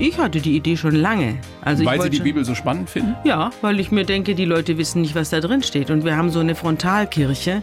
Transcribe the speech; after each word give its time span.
Ich 0.00 0.16
hatte 0.16 0.40
die 0.40 0.54
Idee 0.54 0.76
schon 0.76 0.94
lange. 0.94 1.38
Also 1.60 1.84
weil 1.84 2.00
Sie 2.00 2.10
die 2.10 2.20
Bibel 2.20 2.44
so 2.44 2.54
spannend 2.54 2.88
finden? 2.88 3.16
Ja, 3.24 3.50
weil 3.62 3.80
ich 3.80 3.90
mir 3.90 4.04
denke, 4.04 4.36
die 4.36 4.44
Leute 4.44 4.78
wissen 4.78 5.02
nicht, 5.02 5.16
was 5.16 5.30
da 5.30 5.40
drin 5.40 5.62
steht. 5.64 5.90
Und 5.90 6.04
wir 6.04 6.16
haben 6.16 6.30
so 6.30 6.38
eine 6.38 6.54
Frontalkirche, 6.54 7.62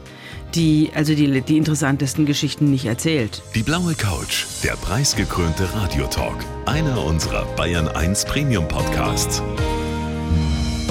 die 0.53 0.91
also 0.93 1.15
die, 1.15 1.41
die 1.41 1.55
interessantesten 1.55 2.25
Geschichten 2.25 2.69
nicht 2.71 2.85
erzählt. 2.85 3.41
Die 3.55 3.63
blaue 3.63 3.95
Couch, 3.95 4.43
der 4.63 4.73
preisgekrönte 4.73 5.73
Radiotalk. 5.75 6.35
Einer 6.65 7.01
unserer 7.05 7.45
Bayern 7.55 7.87
1 7.87 8.25
Premium 8.25 8.67
Podcasts. 8.67 9.41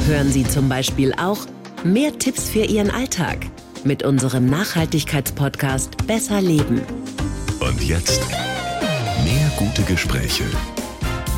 Hören 0.07 0.33
Sie 0.33 0.45
zum 0.45 0.71
Beispiel 0.71 1.13
auch 1.13 1.41
mehr 1.85 2.19
Tipps 2.19 2.49
für 2.49 2.65
Ihren 2.65 2.91
Alltag 2.91 3.39
mit 3.85 4.03
unserem 4.03 4.47
Nachhaltigkeitspodcast 4.47 6.07
Besser 6.07 6.41
Leben. 6.41 6.81
Und 7.61 7.83
jetzt 7.85 8.23
mehr 9.25 9.53
gute 9.59 9.83
Gespräche 9.83 10.45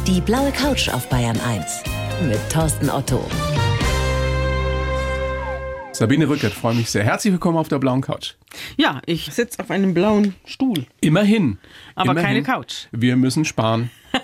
die 0.06 0.20
blaue 0.20 0.52
Couch 0.52 0.88
auf 0.88 1.08
Bayern 1.08 1.38
1 1.40 1.82
mit 2.28 2.38
Thorsten 2.48 2.88
Otto. 2.90 3.28
Sabine 5.92 6.28
Rückert, 6.28 6.52
freue 6.52 6.76
mich 6.76 6.90
sehr. 6.90 7.02
Herzlich 7.02 7.32
willkommen 7.32 7.58
auf 7.58 7.66
der 7.66 7.80
blauen 7.80 8.02
Couch. 8.02 8.34
Ja, 8.76 9.00
ich 9.06 9.32
sitze 9.32 9.58
auf 9.60 9.70
einem 9.70 9.94
blauen 9.94 10.36
Stuhl. 10.44 10.86
Immerhin. 11.00 11.58
Aber 11.96 12.12
Immerhin. 12.12 12.26
keine 12.28 12.42
Couch. 12.44 12.86
Wir 12.92 13.16
müssen 13.16 13.44
sparen. 13.44 13.90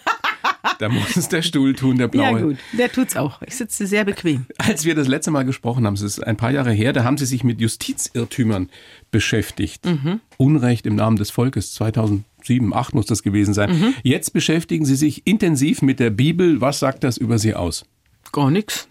Da 0.78 0.88
muss 0.88 1.16
es 1.16 1.28
der 1.28 1.42
Stuhl 1.42 1.74
tun, 1.74 1.96
der 1.96 2.08
blaue. 2.08 2.24
Ja 2.24 2.44
gut, 2.44 2.56
der 2.72 2.91
tut's 2.91 3.16
auch. 3.16 3.41
Ich 3.42 3.56
sitze 3.56 3.86
sehr 3.86 4.05
bequem. 4.05 4.46
Als 4.58 4.84
wir 4.84 4.96
das 4.96 5.06
letzte 5.06 5.30
Mal 5.30 5.44
gesprochen 5.44 5.86
haben, 5.86 5.94
es 5.94 6.02
ist 6.02 6.19
ein 6.27 6.36
paar 6.36 6.50
Jahre 6.50 6.72
her, 6.72 6.92
da 6.92 7.05
haben 7.05 7.19
Sie 7.19 7.27
sich 7.27 7.44
mit 7.44 7.60
Justizirrtümern 7.60 8.69
beschäftigt. 9.12 9.86
Mhm. 9.86 10.20
Unrecht 10.38 10.86
im 10.86 10.96
Namen 10.96 11.16
des 11.16 11.30
Volkes 11.30 11.72
2000 11.74 12.24
sieben, 12.45 12.74
acht 12.74 12.95
muss 12.95 13.06
das 13.06 13.23
gewesen 13.23 13.55
sein. 13.55 13.78
Mhm. 13.78 13.95
Jetzt 14.02 14.32
beschäftigen 14.32 14.84
Sie 14.84 14.96
sich 14.96 15.27
intensiv 15.27 15.83
mit 15.83 16.00
der 16.00 16.10
Bibel. 16.10 16.60
Was 16.60 16.78
sagt 16.78 17.05
das 17.05 17.16
über 17.16 17.38
Sie 17.38 17.55
aus? 17.55 17.84
Gar 18.33 18.50
nichts. 18.50 18.89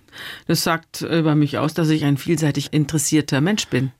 Das 0.48 0.64
sagt 0.64 1.02
über 1.02 1.36
mich 1.36 1.58
aus, 1.58 1.73
dass 1.73 1.90
ich 1.90 2.03
ein 2.03 2.17
vielseitig 2.17 2.73
interessierter 2.73 3.42
Mensch 3.42 3.67
bin. 3.67 3.92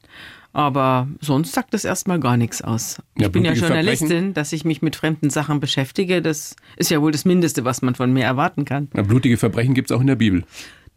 Aber 0.54 1.08
sonst 1.22 1.54
sagt 1.54 1.74
das 1.74 1.86
erstmal 1.86 2.20
gar 2.20 2.36
nichts 2.36 2.62
aus. 2.62 3.02
Ich 3.16 3.22
ja, 3.22 3.30
bin 3.30 3.46
ja 3.46 3.54
Journalistin, 3.54 4.08
Verbrechen. 4.08 4.34
dass 4.34 4.52
ich 4.52 4.66
mich 4.66 4.82
mit 4.82 4.98
fremden 4.98 5.30
Sachen 5.30 5.62
beschäftige. 5.62 6.22
Das 6.22 6.58
ist 6.76 6.92
ja 6.92 7.02
wohl 7.02 7.14
das 7.14 7.24
Mindeste, 7.24 7.64
was 7.64 7.82
man 7.82 7.96
von 7.96 8.12
mir 8.12 8.26
erwarten 8.26 8.66
kann. 8.66 8.90
Ja, 8.94 9.04
blutige 9.04 9.38
Verbrechen 9.38 9.74
gibt 9.74 9.90
es 9.90 9.96
auch 9.96 10.02
in 10.02 10.08
der 10.08 10.16
Bibel. 10.18 10.44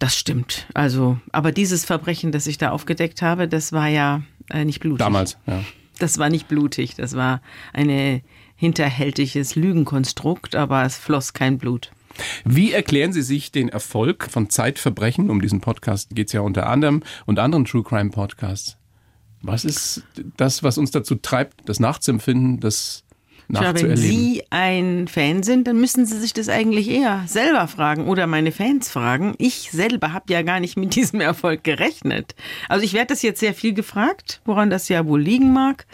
Das 0.01 0.17
stimmt. 0.17 0.67
Also, 0.75 1.19
aber 1.31 1.53
dieses 1.53 1.85
Verbrechen, 1.85 2.33
das 2.33 2.49
ich 2.49 2.59
da 2.59 2.71
aufgedeckt 2.71 3.23
habe, 3.23 3.47
das 3.47 3.73
war 3.73 3.87
ja 3.87 4.23
äh, 4.51 4.65
nicht 4.65 4.81
blutig. 4.81 4.99
Damals, 4.99 5.39
ja. 5.47 5.63
Das 6.01 6.19
war 6.19 6.31
nicht 6.31 6.49
blutig. 6.49 6.97
Das 6.97 7.15
war 7.15 7.41
eine 7.73 8.23
hinterhältiges 8.57 9.57
Lügenkonstrukt, 9.57 10.57
aber 10.57 10.85
es 10.85 10.97
floss 10.97 11.33
kein 11.33 11.59
Blut. 11.59 11.91
Wie 12.45 12.73
erklären 12.73 13.13
Sie 13.13 13.23
sich 13.23 13.51
den 13.51 13.69
Erfolg 13.69 14.29
von 14.31 14.49
Zeitverbrechen? 14.49 15.31
Um 15.31 15.41
diesen 15.41 15.61
Podcast 15.61 16.15
geht 16.15 16.29
es 16.29 16.33
ja 16.33 16.41
unter 16.41 16.69
anderem 16.69 17.03
und 17.27 17.39
anderen 17.39 17.65
True 17.65 17.83
Crime 17.83 18.11
Podcasts. 18.11 18.77
Was 19.43 19.65
ist 19.65 20.05
das, 20.37 20.63
was 20.63 20.79
uns 20.79 20.91
dazu 20.91 21.17
treibt, 21.17 21.69
das 21.69 21.79
nachzuempfinden, 21.79 22.61
das 22.61 23.05
nachzuerleben? 23.49 23.91
Ja, 23.91 23.97
wenn 23.97 23.97
Sie 23.97 24.43
ein 24.49 25.09
Fan 25.09 25.43
sind, 25.43 25.67
dann 25.67 25.79
müssen 25.79 26.07
Sie 26.07 26.19
sich 26.19 26.33
das 26.33 26.49
eigentlich 26.49 26.89
eher 26.89 27.25
selber 27.27 27.69
fragen 27.69 28.09
oder 28.09 28.27
meine 28.27 28.53
Fans 28.53 28.91
fragen. 28.91 29.35
Ich 29.37 29.71
selber 29.71 30.15
habe 30.15 30.33
ja 30.33 30.41
gar 30.43 30.61
nicht 30.61 30.79
mit 30.79 30.95
diesem 30.95 31.21
Erfolg 31.21 31.63
gerechnet. 31.63 32.35
Also 32.71 32.85
ich 32.85 32.95
werde 32.95 33.09
das 33.09 33.21
jetzt 33.21 33.41
sehr 33.41 33.53
viel 33.53 33.75
gefragt, 33.75 34.41
woran 34.47 34.71
das 34.71 34.89
ja 34.89 35.05
wohl 35.05 35.21
liegen 35.21 35.53
mag. 35.53 35.87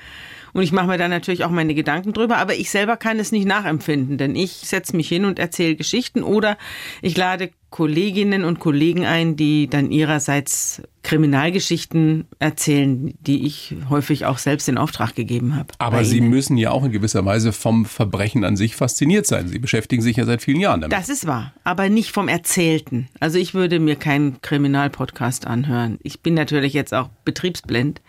Und 0.53 0.62
ich 0.62 0.73
mache 0.73 0.87
mir 0.87 0.98
da 0.98 1.09
natürlich 1.09 1.45
auch 1.45 1.51
meine 1.51 1.75
Gedanken 1.75 2.12
drüber, 2.12 2.39
aber 2.39 2.55
ich 2.55 2.70
selber 2.70 2.97
kann 2.97 3.19
es 3.19 3.33
nicht 3.33 3.47
nachempfinden, 3.47 4.19
denn 4.19 4.34
ich 4.34 4.53
setze 4.53 4.97
mich 4.97 5.09
hin 5.09 5.25
und 5.25 5.39
erzähle 5.39 5.77
Geschichten 5.77 6.23
oder 6.23 6.56
ich 7.03 7.17
lade 7.17 7.51
Kolleginnen 7.71 8.45
und 8.45 8.59
Kollegen 8.59 9.05
ein, 9.05 9.37
die 9.37 9.69
dann 9.69 9.93
ihrerseits 9.93 10.83
Kriminalgeschichten 11.03 12.27
erzählen, 12.41 13.15
die 13.21 13.47
ich 13.47 13.77
häufig 13.89 14.27
auch 14.27 14.39
selbst 14.39 14.69
in 14.69 14.77
Auftrag 14.77 15.15
gegeben 15.15 15.55
habe. 15.56 15.69
Aber 15.78 16.05
Sie 16.05 16.21
müssen 16.21 16.56
ja 16.56 16.72
auch 16.72 16.84
in 16.84 16.91
gewisser 16.91 17.25
Weise 17.25 17.53
vom 17.53 17.87
Verbrechen 17.87 18.44
an 18.44 18.56
sich 18.56 18.77
fasziniert 18.77 19.27
sein. 19.27 19.49
Sie 19.49 19.61
beschäftigen 19.61 20.03
sich 20.03 20.17
ja 20.17 20.25
seit 20.25 20.43
vielen 20.43 20.61
Jahren 20.61 20.81
damit. 20.81 20.97
Das 20.97 21.09
ist 21.09 21.27
wahr, 21.27 21.55
aber 21.62 21.89
nicht 21.89 22.11
vom 22.11 22.28
Erzählten. 22.28 23.09
Also 23.21 23.39
ich 23.39 23.55
würde 23.55 23.78
mir 23.78 23.97
keinen 23.97 24.43
Kriminalpodcast 24.43 25.47
anhören. 25.47 25.99
Ich 26.03 26.21
bin 26.21 26.34
natürlich 26.34 26.75
jetzt 26.75 26.93
auch 26.93 27.09
betriebsblind, 27.25 28.03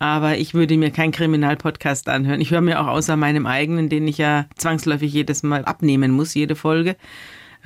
aber 0.00 0.36
ich 0.36 0.52
würde 0.52 0.76
mir 0.76 0.90
keinen 0.90 1.12
Kriminalpodcast 1.12 2.08
anhören. 2.08 2.40
Ich 2.40 2.50
höre 2.50 2.60
mir 2.60 2.80
auch 2.80 2.88
außer 2.88 3.16
meinem 3.16 3.46
eigenen, 3.46 3.88
den 3.88 4.06
ich 4.08 4.18
ja 4.18 4.46
zwangsläufig 4.56 5.12
jedes 5.12 5.42
Mal 5.42 5.64
abnehmen 5.64 6.10
muss, 6.10 6.34
jede 6.34 6.56
Folge, 6.56 6.96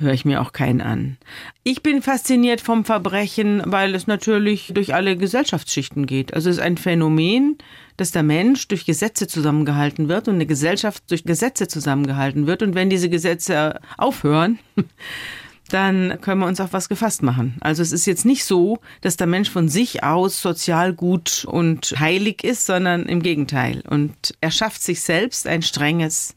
höre 0.01 0.13
ich 0.13 0.25
mir 0.25 0.41
auch 0.41 0.51
keinen 0.51 0.81
an. 0.81 1.17
Ich 1.63 1.83
bin 1.83 2.01
fasziniert 2.01 2.61
vom 2.61 2.85
Verbrechen, 2.85 3.61
weil 3.65 3.95
es 3.95 4.07
natürlich 4.07 4.71
durch 4.73 4.93
alle 4.93 5.15
Gesellschaftsschichten 5.15 6.05
geht. 6.05 6.33
Also 6.33 6.49
es 6.49 6.57
ist 6.57 6.61
ein 6.61 6.77
Phänomen, 6.77 7.57
dass 7.97 8.11
der 8.11 8.23
Mensch 8.23 8.67
durch 8.67 8.85
Gesetze 8.85 9.27
zusammengehalten 9.27 10.09
wird 10.09 10.27
und 10.27 10.35
eine 10.35 10.45
Gesellschaft 10.45 11.03
durch 11.09 11.23
Gesetze 11.23 11.67
zusammengehalten 11.67 12.47
wird. 12.47 12.63
Und 12.63 12.75
wenn 12.75 12.89
diese 12.89 13.09
Gesetze 13.09 13.79
aufhören, 13.97 14.59
dann 15.69 16.19
können 16.21 16.41
wir 16.41 16.47
uns 16.47 16.59
auf 16.59 16.73
was 16.73 16.89
gefasst 16.89 17.23
machen. 17.23 17.55
Also 17.61 17.81
es 17.81 17.91
ist 17.91 18.05
jetzt 18.05 18.25
nicht 18.25 18.43
so, 18.43 18.79
dass 19.01 19.17
der 19.17 19.27
Mensch 19.27 19.49
von 19.49 19.69
sich 19.69 20.03
aus 20.03 20.41
sozial 20.41 20.93
gut 20.93 21.45
und 21.45 21.93
heilig 21.97 22.43
ist, 22.43 22.65
sondern 22.65 23.05
im 23.05 23.21
Gegenteil. 23.21 23.83
Und 23.89 24.35
er 24.41 24.51
schafft 24.51 24.83
sich 24.83 25.01
selbst 25.01 25.47
ein 25.47 25.61
strenges 25.61 26.35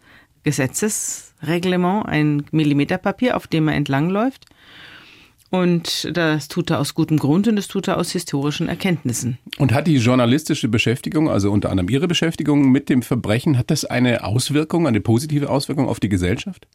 Gesetzesreglement, 1.44 2.06
ein 2.06 2.44
Millimeterpapier, 2.50 3.36
auf 3.36 3.46
dem 3.46 3.68
er 3.68 3.74
entlangläuft. 3.74 4.46
Und 5.50 6.10
das 6.12 6.48
tut 6.48 6.70
er 6.70 6.80
aus 6.80 6.94
gutem 6.94 7.16
Grund 7.16 7.46
und 7.46 7.54
das 7.54 7.68
tut 7.68 7.86
er 7.86 7.96
aus 7.98 8.10
historischen 8.10 8.68
Erkenntnissen. 8.68 9.38
Und 9.58 9.72
hat 9.72 9.86
die 9.86 9.98
journalistische 9.98 10.66
Beschäftigung, 10.66 11.30
also 11.30 11.52
unter 11.52 11.70
anderem 11.70 11.88
Ihre 11.88 12.08
Beschäftigung 12.08 12.72
mit 12.72 12.88
dem 12.88 13.02
Verbrechen, 13.02 13.56
hat 13.56 13.70
das 13.70 13.84
eine 13.84 14.24
Auswirkung, 14.24 14.88
eine 14.88 15.00
positive 15.00 15.48
Auswirkung 15.50 15.88
auf 15.88 16.00
die 16.00 16.08
Gesellschaft? 16.08 16.66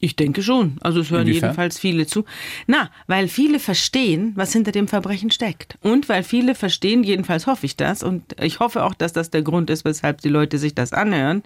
Ich 0.00 0.16
denke 0.16 0.42
schon. 0.42 0.78
Also 0.80 1.00
es 1.00 1.10
hören 1.10 1.28
Inwiefern? 1.28 1.50
jedenfalls 1.50 1.78
viele 1.78 2.06
zu. 2.06 2.24
Na, 2.66 2.90
weil 3.06 3.28
viele 3.28 3.60
verstehen, 3.60 4.32
was 4.34 4.52
hinter 4.52 4.72
dem 4.72 4.88
Verbrechen 4.88 5.30
steckt. 5.30 5.78
Und 5.80 6.08
weil 6.08 6.24
viele 6.24 6.56
verstehen, 6.56 7.04
jedenfalls 7.04 7.46
hoffe 7.46 7.66
ich 7.66 7.76
das, 7.76 8.02
und 8.02 8.24
ich 8.40 8.58
hoffe 8.58 8.84
auch, 8.84 8.94
dass 8.94 9.12
das 9.12 9.30
der 9.30 9.42
Grund 9.42 9.70
ist, 9.70 9.84
weshalb 9.84 10.20
die 10.22 10.28
Leute 10.28 10.58
sich 10.58 10.74
das 10.74 10.92
anhören, 10.92 11.44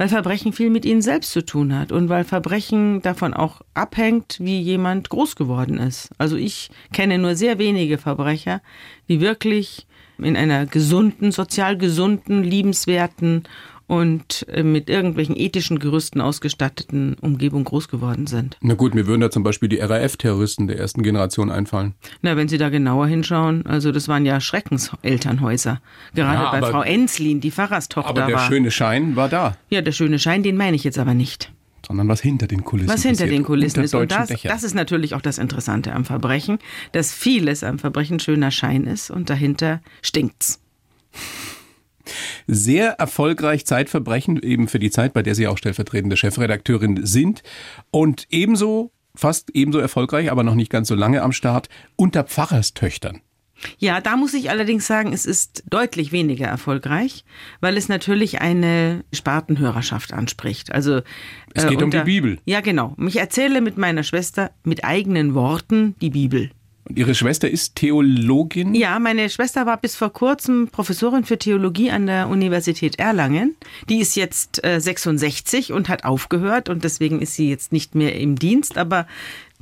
weil 0.00 0.08
Verbrechen 0.08 0.54
viel 0.54 0.70
mit 0.70 0.86
ihnen 0.86 1.02
selbst 1.02 1.30
zu 1.30 1.44
tun 1.44 1.78
hat 1.78 1.92
und 1.92 2.08
weil 2.08 2.24
Verbrechen 2.24 3.02
davon 3.02 3.34
auch 3.34 3.60
abhängt, 3.74 4.38
wie 4.40 4.58
jemand 4.58 5.10
groß 5.10 5.36
geworden 5.36 5.76
ist. 5.76 6.08
Also 6.16 6.36
ich 6.36 6.70
kenne 6.90 7.18
nur 7.18 7.34
sehr 7.34 7.58
wenige 7.58 7.98
Verbrecher, 7.98 8.62
die 9.10 9.20
wirklich 9.20 9.86
in 10.16 10.38
einer 10.38 10.64
gesunden, 10.64 11.32
sozial 11.32 11.76
gesunden, 11.76 12.42
liebenswerten 12.42 13.42
und 13.90 14.46
äh, 14.48 14.62
mit 14.62 14.88
irgendwelchen 14.88 15.36
ethischen 15.36 15.80
Gerüsten 15.80 16.20
ausgestatteten 16.20 17.14
Umgebung 17.14 17.64
groß 17.64 17.88
geworden 17.88 18.28
sind. 18.28 18.56
Na 18.60 18.74
gut, 18.74 18.94
mir 18.94 19.08
würden 19.08 19.20
da 19.20 19.32
zum 19.32 19.42
Beispiel 19.42 19.68
die 19.68 19.80
RAF-Terroristen 19.80 20.68
der 20.68 20.78
ersten 20.78 21.02
Generation 21.02 21.50
einfallen. 21.50 21.94
Na, 22.22 22.36
wenn 22.36 22.46
Sie 22.46 22.56
da 22.56 22.68
genauer 22.68 23.08
hinschauen, 23.08 23.66
also 23.66 23.90
das 23.90 24.06
waren 24.06 24.24
ja 24.24 24.40
Schreckenselternhäuser. 24.40 25.80
Gerade 26.14 26.42
ja, 26.44 26.50
bei 26.52 26.70
Frau 26.70 26.82
Enslin, 26.82 27.40
die 27.40 27.50
Pfarrerstochter 27.50 28.10
Aber 28.10 28.26
der 28.26 28.36
war. 28.36 28.46
schöne 28.46 28.70
Schein 28.70 29.16
war 29.16 29.28
da. 29.28 29.56
Ja, 29.70 29.82
der 29.82 29.90
schöne 29.90 30.20
Schein, 30.20 30.44
den 30.44 30.56
meine 30.56 30.76
ich 30.76 30.84
jetzt 30.84 30.98
aber 30.98 31.14
nicht 31.14 31.52
sondern 31.84 32.06
was 32.06 32.20
hinter 32.20 32.46
den 32.46 32.62
Kulissen 32.62 32.90
Was 32.90 33.02
hinter 33.02 33.24
passiert, 33.24 33.32
den 33.32 33.42
Kulissen 33.42 33.82
ist. 33.82 33.94
Und 33.94 34.12
das, 34.12 34.28
das, 34.28 34.62
ist 34.62 34.74
natürlich 34.74 35.14
auch 35.14 35.22
das 35.22 35.38
Interessante 35.38 35.92
am 35.92 36.04
Verbrechen, 36.04 36.60
dass 36.92 37.12
vieles 37.12 37.64
am 37.64 37.80
Verbrechen 37.80 38.20
schöner 38.20 38.52
Schein 38.52 38.84
ist 38.84 39.10
und 39.10 39.28
dahinter 39.28 39.80
stinkt's 40.02 40.60
sehr 42.46 42.92
erfolgreich 42.92 43.66
Zeitverbrechen, 43.66 44.42
eben 44.42 44.68
für 44.68 44.78
die 44.78 44.90
Zeit, 44.90 45.12
bei 45.12 45.22
der 45.22 45.34
Sie 45.34 45.46
auch 45.46 45.58
stellvertretende 45.58 46.16
Chefredakteurin 46.16 47.06
sind. 47.06 47.42
Und 47.90 48.26
ebenso, 48.30 48.92
fast 49.14 49.50
ebenso 49.54 49.78
erfolgreich, 49.78 50.30
aber 50.30 50.42
noch 50.42 50.54
nicht 50.54 50.70
ganz 50.70 50.88
so 50.88 50.94
lange 50.94 51.22
am 51.22 51.32
Start, 51.32 51.68
unter 51.96 52.24
Pfarrerstöchtern. 52.24 53.20
Ja, 53.78 54.00
da 54.00 54.16
muss 54.16 54.34
ich 54.34 54.50
allerdings 54.50 54.86
sagen, 54.86 55.12
es 55.12 55.26
ist 55.26 55.64
deutlich 55.68 56.12
weniger 56.12 56.46
erfolgreich, 56.46 57.24
weil 57.60 57.76
es 57.76 57.88
natürlich 57.88 58.40
eine 58.40 59.04
Spartenhörerschaft 59.12 60.12
anspricht. 60.12 60.72
Also 60.72 61.02
es 61.54 61.66
geht 61.66 61.80
äh, 61.80 61.84
unter, 61.84 61.84
um 61.84 61.90
die 61.90 62.10
Bibel. 62.10 62.38
Ja, 62.44 62.60
genau. 62.60 62.96
Ich 63.06 63.16
erzähle 63.16 63.60
mit 63.60 63.76
meiner 63.76 64.02
Schwester 64.02 64.50
mit 64.64 64.84
eigenen 64.84 65.34
Worten 65.34 65.94
die 66.00 66.10
Bibel. 66.10 66.50
Und 66.90 66.98
Ihre 66.98 67.14
Schwester 67.14 67.48
ist 67.48 67.76
Theologin? 67.76 68.74
Ja, 68.74 68.98
meine 68.98 69.30
Schwester 69.30 69.64
war 69.64 69.76
bis 69.76 69.94
vor 69.94 70.12
kurzem 70.12 70.66
Professorin 70.72 71.22
für 71.22 71.38
Theologie 71.38 71.92
an 71.92 72.06
der 72.06 72.28
Universität 72.28 72.98
Erlangen. 72.98 73.54
Die 73.88 74.00
ist 74.00 74.16
jetzt 74.16 74.64
äh, 74.64 74.80
66 74.80 75.72
und 75.72 75.88
hat 75.88 76.02
aufgehört 76.02 76.68
und 76.68 76.82
deswegen 76.82 77.22
ist 77.22 77.34
sie 77.34 77.48
jetzt 77.48 77.70
nicht 77.70 77.94
mehr 77.94 78.16
im 78.16 78.34
Dienst, 78.36 78.76
aber 78.76 79.06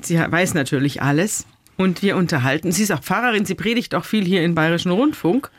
sie 0.00 0.18
weiß 0.18 0.54
natürlich 0.54 1.02
alles. 1.02 1.44
Und 1.76 2.02
wir 2.02 2.16
unterhalten. 2.16 2.72
Sie 2.72 2.82
ist 2.82 2.92
auch 2.92 3.02
Pfarrerin, 3.02 3.44
sie 3.44 3.54
predigt 3.54 3.94
auch 3.94 4.06
viel 4.06 4.24
hier 4.24 4.42
im 4.42 4.54
Bayerischen 4.54 4.90
Rundfunk 4.90 5.50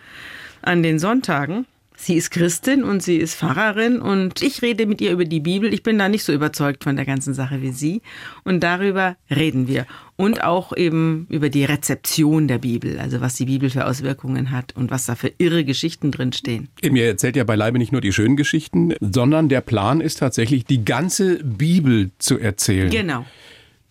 an 0.63 0.81
den 0.81 0.97
Sonntagen. 0.97 1.67
Sie 2.01 2.15
ist 2.15 2.31
Christin 2.31 2.85
und 2.85 3.03
sie 3.03 3.17
ist 3.17 3.35
Pfarrerin 3.35 3.99
und 3.99 4.41
ich 4.41 4.61
rede 4.61 4.85
mit 4.85 5.01
ihr 5.01 5.11
über 5.11 5.25
die 5.25 5.41
Bibel. 5.41 5.73
Ich 5.73 5.83
bin 5.83 5.99
da 5.99 6.07
nicht 6.07 6.23
so 6.23 6.31
überzeugt 6.31 6.85
von 6.85 6.95
der 6.95 7.03
ganzen 7.03 7.33
Sache 7.33 7.61
wie 7.61 7.71
sie. 7.71 8.01
Und 8.45 8.63
darüber 8.63 9.17
reden 9.29 9.67
wir. 9.67 9.85
Und 10.15 10.41
auch 10.41 10.75
eben 10.77 11.27
über 11.29 11.49
die 11.49 11.65
Rezeption 11.65 12.47
der 12.47 12.59
Bibel, 12.59 12.99
also 12.99 13.19
was 13.19 13.35
die 13.35 13.45
Bibel 13.45 13.69
für 13.69 13.85
Auswirkungen 13.85 14.51
hat 14.51 14.77
und 14.77 14.91
was 14.91 15.07
da 15.07 15.15
für 15.15 15.33
irre 15.39 15.65
Geschichten 15.65 16.09
drinstehen. 16.11 16.69
Eben, 16.81 16.95
ihr 16.95 17.05
erzählt 17.05 17.35
ja 17.35 17.43
beileibe 17.43 17.77
nicht 17.77 17.91
nur 17.91 18.01
die 18.01 18.13
schönen 18.13 18.37
Geschichten, 18.37 18.93
sondern 19.01 19.49
der 19.49 19.61
Plan 19.61 19.99
ist 19.99 20.19
tatsächlich, 20.19 20.63
die 20.63 20.85
ganze 20.85 21.43
Bibel 21.43 22.11
zu 22.17 22.39
erzählen. 22.39 22.89
Genau. 22.91 23.25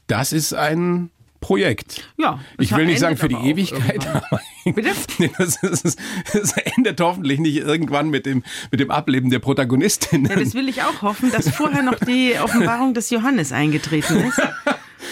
Das 0.06 0.32
ist 0.32 0.54
ein 0.54 1.10
Projekt. 1.40 2.08
Ja. 2.16 2.40
Ich 2.58 2.74
will 2.74 2.86
nicht 2.86 2.98
sagen 2.98 3.16
für 3.16 3.28
die 3.28 3.36
Ewigkeit, 3.36 4.06
aber 4.06 4.40
Bitte? 4.72 4.90
das, 5.38 5.62
ist, 5.62 5.98
das 6.32 6.52
endet 6.76 7.00
hoffentlich 7.00 7.38
nicht 7.38 7.56
irgendwann 7.56 8.10
mit 8.10 8.26
dem, 8.26 8.42
mit 8.70 8.80
dem 8.80 8.90
Ableben 8.90 9.30
der 9.30 9.38
Protagonistin. 9.38 10.24
Ja, 10.26 10.36
das 10.36 10.54
will 10.54 10.68
ich 10.68 10.82
auch 10.82 11.02
hoffen, 11.02 11.30
dass 11.30 11.48
vorher 11.50 11.82
noch 11.82 11.98
die 12.00 12.34
Offenbarung 12.40 12.94
des 12.94 13.10
Johannes 13.10 13.52
eingetreten 13.52 14.24
ist 14.24 14.40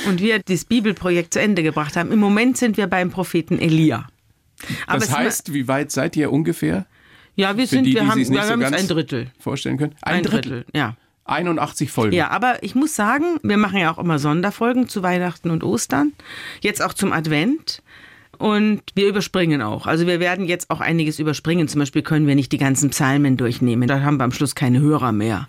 und 0.07 0.21
wir 0.21 0.41
das 0.41 0.65
Bibelprojekt 0.65 1.35
zu 1.35 1.41
Ende 1.41 1.63
gebracht 1.63 1.97
haben. 1.97 2.13
Im 2.13 2.19
Moment 2.19 2.57
sind 2.57 2.77
wir 2.77 2.87
beim 2.87 3.11
Propheten 3.11 3.59
Elia. 3.59 4.09
Aber 4.87 5.01
das 5.01 5.15
heißt, 5.15 5.53
wie 5.53 5.69
weit 5.69 5.91
seid 5.91 6.17
ihr 6.17 6.33
ungefähr? 6.33 6.87
Ja, 7.35 7.57
wir 7.57 7.67
sind, 7.67 7.85
die, 7.85 7.95
wir 7.95 8.07
haben, 8.07 8.19
wir 8.19 8.43
so 8.43 8.51
haben 8.51 8.65
ein 8.65 8.89
Drittel. 8.89 9.31
Vorstellen 9.39 9.77
können? 9.77 9.95
Ein 10.01 10.23
Drittel, 10.23 10.65
ja. 10.75 10.97
81 11.27 11.91
Folgen. 11.91 12.15
Ja, 12.15 12.31
aber 12.31 12.63
ich 12.63 12.75
muss 12.75 12.95
sagen, 12.95 13.39
wir 13.43 13.57
machen 13.57 13.79
ja 13.79 13.93
auch 13.93 13.99
immer 13.99 14.19
Sonderfolgen 14.19 14.89
zu 14.89 15.03
Weihnachten 15.03 15.51
und 15.51 15.65
Ostern. 15.65 16.13
Jetzt 16.61 16.83
auch 16.83 16.95
zum 16.95 17.13
Advent. 17.13 17.83
Und 18.39 18.83
wir 18.95 19.09
überspringen 19.09 19.63
auch. 19.63 19.87
Also 19.87 20.07
wir 20.07 20.21
werden 20.21 20.45
jetzt 20.45 20.71
auch 20.71 20.81
einiges 20.81 21.19
überspringen. 21.19 21.69
Zum 21.69 21.79
Beispiel 21.79 22.03
können 22.03 22.27
wir 22.27 22.35
nicht 22.35 22.53
die 22.53 22.59
ganzen 22.59 22.91
Psalmen 22.91 23.39
durchnehmen. 23.39 23.89
Da 23.89 24.03
haben 24.03 24.19
wir 24.19 24.25
am 24.25 24.33
Schluss 24.33 24.55
keine 24.55 24.81
Hörer 24.81 25.13
mehr. 25.13 25.49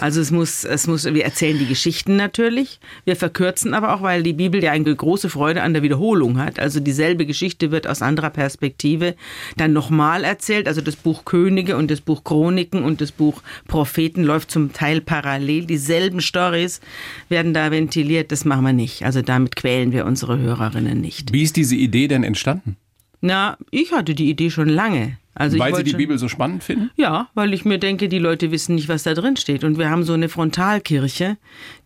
Also 0.00 0.20
es 0.20 0.30
muss, 0.30 0.64
es 0.64 0.86
muss, 0.86 1.04
wir 1.04 1.24
erzählen 1.24 1.58
die 1.58 1.66
Geschichten 1.66 2.16
natürlich. 2.16 2.80
Wir 3.04 3.16
verkürzen 3.16 3.74
aber 3.74 3.94
auch, 3.94 4.02
weil 4.02 4.22
die 4.22 4.32
Bibel 4.32 4.62
ja 4.62 4.72
eine 4.72 4.94
große 4.94 5.30
Freude 5.30 5.62
an 5.62 5.72
der 5.72 5.82
Wiederholung 5.82 6.38
hat. 6.38 6.58
Also 6.58 6.80
dieselbe 6.80 7.26
Geschichte 7.26 7.70
wird 7.70 7.86
aus 7.86 8.02
anderer 8.02 8.30
Perspektive 8.30 9.14
dann 9.56 9.72
nochmal 9.72 10.24
erzählt. 10.24 10.68
Also 10.68 10.80
das 10.80 10.96
Buch 10.96 11.24
Könige 11.24 11.76
und 11.76 11.90
das 11.90 12.00
Buch 12.00 12.24
Chroniken 12.24 12.82
und 12.82 13.00
das 13.00 13.12
Buch 13.12 13.42
Propheten 13.66 14.22
läuft 14.22 14.50
zum 14.50 14.72
Teil 14.72 15.00
parallel. 15.00 15.66
Dieselben 15.66 16.20
Stories 16.20 16.80
werden 17.28 17.54
da 17.54 17.70
ventiliert. 17.70 18.32
Das 18.32 18.44
machen 18.44 18.64
wir 18.64 18.72
nicht. 18.72 19.04
Also 19.04 19.22
damit 19.22 19.56
quälen 19.56 19.92
wir 19.92 20.04
unsere 20.04 20.38
Hörerinnen 20.38 21.00
nicht. 21.00 21.32
Wie 21.32 21.42
ist 21.42 21.56
diese 21.56 21.76
Idee 21.76 22.08
denn 22.08 22.24
entstanden? 22.24 22.76
Na, 23.20 23.56
ich 23.70 23.92
hatte 23.92 24.14
die 24.14 24.28
Idee 24.28 24.50
schon 24.50 24.68
lange. 24.68 25.18
Also 25.38 25.58
Weil 25.58 25.68
ich 25.68 25.74
Sie 25.74 25.78
wollte 25.78 25.90
die 25.90 25.96
Bibel 25.96 26.18
so 26.18 26.28
spannend 26.28 26.64
finden? 26.64 26.90
Ja, 26.96 27.28
weil 27.34 27.52
ich 27.52 27.64
mir 27.66 27.78
denke, 27.78 28.08
die 28.08 28.18
Leute 28.18 28.50
wissen 28.50 28.74
nicht, 28.74 28.88
was 28.88 29.02
da 29.02 29.12
drin 29.14 29.36
steht. 29.36 29.64
Und 29.64 29.78
wir 29.78 29.90
haben 29.90 30.02
so 30.02 30.14
eine 30.14 30.28
Frontalkirche, 30.30 31.36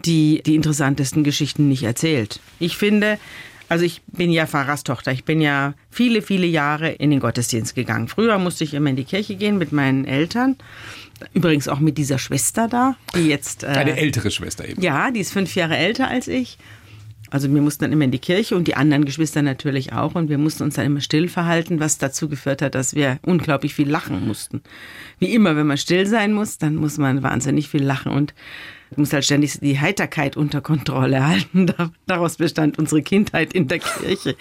die 0.05 0.41
die 0.47 0.55
interessantesten 0.55 1.25
Geschichten 1.25 1.69
nicht 1.69 1.83
erzählt. 1.83 2.39
Ich 2.61 2.77
finde, 2.77 3.19
also 3.69 3.85
ich 3.85 4.03
bin 4.07 4.31
ja 4.31 4.47
Pfarrerstochter. 4.47 5.11
Ich 5.13 5.25
bin 5.25 5.41
ja 5.41 5.75
viele, 5.91 6.23
viele 6.23 6.47
Jahre 6.47 6.91
in 6.91 7.11
den 7.11 7.19
Gottesdienst 7.21 7.75
gegangen. 7.75 8.07
Früher 8.09 8.39
musste 8.39 8.65
ich 8.65 8.73
immer 8.75 8.91
in 8.91 8.97
die 8.97 9.05
Kirche 9.05 9.35
gehen 9.35 9.59
mit 9.59 9.73
meinen 9.73 10.05
Eltern. 10.05 10.57
Übrigens 11.35 11.69
auch 11.69 11.81
mit 11.81 11.99
dieser 11.99 12.19
Schwester 12.19 12.67
da, 12.69 12.97
die 13.15 13.27
jetzt. 13.29 13.65
Äh, 13.65 13.67
Eine 13.67 13.97
ältere 13.99 14.31
Schwester 14.31 14.67
eben. 14.67 14.81
ja, 14.81 15.11
die 15.11 15.21
ist 15.21 15.33
fünf 15.33 15.55
Jahre 15.55 15.77
älter 15.77 16.09
als 16.09 16.29
ich. 16.29 16.57
Also 17.31 17.53
wir 17.53 17.63
mussten 17.63 17.85
dann 17.85 17.93
immer 17.93 18.05
in 18.05 18.11
die 18.11 18.19
Kirche 18.19 18.57
und 18.57 18.67
die 18.67 18.75
anderen 18.75 19.05
Geschwister 19.05 19.41
natürlich 19.43 19.93
auch. 19.93 20.15
Und 20.17 20.29
wir 20.29 20.39
mussten 20.39 20.65
uns 20.65 20.75
dann 20.75 20.87
immer 20.87 21.01
still 21.01 21.29
verhalten, 21.29 21.79
was 21.81 21.99
dazu 21.99 22.29
geführt 22.29 22.61
hat, 22.63 22.75
dass 22.75 22.95
wir 22.95 23.19
unglaublich 23.23 23.75
viel 23.75 23.89
lachen 23.89 24.27
mussten. 24.27 24.63
Wie 25.19 25.33
immer, 25.33 25.55
wenn 25.57 25.67
man 25.67 25.79
still 25.79 26.07
sein 26.07 26.33
muss, 26.33 26.59
dann 26.59 26.75
muss 26.77 26.99
man 26.99 27.23
wahnsinnig 27.23 27.69
viel 27.69 27.83
lachen 27.85 28.13
und 28.13 28.35
muss 28.97 29.13
halt 29.13 29.25
ständig 29.25 29.61
die 29.61 29.79
Heiterkeit 29.79 30.37
unter 30.37 30.61
Kontrolle 30.61 31.25
halten. 31.27 31.67
Da- 31.69 31.93
Daraus 32.07 32.37
bestand 32.37 32.79
unsere 32.79 33.03
Kindheit 33.03 33.53
in 33.53 33.69
der 33.69 33.79
Kirche. 33.79 34.35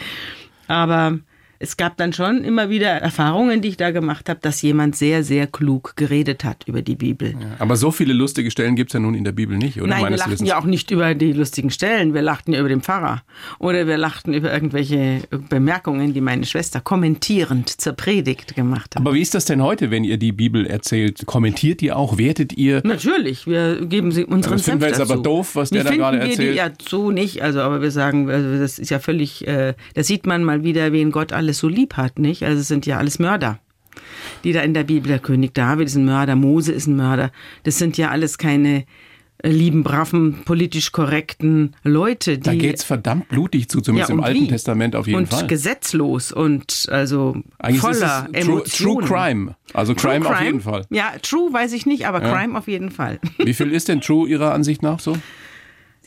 Aber 0.67 1.19
es 1.61 1.75
gab 1.75 1.97
dann 1.97 2.13
schon 2.13 2.43
immer 2.45 2.69
wieder 2.69 2.87
Erfahrungen, 2.89 3.61
die 3.61 3.67
ich 3.67 3.77
da 3.77 3.91
gemacht 3.91 4.29
habe, 4.29 4.39
dass 4.41 4.61
jemand 4.61 4.95
sehr, 4.95 5.25
sehr 5.25 5.45
klug 5.45 5.93
geredet 5.97 6.45
hat 6.45 6.63
über 6.67 6.81
die 6.81 6.95
Bibel. 6.95 7.35
Aber 7.59 7.75
so 7.75 7.91
viele 7.91 8.13
lustige 8.13 8.49
Stellen 8.49 8.75
gibt 8.77 8.91
es 8.91 8.93
ja 8.93 9.01
nun 9.01 9.13
in 9.13 9.25
der 9.25 9.33
Bibel 9.33 9.57
nicht, 9.57 9.77
oder? 9.77 9.87
Nein, 9.87 9.97
wir 9.97 10.03
Meines 10.03 10.19
lachten 10.19 10.33
Wissens. 10.33 10.49
ja 10.49 10.57
auch 10.57 10.65
nicht 10.65 10.89
über 10.91 11.13
die 11.15 11.33
lustigen 11.33 11.69
Stellen. 11.69 12.13
Wir 12.13 12.21
lachten 12.21 12.53
ja 12.53 12.61
über 12.61 12.69
den 12.69 12.81
Pfarrer. 12.81 13.23
Oder 13.59 13.87
wir 13.87 13.97
lachten 13.97 14.33
über 14.33 14.53
irgendwelche 14.53 15.21
Bemerkungen, 15.49 16.13
die 16.13 16.21
meine 16.21 16.45
Schwester 16.45 16.79
kommentierend 16.79 17.69
zur 17.69 17.93
Predigt 17.93 18.55
gemacht 18.55 18.95
hat. 18.95 19.01
Aber 19.01 19.13
wie 19.13 19.21
ist 19.21 19.35
das 19.35 19.43
denn 19.43 19.61
heute, 19.61 19.91
wenn 19.91 20.05
ihr 20.05 20.17
die 20.17 20.31
Bibel 20.31 20.65
erzählt? 20.65 21.25
Kommentiert 21.25 21.81
ihr 21.81 21.97
auch? 21.97 22.17
Wertet 22.17 22.53
ihr? 22.53 22.81
Natürlich, 22.85 23.47
wir 23.47 23.85
geben 23.85 24.13
sie 24.13 24.23
unseren 24.23 24.53
Das 24.53 24.61
finden 24.63 24.79
wir 24.81 24.87
jetzt 24.87 25.01
aber 25.01 25.15
dazu. 25.15 25.23
doof, 25.23 25.55
was 25.55 25.71
der 25.71 25.83
da 25.83 25.93
gerade 25.93 26.19
wir 26.19 26.27
erzählt. 26.27 26.53
Die, 26.53 26.57
ja, 26.57 26.69
so 26.87 27.11
nicht. 27.11 27.41
Also, 27.43 27.59
aber 27.59 27.81
wir 27.81 27.91
sagen, 27.91 28.29
also 28.29 28.57
das 28.57 28.79
ist 28.79 28.89
ja 28.91 28.99
völlig, 28.99 29.45
äh, 29.45 29.73
da 29.93 30.03
sieht 30.03 30.25
man 30.25 30.43
mal 30.45 30.63
wieder, 30.63 30.93
wen 30.93 31.11
Gott 31.11 31.33
alles 31.49 31.57
so 31.59 31.67
lieb 31.67 31.95
hat, 31.97 32.19
nicht? 32.19 32.43
Also 32.43 32.61
es 32.61 32.67
sind 32.67 32.85
ja 32.85 32.97
alles 32.97 33.19
Mörder. 33.19 33.59
Die 34.43 34.53
da 34.53 34.61
in 34.61 34.73
der 34.73 34.83
Bibel, 34.83 35.09
der 35.09 35.19
König 35.19 35.53
David 35.53 35.87
ist 35.87 35.95
ein 35.95 36.05
Mörder, 36.05 36.35
Mose 36.35 36.71
ist 36.71 36.87
ein 36.87 36.95
Mörder. 36.95 37.31
Das 37.63 37.77
sind 37.77 37.97
ja 37.97 38.09
alles 38.11 38.37
keine 38.37 38.85
äh, 39.41 39.49
lieben, 39.49 39.83
braven, 39.83 40.43
politisch 40.45 40.91
korrekten 40.91 41.75
Leute, 41.83 42.37
die 42.37 42.43
Da 42.43 42.53
geht's 42.55 42.83
verdammt 42.83 43.29
blutig 43.29 43.67
zu, 43.67 43.81
zumindest 43.81 44.09
Ja, 44.09 44.13
im 44.13 44.19
und 44.19 44.25
Alten 44.25 44.41
wie? 44.41 44.47
Testament 44.47 44.95
auf 44.95 45.07
jeden 45.07 45.19
und 45.19 45.27
Fall. 45.29 45.47
gesetzlos 45.47 46.31
und 46.31 46.87
also 46.91 47.35
Eigentlich 47.57 47.81
voller 47.81 47.93
ist 48.31 48.37
es 48.39 48.45
true, 48.45 48.53
Emotionen. 48.61 48.99
true 48.99 49.07
Crime. 49.07 49.55
Also 49.73 49.93
True 49.95 50.11
Crime, 50.19 50.29
auf 50.29 50.41
jeden 50.41 50.61
Fall. 50.61 50.85
Ja, 50.91 51.13
True 51.21 51.51
weiß 51.51 51.73
ich 51.73 51.85
nicht, 51.85 52.05
aber 52.07 52.21
Crime 52.21 52.57
auf 52.57 52.67
jeden 52.67 52.91
Fall. 52.91 53.19
Wie 53.39 53.53
viel 53.53 53.71
ist 53.71 53.87
denn 53.87 54.01
True 54.01 54.29
Ihrer 54.29 54.53
Ansicht 54.53 54.81
nach 54.83 54.99
so? 54.99 55.17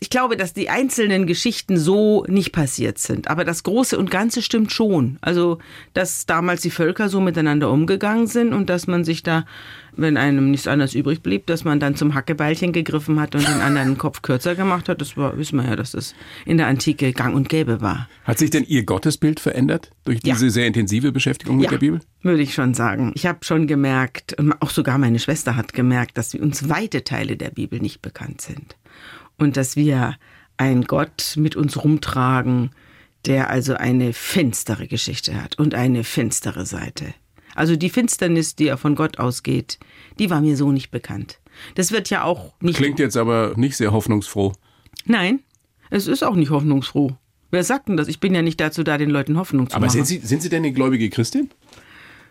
Ich 0.02 0.10
glaube, 0.10 0.36
dass 0.36 0.52
die 0.52 0.68
einzelnen 0.68 1.28
Geschichten 1.28 1.76
so 1.78 2.24
nicht 2.26 2.50
passiert 2.50 2.98
sind. 2.98 3.28
Aber 3.28 3.44
das 3.44 3.62
Große 3.62 3.96
und 3.96 4.10
Ganze 4.10 4.42
stimmt 4.42 4.72
schon. 4.72 5.16
Also, 5.20 5.58
dass 5.94 6.26
damals 6.26 6.60
die 6.62 6.70
Völker 6.70 7.08
so 7.08 7.20
miteinander 7.20 7.70
umgegangen 7.70 8.26
sind 8.26 8.52
und 8.52 8.68
dass 8.68 8.88
man 8.88 9.04
sich 9.04 9.22
da, 9.22 9.44
wenn 9.94 10.16
einem 10.16 10.50
nichts 10.50 10.66
anderes 10.66 10.96
übrig 10.96 11.22
blieb, 11.22 11.46
dass 11.46 11.62
man 11.62 11.78
dann 11.78 11.94
zum 11.94 12.14
Hackebeilchen 12.14 12.72
gegriffen 12.72 13.20
hat 13.20 13.36
und 13.36 13.46
den 13.46 13.60
anderen 13.60 13.90
den 13.90 13.98
Kopf 13.98 14.22
kürzer 14.22 14.56
gemacht 14.56 14.88
hat. 14.88 15.00
Das 15.00 15.16
war, 15.16 15.38
wissen 15.38 15.56
wir 15.60 15.66
ja, 15.68 15.76
dass 15.76 15.92
das 15.92 16.16
in 16.46 16.56
der 16.56 16.66
Antike 16.66 17.12
gang 17.12 17.36
und 17.36 17.48
gäbe 17.48 17.80
war. 17.80 18.08
Hat 18.24 18.38
sich 18.40 18.50
denn 18.50 18.64
Ihr 18.64 18.82
Gottesbild 18.82 19.38
verändert 19.38 19.92
durch 20.04 20.18
Ja. 20.24 20.34
diese 20.34 20.50
sehr 20.50 20.66
intensive 20.66 21.12
Beschäftigung 21.12 21.58
mit 21.58 21.70
der 21.70 21.78
Bibel? 21.78 22.00
Würde 22.22 22.42
ich 22.42 22.54
schon 22.54 22.74
sagen. 22.74 23.12
Ich 23.14 23.26
habe 23.26 23.44
schon 23.44 23.68
gemerkt, 23.68 24.34
und 24.36 24.52
auch 24.62 24.70
sogar 24.70 24.98
meine 24.98 25.20
Schwester 25.20 25.54
hat 25.54 25.72
gemerkt, 25.74 26.18
dass 26.18 26.34
uns 26.34 26.68
weite 26.68 27.04
Teile 27.04 27.36
der 27.36 27.50
Bibel 27.50 27.78
nicht 27.78 28.02
bekannt 28.02 28.40
sind. 28.40 28.74
Und 29.42 29.56
dass 29.56 29.74
wir 29.74 30.14
einen 30.56 30.84
Gott 30.84 31.34
mit 31.36 31.56
uns 31.56 31.82
rumtragen, 31.82 32.70
der 33.26 33.50
also 33.50 33.74
eine 33.74 34.12
finstere 34.12 34.86
Geschichte 34.86 35.42
hat 35.42 35.58
und 35.58 35.74
eine 35.74 36.04
finstere 36.04 36.64
Seite. 36.64 37.12
Also 37.56 37.74
die 37.74 37.90
Finsternis, 37.90 38.54
die 38.54 38.66
ja 38.66 38.76
von 38.76 38.94
Gott 38.94 39.18
ausgeht, 39.18 39.80
die 40.20 40.30
war 40.30 40.40
mir 40.40 40.56
so 40.56 40.70
nicht 40.70 40.92
bekannt. 40.92 41.40
Das 41.74 41.90
wird 41.90 42.08
ja 42.08 42.22
auch 42.22 42.54
nicht. 42.60 42.76
Klingt 42.76 43.00
jetzt 43.00 43.16
aber 43.16 43.54
nicht 43.56 43.76
sehr 43.76 43.90
hoffnungsfroh. 43.90 44.52
Nein, 45.06 45.40
es 45.90 46.06
ist 46.06 46.22
auch 46.22 46.36
nicht 46.36 46.50
hoffnungsfroh. 46.50 47.16
Wer 47.50 47.64
sagt 47.64 47.88
denn 47.88 47.96
das? 47.96 48.06
Ich 48.06 48.20
bin 48.20 48.36
ja 48.36 48.42
nicht 48.42 48.60
dazu 48.60 48.84
da, 48.84 48.96
den 48.96 49.10
Leuten 49.10 49.36
Hoffnung 49.38 49.68
zu 49.68 49.74
Aber 49.74 49.86
machen. 49.86 50.04
sind 50.04 50.06
Sie, 50.06 50.18
sind 50.24 50.40
Sie 50.40 50.50
denn 50.50 50.62
eine 50.62 50.72
gläubige 50.72 51.10
Christin? 51.10 51.50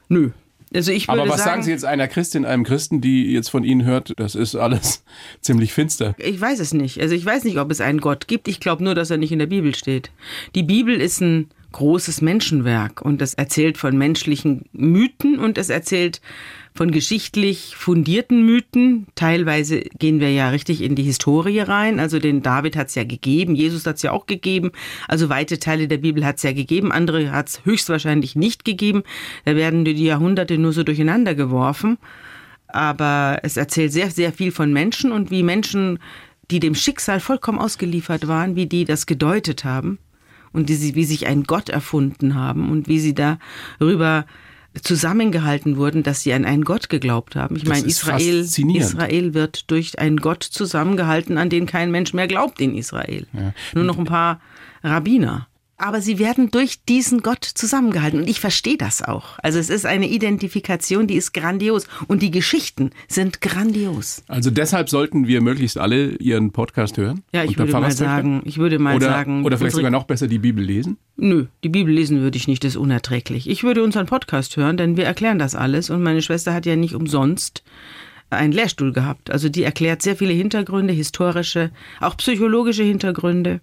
Nö. 0.07 0.31
Also 0.73 0.91
ich 0.91 1.07
würde 1.07 1.21
Aber 1.21 1.31
was 1.31 1.39
sagen, 1.39 1.49
sagen 1.49 1.63
Sie 1.63 1.71
jetzt 1.71 1.85
einer 1.85 2.07
Christin, 2.07 2.45
einem 2.45 2.63
Christen, 2.63 3.01
die 3.01 3.31
jetzt 3.33 3.49
von 3.49 3.63
Ihnen 3.63 3.83
hört, 3.83 4.13
das 4.17 4.35
ist 4.35 4.55
alles 4.55 5.03
ziemlich 5.41 5.73
finster? 5.73 6.15
Ich 6.17 6.39
weiß 6.39 6.59
es 6.59 6.73
nicht. 6.73 7.01
Also 7.01 7.13
ich 7.13 7.25
weiß 7.25 7.43
nicht, 7.43 7.57
ob 7.57 7.71
es 7.71 7.81
einen 7.81 7.99
Gott 7.99 8.27
gibt. 8.27 8.47
Ich 8.47 8.59
glaube 8.59 8.83
nur, 8.83 8.95
dass 8.95 9.09
er 9.09 9.17
nicht 9.17 9.31
in 9.31 9.39
der 9.39 9.47
Bibel 9.47 9.75
steht. 9.75 10.11
Die 10.55 10.63
Bibel 10.63 10.99
ist 10.99 11.21
ein 11.21 11.49
großes 11.73 12.21
Menschenwerk 12.21 13.01
und 13.01 13.21
es 13.21 13.33
erzählt 13.33 13.77
von 13.77 13.97
menschlichen 13.97 14.65
Mythen 14.73 15.39
und 15.39 15.57
es 15.57 15.69
erzählt 15.69 16.21
von 16.73 16.91
geschichtlich 16.91 17.75
fundierten 17.75 18.45
Mythen. 18.45 19.07
Teilweise 19.15 19.81
gehen 19.99 20.19
wir 20.19 20.31
ja 20.31 20.49
richtig 20.49 20.81
in 20.81 20.95
die 20.95 21.03
Historie 21.03 21.59
rein. 21.59 21.99
Also 21.99 22.19
den 22.19 22.41
David 22.41 22.75
hat 22.77 22.87
es 22.87 22.95
ja 22.95 23.03
gegeben, 23.03 23.55
Jesus 23.55 23.85
hat 23.85 23.97
es 23.97 24.01
ja 24.01 24.11
auch 24.11 24.25
gegeben. 24.25 24.71
Also 25.07 25.29
weite 25.29 25.59
Teile 25.59 25.87
der 25.87 25.97
Bibel 25.97 26.25
hat 26.25 26.37
es 26.37 26.43
ja 26.43 26.53
gegeben, 26.53 26.91
andere 26.91 27.31
hat 27.31 27.49
es 27.49 27.65
höchstwahrscheinlich 27.65 28.35
nicht 28.35 28.63
gegeben. 28.65 29.03
Da 29.45 29.55
werden 29.55 29.83
die 29.85 29.91
Jahrhunderte 30.03 30.57
nur 30.57 30.73
so 30.73 30.83
durcheinander 30.83 31.35
geworfen 31.35 31.97
aber 32.73 33.39
es 33.43 33.57
erzählt 33.57 33.91
sehr, 33.91 34.09
sehr 34.11 34.31
viel 34.31 34.53
von 34.53 34.71
Menschen 34.71 35.11
und 35.11 35.29
wie 35.29 35.43
Menschen, 35.43 35.99
die 36.51 36.61
dem 36.61 36.73
Schicksal 36.73 37.19
vollkommen 37.19 37.59
ausgeliefert 37.59 38.29
waren, 38.29 38.55
wie 38.55 38.65
die 38.65 38.85
das 38.85 39.05
gedeutet 39.07 39.65
haben 39.65 39.99
und 40.53 40.69
die, 40.69 40.75
sie- 40.75 40.95
wie 40.95 41.03
sich 41.03 41.27
ein 41.27 41.43
Gott 41.43 41.67
erfunden 41.67 42.33
haben 42.35 42.71
und 42.71 42.87
wie 42.87 42.99
sie 42.99 43.13
darüber 43.13 44.25
zusammengehalten 44.81 45.77
wurden, 45.77 46.03
dass 46.03 46.21
sie 46.21 46.33
an 46.33 46.45
einen 46.45 46.63
Gott 46.63 46.89
geglaubt 46.89 47.35
haben. 47.35 47.55
Ich 47.55 47.63
Das 47.63 47.69
meine, 47.69 47.87
Israel. 47.87 48.39
Israel 48.41 49.33
wird 49.33 49.69
durch 49.69 49.99
einen 49.99 50.17
Gott 50.17 50.43
zusammengehalten, 50.43 51.37
an 51.37 51.49
den 51.49 51.65
kein 51.65 51.91
Mensch 51.91 52.13
mehr 52.13 52.27
glaubt 52.27 52.61
in 52.61 52.75
Israel. 52.75 53.27
Nur 53.73 53.83
noch 53.83 53.97
ein 53.97 54.05
paar 54.05 54.39
Rabbiner. 54.83 55.47
Aber 55.81 56.01
sie 56.01 56.19
werden 56.19 56.51
durch 56.51 56.83
diesen 56.85 57.21
Gott 57.21 57.43
zusammengehalten. 57.43 58.21
Und 58.21 58.29
ich 58.29 58.39
verstehe 58.39 58.77
das 58.77 59.01
auch. 59.01 59.39
Also 59.39 59.59
es 59.59 59.69
ist 59.69 59.85
eine 59.85 60.07
Identifikation, 60.07 61.07
die 61.07 61.15
ist 61.15 61.33
grandios. 61.33 61.87
Und 62.07 62.21
die 62.21 62.31
Geschichten 62.31 62.91
sind 63.07 63.41
grandios. 63.41 64.23
Also 64.27 64.51
deshalb 64.51 64.89
sollten 64.89 65.27
wir 65.27 65.41
möglichst 65.41 65.77
alle 65.77 66.15
Ihren 66.17 66.51
Podcast 66.51 66.97
hören? 66.97 67.23
Ja, 67.33 67.43
ich 67.43 67.57
würde 67.57 67.73
mal 67.73 67.91
sagen, 67.91 68.41
ich 68.45 68.57
würde 68.57 68.79
mal 68.79 68.95
oder, 68.95 69.07
sagen. 69.07 69.43
Oder 69.43 69.57
vielleicht 69.57 69.75
sogar 69.75 69.91
noch 69.91 70.03
besser 70.03 70.27
die 70.27 70.39
Bibel 70.39 70.63
lesen? 70.63 70.97
Nö, 71.17 71.45
die 71.63 71.69
Bibel 71.69 71.93
lesen 71.93 72.21
würde 72.21 72.37
ich 72.37 72.47
nicht, 72.47 72.63
das 72.63 72.73
ist 72.73 72.77
unerträglich. 72.77 73.49
Ich 73.49 73.63
würde 73.63 73.83
unseren 73.83 74.05
Podcast 74.05 74.57
hören, 74.57 74.77
denn 74.77 74.97
wir 74.97 75.05
erklären 75.05 75.39
das 75.39 75.55
alles. 75.55 75.89
Und 75.89 76.03
meine 76.03 76.21
Schwester 76.21 76.53
hat 76.53 76.65
ja 76.65 76.75
nicht 76.75 76.95
umsonst 76.95 77.63
einen 78.31 78.53
Lehrstuhl 78.53 78.93
gehabt. 78.93 79.29
Also 79.31 79.49
die 79.49 79.63
erklärt 79.63 80.01
sehr 80.01 80.15
viele 80.15 80.33
Hintergründe, 80.33 80.93
historische, 80.93 81.71
auch 81.99 82.17
psychologische 82.17 82.83
Hintergründe. 82.83 83.59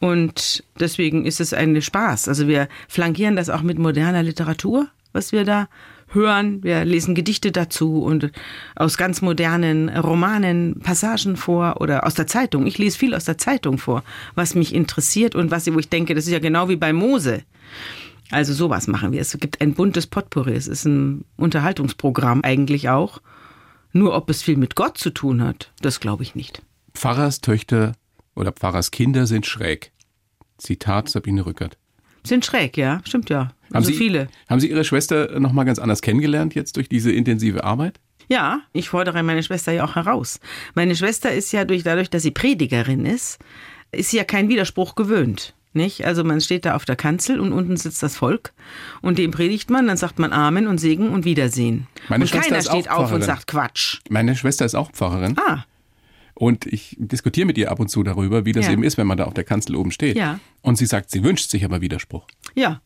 Und 0.00 0.64
deswegen 0.80 1.26
ist 1.26 1.40
es 1.40 1.52
ein 1.52 1.80
Spaß. 1.80 2.26
Also 2.26 2.48
wir 2.48 2.68
flankieren 2.88 3.36
das 3.36 3.50
auch 3.50 3.62
mit 3.62 3.78
moderner 3.78 4.22
Literatur, 4.22 4.88
was 5.12 5.30
wir 5.30 5.44
da 5.44 5.68
hören. 6.08 6.62
Wir 6.64 6.84
lesen 6.86 7.14
Gedichte 7.14 7.52
dazu 7.52 8.02
und 8.02 8.32
aus 8.74 8.96
ganz 8.96 9.20
modernen 9.20 9.90
Romanen 9.90 10.80
Passagen 10.80 11.36
vor 11.36 11.80
oder 11.80 12.06
aus 12.06 12.14
der 12.14 12.26
Zeitung. 12.26 12.66
Ich 12.66 12.78
lese 12.78 12.98
viel 12.98 13.14
aus 13.14 13.24
der 13.24 13.36
Zeitung 13.36 13.76
vor, 13.76 14.02
was 14.34 14.54
mich 14.54 14.74
interessiert 14.74 15.34
und 15.34 15.50
was, 15.50 15.72
wo 15.72 15.78
ich 15.78 15.90
denke, 15.90 16.14
das 16.14 16.24
ist 16.24 16.32
ja 16.32 16.38
genau 16.38 16.70
wie 16.70 16.76
bei 16.76 16.94
Mose. 16.94 17.42
Also 18.30 18.54
sowas 18.54 18.86
machen 18.86 19.12
wir. 19.12 19.20
Es 19.20 19.36
gibt 19.38 19.60
ein 19.60 19.74
buntes 19.74 20.06
Potpourri. 20.06 20.54
Es 20.54 20.66
ist 20.66 20.86
ein 20.86 21.24
Unterhaltungsprogramm 21.36 22.42
eigentlich 22.42 22.88
auch. 22.88 23.20
Nur 23.92 24.14
ob 24.14 24.30
es 24.30 24.42
viel 24.42 24.56
mit 24.56 24.76
Gott 24.76 24.96
zu 24.96 25.10
tun 25.10 25.42
hat, 25.42 25.72
das 25.82 26.00
glaube 26.00 26.22
ich 26.22 26.34
nicht. 26.34 26.62
Pfarrers 26.94 27.40
Töchter 27.40 27.92
oder 28.34 28.52
Pfarrers 28.52 28.90
Kinder 28.90 29.26
sind 29.26 29.46
schräg. 29.46 29.92
Zitat 30.58 31.08
Sabine 31.08 31.46
Rückert. 31.46 31.78
Sind 32.24 32.44
schräg, 32.44 32.76
ja, 32.76 33.00
stimmt 33.04 33.30
ja. 33.30 33.38
Haben 33.40 33.52
Also 33.72 33.90
Sie, 33.90 33.96
viele. 33.96 34.28
Haben 34.48 34.60
Sie 34.60 34.68
Ihre 34.70 34.84
Schwester 34.84 35.40
noch 35.40 35.52
mal 35.52 35.64
ganz 35.64 35.78
anders 35.78 36.02
kennengelernt 36.02 36.54
jetzt 36.54 36.76
durch 36.76 36.88
diese 36.88 37.10
intensive 37.12 37.64
Arbeit? 37.64 37.98
Ja, 38.28 38.60
ich 38.72 38.90
fordere 38.90 39.22
meine 39.22 39.42
Schwester 39.42 39.72
ja 39.72 39.84
auch 39.84 39.96
heraus. 39.96 40.38
Meine 40.74 40.94
Schwester 40.94 41.32
ist 41.32 41.50
ja 41.52 41.64
durch, 41.64 41.82
dadurch, 41.82 42.10
dass 42.10 42.22
sie 42.22 42.30
Predigerin 42.30 43.06
ist, 43.06 43.38
ist 43.90 44.10
sie 44.10 44.18
ja 44.18 44.24
kein 44.24 44.48
Widerspruch 44.48 44.94
gewöhnt. 44.94 45.54
Nicht? 45.72 46.04
Also 46.04 46.24
man 46.24 46.40
steht 46.40 46.64
da 46.64 46.74
auf 46.74 46.84
der 46.84 46.96
Kanzel 46.96 47.38
und 47.40 47.52
unten 47.52 47.76
sitzt 47.76 48.02
das 48.02 48.16
Volk 48.16 48.52
und 49.02 49.18
dem 49.18 49.30
predigt 49.30 49.70
man, 49.70 49.86
dann 49.86 49.96
sagt 49.96 50.18
man 50.18 50.32
Amen 50.32 50.66
und 50.66 50.78
Segen 50.78 51.10
und 51.10 51.24
Wiedersehen. 51.24 51.86
Meine 52.08 52.24
und 52.24 52.28
Schwester 52.28 52.46
keiner 52.48 52.58
ist 52.58 52.68
auch 52.70 52.74
steht 52.74 52.90
auf 52.90 52.98
und 52.98 53.04
Pfarrerin. 53.06 53.22
sagt 53.22 53.46
Quatsch. 53.46 53.98
Meine 54.10 54.34
Schwester 54.36 54.64
ist 54.64 54.74
auch 54.74 54.90
Pfarrerin 54.90 55.36
Ah, 55.38 55.64
und 56.40 56.64
ich 56.64 56.96
diskutiere 56.98 57.46
mit 57.46 57.58
ihr 57.58 57.70
ab 57.70 57.80
und 57.80 57.88
zu 57.88 58.02
darüber, 58.02 58.46
wie 58.46 58.52
das 58.52 58.64
Ja. 58.66 58.72
eben 58.72 58.82
ist, 58.82 58.96
wenn 58.96 59.06
man 59.06 59.18
da 59.18 59.24
auf 59.24 59.34
der 59.34 59.44
Kanzel 59.44 59.76
oben 59.76 59.90
steht. 59.92 60.16
Ja. 60.16 60.40
Und 60.62 60.76
sie 60.76 60.86
sagt, 60.86 61.10
sie 61.10 61.22
wünscht 61.22 61.50
sich 61.50 61.64
aber 61.64 61.80
Widerspruch. 61.82 62.26
ja. 62.54 62.80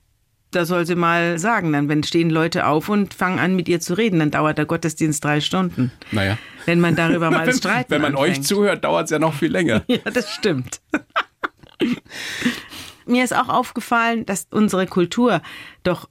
Da 0.51 0.65
soll 0.67 0.87
sie 0.87 0.95
mal 0.95 1.37
sagen, 1.41 1.73
dann 1.73 1.89
wenn 1.89 2.05
stehen 2.05 2.31
Leute 2.31 2.69
auf 2.69 2.89
und 2.89 3.13
fangen 3.13 3.41
an 3.41 3.57
mit 3.57 3.69
ihr 3.69 3.81
zu 3.81 3.95
reden, 3.95 4.21
dann 4.21 4.31
dauert 4.31 4.57
der 4.57 4.67
Gottesdienst 4.67 5.25
drei 5.25 5.41
Stunden. 5.41 5.91
Naja. 6.13 6.39
Wenn 6.65 6.79
man 6.79 6.95
darüber 6.95 7.29
mal 7.33 7.45
Wenn, 7.49 7.57
streiten 7.57 7.91
wenn 7.91 8.01
man 8.03 8.15
euch 8.15 8.29
anfängt. 8.37 8.47
zuhört, 8.47 8.85
dauert 8.85 9.07
es 9.07 9.11
ja 9.11 9.19
noch 9.19 9.35
viel 9.35 9.51
länger. 9.51 9.83
Ja, 9.89 9.99
das 10.13 10.31
stimmt. 10.33 10.81
Mir 13.07 13.25
ist 13.25 13.35
auch 13.35 13.49
aufgefallen, 13.49 14.25
dass 14.27 14.47
unsere 14.51 14.87
Kultur 14.87 15.43
doch 15.83 16.09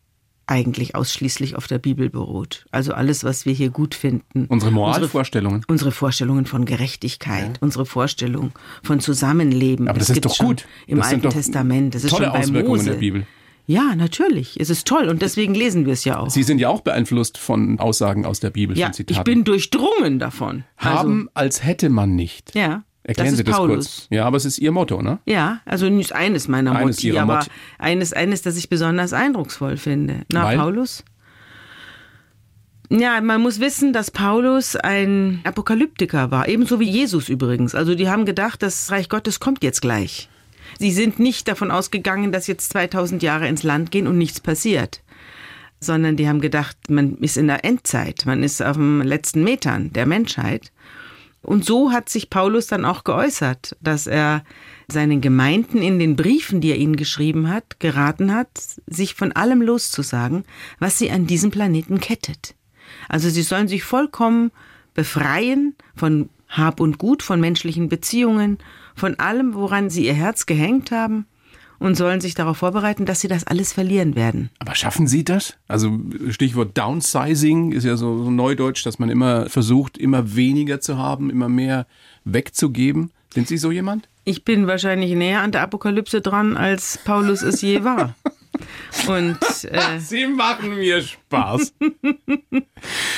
eigentlich 0.47 0.95
ausschließlich 0.95 1.55
auf 1.55 1.67
der 1.67 1.79
Bibel 1.79 2.09
beruht. 2.09 2.65
Also 2.71 2.93
alles, 2.93 3.23
was 3.23 3.45
wir 3.45 3.53
hier 3.53 3.69
gut 3.69 3.95
finden. 3.95 4.45
Unsere 4.47 4.71
Moralvorstellungen. 4.71 5.63
Unsere 5.67 5.91
Vorstellungen 5.91 6.45
von 6.45 6.65
Gerechtigkeit, 6.65 7.57
unsere 7.61 7.85
Vorstellung 7.85 8.51
von 8.83 8.99
Zusammenleben. 8.99 9.87
Aber 9.87 9.99
das 9.99 10.09
ist 10.09 10.15
gibt's 10.21 10.37
doch 10.37 10.45
gut. 10.45 10.65
Im 10.87 10.97
Das 10.97 11.07
Alten 11.07 11.29
Testament. 11.29 11.95
Das 11.95 12.03
ist 12.03 12.11
schon 12.11 12.19
bei 12.19 12.29
Auswirkungen 12.29 12.77
Mose. 12.77 12.91
der 12.91 12.97
Bibel. 12.97 13.25
Ja, 13.65 13.95
natürlich. 13.95 14.59
Es 14.59 14.69
ist 14.69 14.85
toll 14.87 15.07
und 15.07 15.21
deswegen 15.21 15.55
lesen 15.55 15.85
wir 15.85 15.93
es 15.93 16.03
ja 16.03 16.19
auch. 16.19 16.29
Sie 16.29 16.43
sind 16.43 16.59
ja 16.59 16.67
auch 16.67 16.81
beeinflusst 16.81 17.37
von 17.37 17.79
Aussagen 17.79 18.25
aus 18.25 18.41
der 18.41 18.49
Bibel, 18.49 18.77
ja, 18.77 18.87
von 18.87 18.93
Zitaten. 18.93 19.19
ich 19.19 19.23
bin 19.23 19.45
durchdrungen 19.45 20.19
davon. 20.19 20.65
Haben, 20.75 21.29
als 21.33 21.63
hätte 21.63 21.89
man 21.89 22.15
nicht. 22.15 22.49
Also, 22.55 22.59
ja, 22.59 22.83
Erklären 23.03 23.29
das 23.31 23.37
Sie 23.37 23.43
das 23.43 23.55
Paulus. 23.57 23.75
kurz. 23.85 24.07
Ja, 24.11 24.25
aber 24.25 24.37
es 24.37 24.45
ist 24.45 24.59
Ihr 24.59 24.71
Motto, 24.71 25.01
ne? 25.01 25.19
Ja, 25.25 25.59
also 25.65 25.89
nicht 25.89 26.13
eines 26.13 26.47
meiner 26.47 26.71
Eines 26.75 26.97
Motti, 26.97 27.17
aber 27.17 27.35
Mott- 27.39 27.47
eines, 27.77 28.13
eines, 28.13 28.41
das 28.43 28.55
ich 28.55 28.69
besonders 28.69 29.11
eindrucksvoll 29.13 29.75
finde. 29.77 30.21
Na, 30.31 30.45
Weil? 30.45 30.57
Paulus? 30.57 31.03
Ja, 32.89 33.19
man 33.21 33.41
muss 33.41 33.59
wissen, 33.59 33.91
dass 33.91 34.11
Paulus 34.11 34.75
ein 34.75 35.41
Apokalyptiker 35.45 36.31
war, 36.31 36.47
ebenso 36.47 36.79
wie 36.79 36.89
Jesus 36.89 37.27
übrigens. 37.27 37.73
Also 37.75 37.95
die 37.95 38.07
haben 38.09 38.25
gedacht, 38.25 38.61
das 38.61 38.91
Reich 38.91 39.09
Gottes 39.09 39.39
kommt 39.39 39.63
jetzt 39.63 39.81
gleich. 39.81 40.29
Sie 40.79 40.91
sind 40.91 41.19
nicht 41.19 41.47
davon 41.47 41.71
ausgegangen, 41.71 42.31
dass 42.31 42.47
jetzt 42.47 42.71
2000 42.71 43.23
Jahre 43.23 43.47
ins 43.47 43.63
Land 43.63 43.91
gehen 43.91 44.07
und 44.07 44.17
nichts 44.17 44.39
passiert, 44.39 45.01
sondern 45.79 46.17
die 46.17 46.27
haben 46.27 46.39
gedacht, 46.41 46.77
man 46.89 47.17
ist 47.17 47.37
in 47.37 47.47
der 47.47 47.65
Endzeit, 47.65 48.25
man 48.25 48.43
ist 48.43 48.61
auf 48.61 48.77
den 48.77 49.01
letzten 49.01 49.43
Metern 49.43 49.91
der 49.93 50.05
Menschheit. 50.05 50.71
Und 51.43 51.65
so 51.65 51.91
hat 51.91 52.07
sich 52.07 52.29
Paulus 52.29 52.67
dann 52.67 52.85
auch 52.85 53.03
geäußert, 53.03 53.75
dass 53.81 54.07
er 54.07 54.43
seinen 54.87 55.19
Gemeinden 55.19 55.79
in 55.79 55.99
den 55.99 56.15
Briefen, 56.15 56.61
die 56.61 56.71
er 56.71 56.77
ihnen 56.77 56.95
geschrieben 56.95 57.49
hat, 57.49 57.79
geraten 57.79 58.33
hat, 58.33 58.49
sich 58.87 59.13
von 59.13 59.33
allem 59.33 59.61
loszusagen, 59.61 60.45
was 60.79 60.97
sie 60.97 61.11
an 61.11 61.27
diesem 61.27 61.51
Planeten 61.51 61.99
kettet. 61.99 62.55
Also 63.09 63.29
sie 63.29 63.43
sollen 63.43 63.67
sich 63.67 63.83
vollkommen 63.83 64.51
befreien 64.93 65.75
von 65.95 66.29
Hab 66.47 66.79
und 66.79 66.97
Gut, 66.97 67.21
von 67.23 67.41
menschlichen 67.41 67.89
Beziehungen, 67.89 68.57
von 68.95 69.19
allem, 69.19 69.53
woran 69.53 69.89
sie 69.89 70.05
ihr 70.05 70.13
Herz 70.13 70.45
gehängt 70.45 70.91
haben 70.91 71.25
und 71.83 71.95
sollen 71.95 72.21
sich 72.21 72.33
darauf 72.33 72.57
vorbereiten, 72.57 73.05
dass 73.05 73.19
sie 73.19 73.27
das 73.27 73.45
alles 73.45 73.73
verlieren 73.73 74.15
werden. 74.15 74.49
Aber 74.59 74.73
schaffen 74.73 75.05
Sie 75.05 75.25
das? 75.25 75.57
Also 75.67 75.99
Stichwort 76.29 76.77
Downsizing 76.77 77.73
ist 77.73 77.83
ja 77.83 77.97
so, 77.97 78.23
so 78.23 78.31
neudeutsch, 78.31 78.85
dass 78.85 78.99
man 78.99 79.09
immer 79.09 79.49
versucht, 79.49 79.97
immer 79.97 80.33
weniger 80.33 80.79
zu 80.79 80.97
haben, 80.97 81.29
immer 81.29 81.49
mehr 81.49 81.85
wegzugeben. 82.23 83.11
Sind 83.33 83.49
Sie 83.49 83.57
so 83.57 83.69
jemand? 83.69 84.07
Ich 84.23 84.45
bin 84.45 84.65
wahrscheinlich 84.65 85.13
näher 85.13 85.41
an 85.41 85.51
der 85.51 85.61
Apokalypse 85.61 86.21
dran, 86.21 86.55
als 86.55 86.99
Paulus 87.03 87.41
es 87.41 87.61
je 87.61 87.83
war. 87.83 88.15
Und 89.07 89.37
äh, 89.63 89.99
Sie 89.99 90.27
machen 90.27 90.75
mir 90.75 91.01
Spaß. 91.01 91.73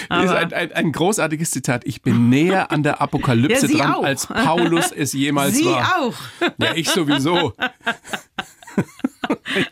das 0.09 0.25
ist 0.25 0.31
ein, 0.31 0.53
ein, 0.53 0.71
ein 0.71 0.91
großartiges 0.91 1.51
Zitat. 1.51 1.83
Ich 1.85 2.01
bin 2.01 2.29
näher 2.29 2.71
an 2.71 2.83
der 2.83 3.01
Apokalypse 3.01 3.61
Ja, 3.63 3.67
Sie 3.67 3.77
dran, 3.77 3.93
auch. 3.93 4.03
als 4.03 4.27
Paulus 4.27 4.91
es 4.91 5.13
jemals 5.13 5.55
Sie 5.55 5.65
war. 5.65 5.99
auch. 5.99 6.15
Ja, 6.57 6.73
ich 6.75 6.89
sowieso. 6.89 7.53
ich 9.55 9.67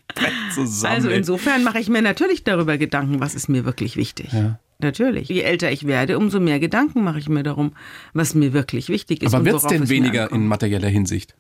zusammen. 0.54 0.94
Also 0.96 1.10
insofern 1.10 1.64
mache 1.64 1.80
ich 1.80 1.90
mir 1.90 2.02
natürlich 2.02 2.44
darüber 2.44 2.78
Gedanken, 2.78 3.20
was 3.20 3.36
ist 3.36 3.48
mir 3.50 3.66
wirklich 3.66 3.98
wichtig. 3.98 4.30
Natürlich. 4.80 5.30
Je 5.30 5.42
älter 5.42 5.72
ich 5.72 5.88
werde, 5.88 6.18
umso 6.18 6.40
mehr 6.40 6.60
Gedanken 6.60 7.04
mache 7.04 7.20
ich 7.20 7.30
mir 7.30 7.44
darum, 7.44 7.74
was 8.14 8.36
mir 8.36 8.54
wirklich 8.54 8.90
wichtig 8.90 9.24
ist. 9.24 9.34
Aber 9.34 9.46
wird 9.46 9.56
es 9.56 9.64
denn 9.64 9.88
weniger 9.90 10.32
in 10.32 10.48
materieller 10.48 10.90
Hinsicht? 10.90 11.36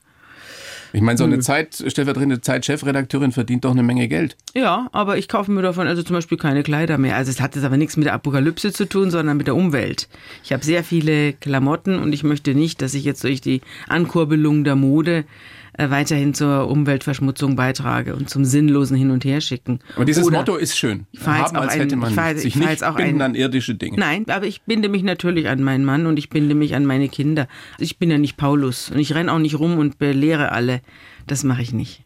Ich 0.95 1.01
meine, 1.01 1.17
so 1.17 1.23
eine 1.23 1.39
Zeit, 1.39 1.83
stellvertretende 1.87 2.39
Zeit-Chefredakteurin 2.39 3.31
verdient 3.31 3.65
doch 3.65 3.71
eine 3.71 3.81
Menge 3.81 4.07
Geld. 4.07 4.37
Ja, 4.53 4.89
aber 4.91 5.17
ich 5.17 5.27
kaufe 5.27 5.51
mir 5.51 5.63
davon 5.63 5.87
also 5.87 6.03
zum 6.03 6.15
Beispiel 6.15 6.37
keine 6.37 6.61
Kleider 6.61 6.99
mehr. 6.99 7.15
Also 7.15 7.31
es 7.31 7.41
hat 7.41 7.55
jetzt 7.55 7.65
aber 7.65 7.77
nichts 7.77 7.97
mit 7.97 8.05
der 8.05 8.13
Apokalypse 8.13 8.71
zu 8.71 8.87
tun, 8.87 9.09
sondern 9.09 9.37
mit 9.37 9.47
der 9.47 9.55
Umwelt. 9.55 10.07
Ich 10.43 10.53
habe 10.53 10.63
sehr 10.63 10.83
viele 10.83 11.33
Klamotten 11.33 11.97
und 11.97 12.13
ich 12.13 12.23
möchte 12.23 12.53
nicht, 12.53 12.83
dass 12.83 12.93
ich 12.93 13.05
jetzt 13.05 13.23
durch 13.23 13.41
die 13.41 13.61
Ankurbelung 13.87 14.63
der 14.63 14.75
Mode 14.75 15.25
weiterhin 15.77 16.33
zur 16.33 16.69
Umweltverschmutzung 16.69 17.55
beitrage 17.55 18.15
und 18.15 18.29
zum 18.29 18.45
sinnlosen 18.45 18.95
Hin- 18.97 19.11
und 19.11 19.25
Herschicken. 19.25 19.79
Aber 19.95 20.05
dieses 20.05 20.25
Oder- 20.25 20.37
Motto 20.39 20.55
ist 20.55 20.77
schön. 20.77 21.07
fahr 21.15 21.39
jetzt 21.39 21.47
Haben, 21.47 21.57
als 21.57 21.73
ein- 21.73 21.79
hätte 21.81 21.95
man 21.95 22.09
ich 22.09 22.15
fahr- 22.15 22.31
ich 22.35 22.41
sich 22.41 22.57
fahr 22.57 22.69
nicht 22.69 22.83
auch 22.83 22.95
binden 22.95 23.15
ein- 23.21 23.31
an 23.31 23.35
irdische 23.35 23.75
Dinge. 23.75 23.97
Nein, 23.99 24.25
aber 24.29 24.45
ich 24.45 24.61
binde 24.63 24.89
mich 24.89 25.03
natürlich 25.03 25.49
an 25.49 25.63
meinen 25.63 25.85
Mann 25.85 26.05
und 26.05 26.17
ich 26.19 26.29
binde 26.29 26.55
mich 26.55 26.75
an 26.75 26.85
meine 26.85 27.09
Kinder. 27.09 27.47
Ich 27.79 27.97
bin 27.97 28.11
ja 28.11 28.17
nicht 28.17 28.37
Paulus 28.37 28.89
und 28.91 28.99
ich 28.99 29.13
renne 29.15 29.31
auch 29.31 29.39
nicht 29.39 29.57
rum 29.59 29.77
und 29.77 29.97
belehre 29.97 30.51
alle. 30.51 30.81
Das 31.27 31.43
mache 31.43 31.61
ich 31.61 31.73
nicht. 31.73 32.03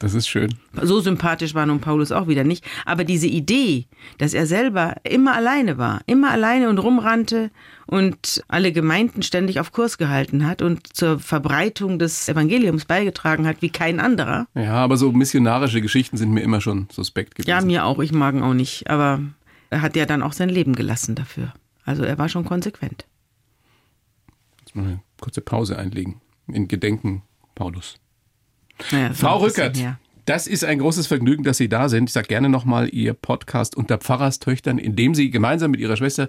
Das 0.00 0.14
ist 0.14 0.26
schön. 0.26 0.54
So 0.82 1.00
sympathisch 1.00 1.54
war 1.54 1.66
nun 1.66 1.80
Paulus 1.80 2.10
auch 2.10 2.26
wieder 2.26 2.42
nicht. 2.42 2.64
Aber 2.84 3.04
diese 3.04 3.28
Idee, 3.28 3.86
dass 4.18 4.34
er 4.34 4.46
selber 4.46 4.96
immer 5.04 5.34
alleine 5.34 5.78
war, 5.78 6.00
immer 6.06 6.30
alleine 6.30 6.68
und 6.68 6.78
rumrannte 6.78 7.50
und 7.86 8.42
alle 8.48 8.72
Gemeinden 8.72 9.22
ständig 9.22 9.60
auf 9.60 9.70
Kurs 9.72 9.96
gehalten 9.96 10.46
hat 10.46 10.62
und 10.62 10.96
zur 10.96 11.20
Verbreitung 11.20 11.98
des 11.98 12.28
Evangeliums 12.28 12.86
beigetragen 12.86 13.46
hat 13.46 13.62
wie 13.62 13.70
kein 13.70 14.00
anderer. 14.00 14.46
Ja, 14.54 14.74
aber 14.74 14.96
so 14.96 15.12
missionarische 15.12 15.80
Geschichten 15.80 16.16
sind 16.16 16.32
mir 16.32 16.42
immer 16.42 16.60
schon 16.60 16.88
suspekt 16.90 17.36
gewesen. 17.36 17.50
Ja, 17.50 17.60
mir 17.60 17.84
auch, 17.84 18.00
ich 18.00 18.12
mag 18.12 18.34
ihn 18.34 18.42
auch 18.42 18.54
nicht. 18.54 18.90
Aber 18.90 19.20
er 19.70 19.80
hat 19.80 19.94
ja 19.96 20.06
dann 20.06 20.22
auch 20.22 20.32
sein 20.32 20.48
Leben 20.48 20.74
gelassen 20.74 21.14
dafür. 21.14 21.54
Also 21.84 22.02
er 22.02 22.18
war 22.18 22.28
schon 22.28 22.44
konsequent. 22.44 23.06
Jetzt 24.60 24.74
mal 24.74 24.86
eine 24.86 25.00
kurze 25.20 25.40
Pause 25.40 25.78
einlegen. 25.78 26.20
In 26.48 26.68
Gedenken 26.68 27.22
Paulus. 27.54 27.96
Naja, 28.90 29.12
Frau 29.14 29.38
Rückert, 29.38 29.78
das 30.24 30.46
ist 30.46 30.64
ein 30.64 30.78
großes 30.78 31.06
Vergnügen, 31.06 31.44
dass 31.44 31.58
Sie 31.58 31.68
da 31.68 31.88
sind. 31.88 32.08
Ich 32.08 32.12
sage 32.12 32.28
gerne 32.28 32.48
nochmal 32.48 32.88
Ihr 32.92 33.12
Podcast 33.14 33.76
unter 33.76 33.98
Pfarrerstöchtern, 33.98 34.78
in 34.78 34.96
dem 34.96 35.14
Sie 35.14 35.30
gemeinsam 35.30 35.70
mit 35.70 35.80
Ihrer 35.80 35.96
Schwester 35.96 36.28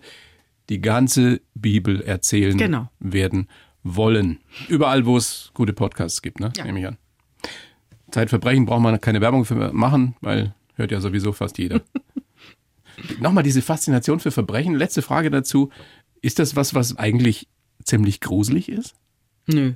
die 0.70 0.82
ganze 0.82 1.42
Bibel 1.54 2.02
erzählen 2.02 2.58
Genau. 2.58 2.90
werden 3.00 3.48
wollen. 3.84 4.40
Überall, 4.68 5.06
wo 5.06 5.16
es 5.18 5.52
gute 5.54 5.74
Podcasts 5.74 6.22
gibt, 6.22 6.40
ne? 6.40 6.52
Ja. 6.58 6.66
nehme 6.66 6.80
ich 6.80 6.88
an. 6.88 6.98
Zeitverbrechen 8.12 8.66
braucht 8.66 8.82
man 8.82 9.00
keine 9.02 9.22
Werbung 9.22 9.46
für 9.46 9.72
machen, 9.74 10.16
weil 10.22 10.54
hört 10.76 10.92
ja 10.92 11.02
sowieso 11.02 11.32
fast 11.34 11.58
jeder. 11.58 11.82
Nochmal 13.20 13.44
diese 13.44 13.62
Faszination 13.62 14.20
für 14.20 14.32
Verbrechen. 14.32 14.74
Letzte 14.76 15.02
Frage 15.02 15.30
dazu. 15.30 15.70
Ist 16.22 16.40
das 16.40 16.56
was, 16.56 16.74
was 16.74 16.98
eigentlich 16.98 17.48
ziemlich 17.84 18.22
gruselig 18.22 18.70
ist? 18.70 18.96
Nö. 19.48 19.74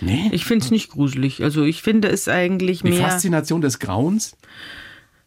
Nee. 0.00 0.28
Ich 0.32 0.44
finde 0.44 0.64
es 0.64 0.70
nicht 0.70 0.90
gruselig. 0.90 1.42
Also 1.42 1.64
ich 1.64 1.82
finde 1.82 2.08
es 2.08 2.28
eigentlich 2.28 2.82
Die 2.82 2.90
mehr. 2.90 3.08
Faszination 3.08 3.60
des 3.60 3.78
Grauens? 3.78 4.36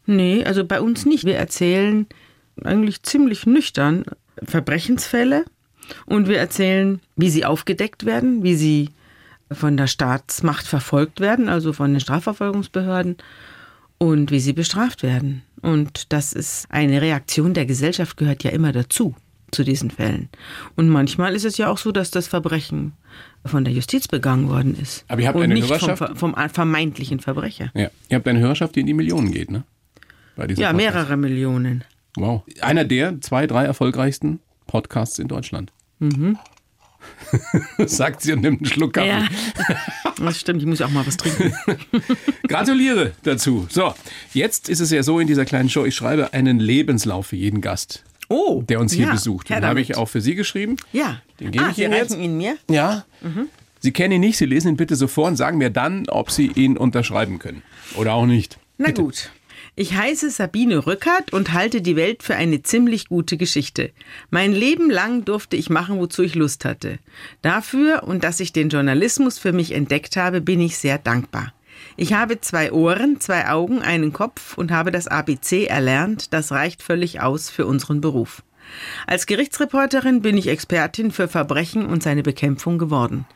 Nee, 0.06 0.44
also 0.44 0.64
bei 0.64 0.80
uns 0.80 1.06
nicht. 1.06 1.24
Wir 1.24 1.36
erzählen 1.36 2.06
eigentlich 2.62 3.02
ziemlich 3.02 3.46
nüchtern 3.46 4.04
Verbrechensfälle 4.42 5.44
und 6.06 6.28
wir 6.28 6.38
erzählen, 6.38 7.00
wie 7.16 7.30
sie 7.30 7.44
aufgedeckt 7.44 8.04
werden, 8.06 8.42
wie 8.42 8.54
sie 8.54 8.90
von 9.50 9.76
der 9.76 9.86
Staatsmacht 9.86 10.66
verfolgt 10.66 11.20
werden, 11.20 11.48
also 11.48 11.72
von 11.72 11.92
den 11.92 12.00
Strafverfolgungsbehörden 12.00 13.16
und 13.98 14.30
wie 14.30 14.40
sie 14.40 14.52
bestraft 14.52 15.02
werden. 15.02 15.42
Und 15.62 16.12
das 16.12 16.32
ist 16.32 16.66
eine 16.70 17.02
Reaktion 17.02 17.54
der 17.54 17.66
Gesellschaft, 17.66 18.16
gehört 18.16 18.44
ja 18.44 18.50
immer 18.50 18.72
dazu, 18.72 19.14
zu 19.52 19.64
diesen 19.64 19.90
Fällen. 19.90 20.28
Und 20.76 20.88
manchmal 20.88 21.34
ist 21.34 21.44
es 21.44 21.56
ja 21.56 21.68
auch 21.68 21.78
so, 21.78 21.92
dass 21.92 22.10
das 22.10 22.28
Verbrechen 22.28 22.92
von 23.44 23.64
der 23.64 23.72
Justiz 23.72 24.08
begangen 24.08 24.48
worden 24.48 24.78
ist. 24.80 25.04
Aber 25.08 25.20
ihr 25.20 25.28
habt 25.28 25.36
und 25.36 25.44
eine 25.44 25.54
nicht 25.54 25.66
vom, 25.66 25.88
Hörerschaft? 25.88 26.18
vom 26.18 26.34
vermeintlichen 26.52 27.20
Verbrecher. 27.20 27.70
Ja. 27.74 27.90
Ihr 28.08 28.16
habt 28.16 28.28
eine 28.28 28.40
Hörerschaft, 28.40 28.76
die 28.76 28.80
in 28.80 28.86
die 28.86 28.94
Millionen 28.94 29.30
geht, 29.30 29.50
ne? 29.50 29.64
Ja, 30.36 30.46
Podcast. 30.46 30.76
mehrere 30.76 31.16
Millionen. 31.16 31.84
Wow. 32.16 32.42
Einer 32.60 32.84
der 32.84 33.20
zwei, 33.20 33.46
drei 33.46 33.64
erfolgreichsten 33.64 34.40
Podcasts 34.66 35.18
in 35.18 35.28
Deutschland. 35.28 35.72
Mhm. 35.98 36.38
Sagt 37.86 38.22
sie 38.22 38.32
und 38.32 38.42
nimmt 38.42 38.60
einen 38.60 38.66
Schluck 38.66 38.94
Kaffee. 38.94 39.08
Ja, 39.08 39.28
das 40.18 40.40
stimmt. 40.40 40.60
Ich 40.60 40.66
muss 40.66 40.80
auch 40.82 40.90
mal 40.90 41.06
was 41.06 41.16
trinken. 41.16 41.52
Gratuliere 42.48 43.12
dazu. 43.22 43.66
So, 43.70 43.94
jetzt 44.32 44.68
ist 44.68 44.80
es 44.80 44.90
ja 44.90 45.02
so 45.02 45.18
in 45.18 45.26
dieser 45.26 45.44
kleinen 45.44 45.68
Show, 45.68 45.84
ich 45.84 45.94
schreibe 45.94 46.32
einen 46.32 46.58
Lebenslauf 46.58 47.28
für 47.28 47.36
jeden 47.36 47.60
Gast, 47.60 48.04
Oh, 48.30 48.62
der 48.62 48.78
uns 48.78 48.92
hier 48.92 49.06
ja, 49.06 49.12
besucht. 49.12 49.50
Den 49.50 49.64
habe 49.64 49.80
ich 49.80 49.96
auch 49.96 50.08
für 50.08 50.20
Sie 50.20 50.36
geschrieben. 50.36 50.76
Ja. 50.92 51.20
Den 51.40 51.50
gebe 51.50 51.64
ah, 51.64 51.70
ich 51.70 51.76
Sie 51.76 51.84
Ihnen 51.84 51.92
jetzt. 51.92 52.16
ihn 52.16 52.36
mir? 52.36 52.56
Ja. 52.70 53.04
Mhm. 53.20 53.48
Sie 53.80 53.92
kennen 53.92 54.14
ihn 54.14 54.20
nicht, 54.20 54.38
Sie 54.38 54.46
lesen 54.46 54.68
ihn 54.68 54.76
bitte 54.76 54.94
so 54.94 55.08
vor 55.08 55.26
und 55.26 55.36
sagen 55.36 55.58
mir 55.58 55.70
dann, 55.70 56.08
ob 56.08 56.30
Sie 56.30 56.46
ihn 56.46 56.76
unterschreiben 56.76 57.40
können. 57.40 57.62
Oder 57.96 58.14
auch 58.14 58.26
nicht. 58.26 58.58
Na 58.78 58.92
gut. 58.92 59.30
Ich 59.74 59.94
heiße 59.94 60.30
Sabine 60.30 60.86
Rückert 60.86 61.32
und 61.32 61.52
halte 61.52 61.82
die 61.82 61.96
Welt 61.96 62.22
für 62.22 62.36
eine 62.36 62.62
ziemlich 62.62 63.08
gute 63.08 63.36
Geschichte. 63.36 63.90
Mein 64.30 64.52
Leben 64.52 64.90
lang 64.90 65.24
durfte 65.24 65.56
ich 65.56 65.68
machen, 65.68 65.98
wozu 65.98 66.22
ich 66.22 66.36
Lust 66.36 66.64
hatte. 66.64 66.98
Dafür 67.42 68.04
und 68.04 68.22
dass 68.22 68.38
ich 68.38 68.52
den 68.52 68.68
Journalismus 68.68 69.38
für 69.38 69.52
mich 69.52 69.72
entdeckt 69.72 70.16
habe, 70.16 70.40
bin 70.40 70.60
ich 70.60 70.76
sehr 70.76 70.98
dankbar. 70.98 71.52
Ich 71.96 72.12
habe 72.12 72.40
zwei 72.40 72.72
Ohren, 72.72 73.20
zwei 73.20 73.48
Augen, 73.48 73.82
einen 73.82 74.12
Kopf 74.12 74.56
und 74.56 74.70
habe 74.70 74.90
das 74.90 75.06
ABC 75.06 75.66
erlernt. 75.66 76.32
Das 76.32 76.52
reicht 76.52 76.82
völlig 76.82 77.20
aus 77.20 77.50
für 77.50 77.66
unseren 77.66 78.00
Beruf. 78.00 78.42
Als 79.06 79.26
Gerichtsreporterin 79.26 80.22
bin 80.22 80.36
ich 80.36 80.48
Expertin 80.48 81.10
für 81.10 81.28
Verbrechen 81.28 81.86
und 81.86 82.02
seine 82.02 82.22
Bekämpfung 82.22 82.78
geworden. 82.78 83.26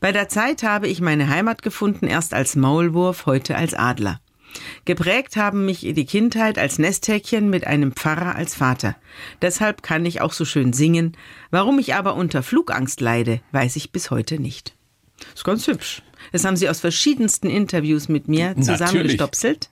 Bei 0.00 0.12
der 0.12 0.28
Zeit 0.28 0.62
habe 0.62 0.88
ich 0.88 1.00
meine 1.00 1.28
Heimat 1.28 1.62
gefunden, 1.62 2.06
erst 2.06 2.34
als 2.34 2.56
Maulwurf, 2.56 3.26
heute 3.26 3.56
als 3.56 3.74
Adler. 3.74 4.20
Geprägt 4.84 5.36
haben 5.36 5.64
mich 5.64 5.80
die 5.80 6.06
Kindheit 6.06 6.58
als 6.58 6.78
Nesthäkchen 6.78 7.50
mit 7.50 7.66
einem 7.66 7.92
Pfarrer 7.92 8.36
als 8.36 8.54
Vater. 8.54 8.94
Deshalb 9.42 9.82
kann 9.82 10.06
ich 10.06 10.20
auch 10.20 10.32
so 10.32 10.44
schön 10.44 10.72
singen. 10.72 11.16
Warum 11.50 11.78
ich 11.78 11.94
aber 11.94 12.14
unter 12.14 12.42
Flugangst 12.42 13.00
leide, 13.00 13.40
weiß 13.50 13.74
ich 13.76 13.90
bis 13.90 14.10
heute 14.10 14.38
nicht. 14.38 14.76
Ist 15.34 15.44
ganz 15.44 15.66
hübsch. 15.66 16.02
Das 16.32 16.44
haben 16.44 16.56
sie 16.56 16.68
aus 16.68 16.80
verschiedensten 16.80 17.48
Interviews 17.48 18.08
mit 18.08 18.28
mir 18.28 18.54
zusammengestopselt. 18.60 19.70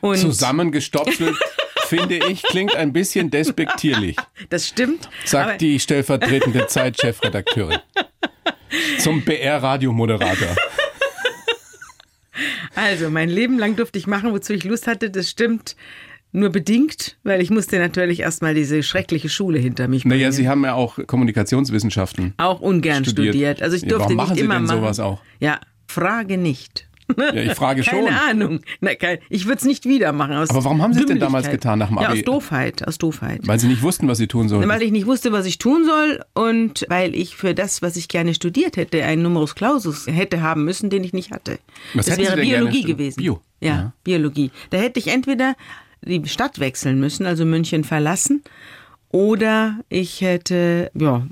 Und 0.00 0.18
Zusammengestopselt, 0.18 1.36
finde 1.86 2.16
ich, 2.28 2.42
klingt 2.42 2.74
ein 2.76 2.92
bisschen 2.92 3.30
despektierlich, 3.30 4.16
das 4.50 4.66
stimmt. 4.68 5.08
sagt 5.24 5.60
die 5.60 5.78
stellvertretende 5.80 6.66
Zeitchefredakteurin. 6.66 7.78
Zum 8.98 9.22
BR-Radiomoderator. 9.22 10.54
Also, 12.74 13.08
mein 13.10 13.30
Leben 13.30 13.58
lang 13.58 13.76
durfte 13.76 13.98
ich 13.98 14.06
machen, 14.06 14.32
wozu 14.32 14.52
ich 14.52 14.64
Lust 14.64 14.86
hatte. 14.86 15.08
Das 15.10 15.30
stimmt 15.30 15.76
nur 16.32 16.50
bedingt, 16.50 17.16
weil 17.22 17.40
ich 17.40 17.48
musste 17.50 17.78
natürlich 17.78 18.20
erstmal 18.20 18.52
diese 18.52 18.82
schreckliche 18.82 19.30
Schule 19.30 19.58
hinter 19.58 19.88
mich 19.88 20.02
bringen. 20.02 20.18
Naja, 20.18 20.30
Sie 20.32 20.46
haben 20.48 20.62
ja 20.64 20.74
auch 20.74 20.98
Kommunikationswissenschaften. 21.06 22.34
auch 22.36 22.60
ungern 22.60 23.04
studiert. 23.06 23.34
studiert. 23.34 23.62
Also 23.62 23.76
ich 23.76 23.82
Ja, 23.82 23.88
durfte 23.88 24.04
warum 24.04 24.16
machen 24.16 24.28
nicht 24.32 24.38
Sie 24.40 24.44
immer 24.44 24.54
denn 24.56 24.64
machen. 24.64 24.80
sowas 24.80 25.00
auch? 25.00 25.20
Ja, 25.40 25.60
frage 25.86 26.38
nicht. 26.38 26.88
Ja, 27.16 27.34
ich 27.34 27.52
frage 27.54 27.84
schon. 27.84 28.04
Keine 28.06 28.20
Ahnung. 28.22 28.60
Na, 28.80 28.94
kein, 28.96 29.18
ich 29.30 29.44
würde 29.46 29.58
es 29.58 29.64
nicht 29.64 29.84
wieder 29.84 30.12
machen. 30.12 30.32
Aus 30.34 30.50
Aber 30.50 30.64
warum 30.64 30.82
haben 30.82 30.92
Sie 30.92 31.00
es 31.00 31.06
denn 31.06 31.20
damals 31.20 31.48
getan 31.48 31.78
nach 31.78 31.86
dem 31.88 31.98
Ja, 31.98 32.08
Abi? 32.08 32.18
aus 32.18 32.24
Doofheit, 32.24 32.86
aus 32.88 32.98
Doofheit. 32.98 33.46
Weil 33.46 33.60
Sie 33.60 33.68
nicht 33.68 33.82
wussten, 33.82 34.08
was 34.08 34.18
Sie 34.18 34.26
tun 34.26 34.48
sollen. 34.48 34.68
Weil 34.68 34.82
ich 34.82 34.90
nicht 34.90 35.06
wusste, 35.06 35.30
was 35.30 35.46
ich 35.46 35.58
tun 35.58 35.84
soll 35.84 36.20
und 36.34 36.84
weil 36.88 37.14
ich 37.14 37.36
für 37.36 37.54
das, 37.54 37.80
was 37.80 37.96
ich 37.96 38.08
gerne 38.08 38.34
studiert 38.34 38.76
hätte, 38.76 39.04
einen 39.04 39.22
Numerus 39.22 39.54
Clausus 39.54 40.08
hätte 40.08 40.40
haben 40.42 40.64
müssen, 40.64 40.90
den 40.90 41.04
ich 41.04 41.12
nicht 41.12 41.30
hatte. 41.30 41.60
Was 41.94 42.06
das 42.06 42.18
wäre 42.18 42.36
Biologie 42.40 42.82
gewesen. 42.82 43.20
Bio? 43.20 43.40
Ja, 43.60 43.68
Ja. 43.68 43.92
Biologie. 44.02 44.50
Da 44.70 44.78
hätte 44.78 44.98
ich 44.98 45.06
entweder 45.06 45.54
die 46.02 46.26
Stadt 46.28 46.58
wechseln 46.58 46.98
müssen, 46.98 47.24
also 47.24 47.44
München 47.44 47.84
verlassen, 47.84 48.42
oder 49.10 49.78
ich 49.88 50.20
hätte, 50.20 50.90
ja, 50.94 51.26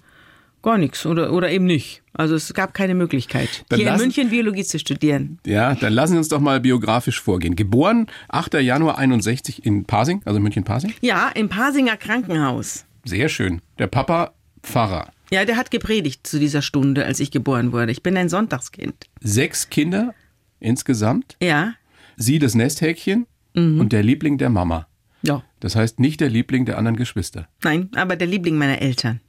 gar 0.65 0.79
nichts 0.79 1.07
oder, 1.07 1.33
oder 1.33 1.51
eben 1.51 1.65
nicht. 1.67 2.03
Also 2.13 2.35
es 2.35 2.53
gab 2.55 2.75
keine 2.75 2.95
Möglichkeit, 2.95 3.65
Dann 3.69 3.79
hier 3.79 3.87
in 3.87 3.93
lassen- 3.93 4.03
München 4.03 4.31
Biologie 4.31 4.65
zu 4.65 4.79
studieren. 4.79 5.39
Ja, 5.47 5.75
dann 5.75 5.93
lassen 5.93 6.13
Sie 6.15 6.19
uns 6.19 6.29
doch 6.29 6.41
mal 6.41 6.61
biografisch 6.61 7.21
vorgehen. 7.21 7.55
Geboren 7.57 8.07
8. 8.29 8.55
Januar 8.55 8.99
61 8.99 9.65
in 9.65 9.85
Pasing, 9.85 10.23
also 10.25 10.41
München-Pasing. 10.41 10.93
Ja, 11.01 11.29
im 11.29 11.49
Pasinger 11.49 11.97
Krankenhaus. 11.97 12.85
Sehr 13.05 13.29
schön. 13.29 13.61
Der 13.79 13.87
Papa 13.87 14.33
Pfarrer. 14.63 15.11
Ja, 15.31 15.45
der 15.45 15.57
hat 15.57 15.71
gepredigt 15.71 16.27
zu 16.27 16.39
dieser 16.39 16.63
Stunde, 16.63 17.05
als 17.05 17.21
ich 17.21 17.31
geboren 17.31 17.73
wurde. 17.73 17.91
Ich 17.93 18.03
bin 18.03 18.17
ein 18.17 18.29
Sonntagskind. 18.29 18.95
Sechs 19.21 19.69
Kinder 19.71 20.15
insgesamt. 20.61 21.37
Ja, 21.43 21.75
Sie 22.17 22.39
das 22.39 22.55
Nesthäkchen 22.55 23.27
und 23.57 23.93
der 23.93 24.03
Liebling 24.03 24.39
der 24.39 24.51
Mama. 24.51 24.87
ja. 25.23 25.43
Das 25.61 25.77
heißt 25.77 25.99
nicht 25.99 26.21
der 26.21 26.29
Liebling 26.29 26.65
der 26.67 26.77
anderen 26.79 26.97
Geschwister. 26.97 27.49
Nein, 27.63 27.89
aber 27.97 28.17
der 28.17 28.27
Liebling 28.27 28.57
meiner 28.59 28.83
Eltern. 28.83 29.21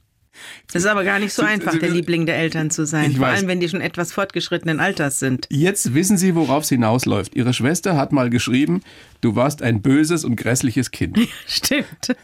Das 0.72 0.82
ist 0.82 0.86
aber 0.86 1.04
gar 1.04 1.18
nicht 1.18 1.32
so 1.32 1.42
einfach, 1.42 1.78
der 1.78 1.90
Liebling 1.90 2.26
der 2.26 2.36
Eltern 2.36 2.70
zu 2.70 2.86
sein. 2.86 3.10
Ich 3.10 3.18
Vor 3.18 3.26
weiß. 3.26 3.38
allem, 3.38 3.48
wenn 3.48 3.60
die 3.60 3.68
schon 3.68 3.80
etwas 3.80 4.12
fortgeschrittenen 4.12 4.80
Alters 4.80 5.18
sind. 5.18 5.46
Jetzt 5.50 5.94
wissen 5.94 6.16
Sie, 6.18 6.34
worauf 6.34 6.64
es 6.64 6.68
hinausläuft. 6.68 7.34
Ihre 7.34 7.52
Schwester 7.54 7.96
hat 7.96 8.12
mal 8.12 8.30
geschrieben, 8.30 8.82
du 9.20 9.36
warst 9.36 9.62
ein 9.62 9.82
böses 9.82 10.24
und 10.24 10.36
grässliches 10.36 10.90
Kind. 10.90 11.18
Stimmt. 11.46 12.16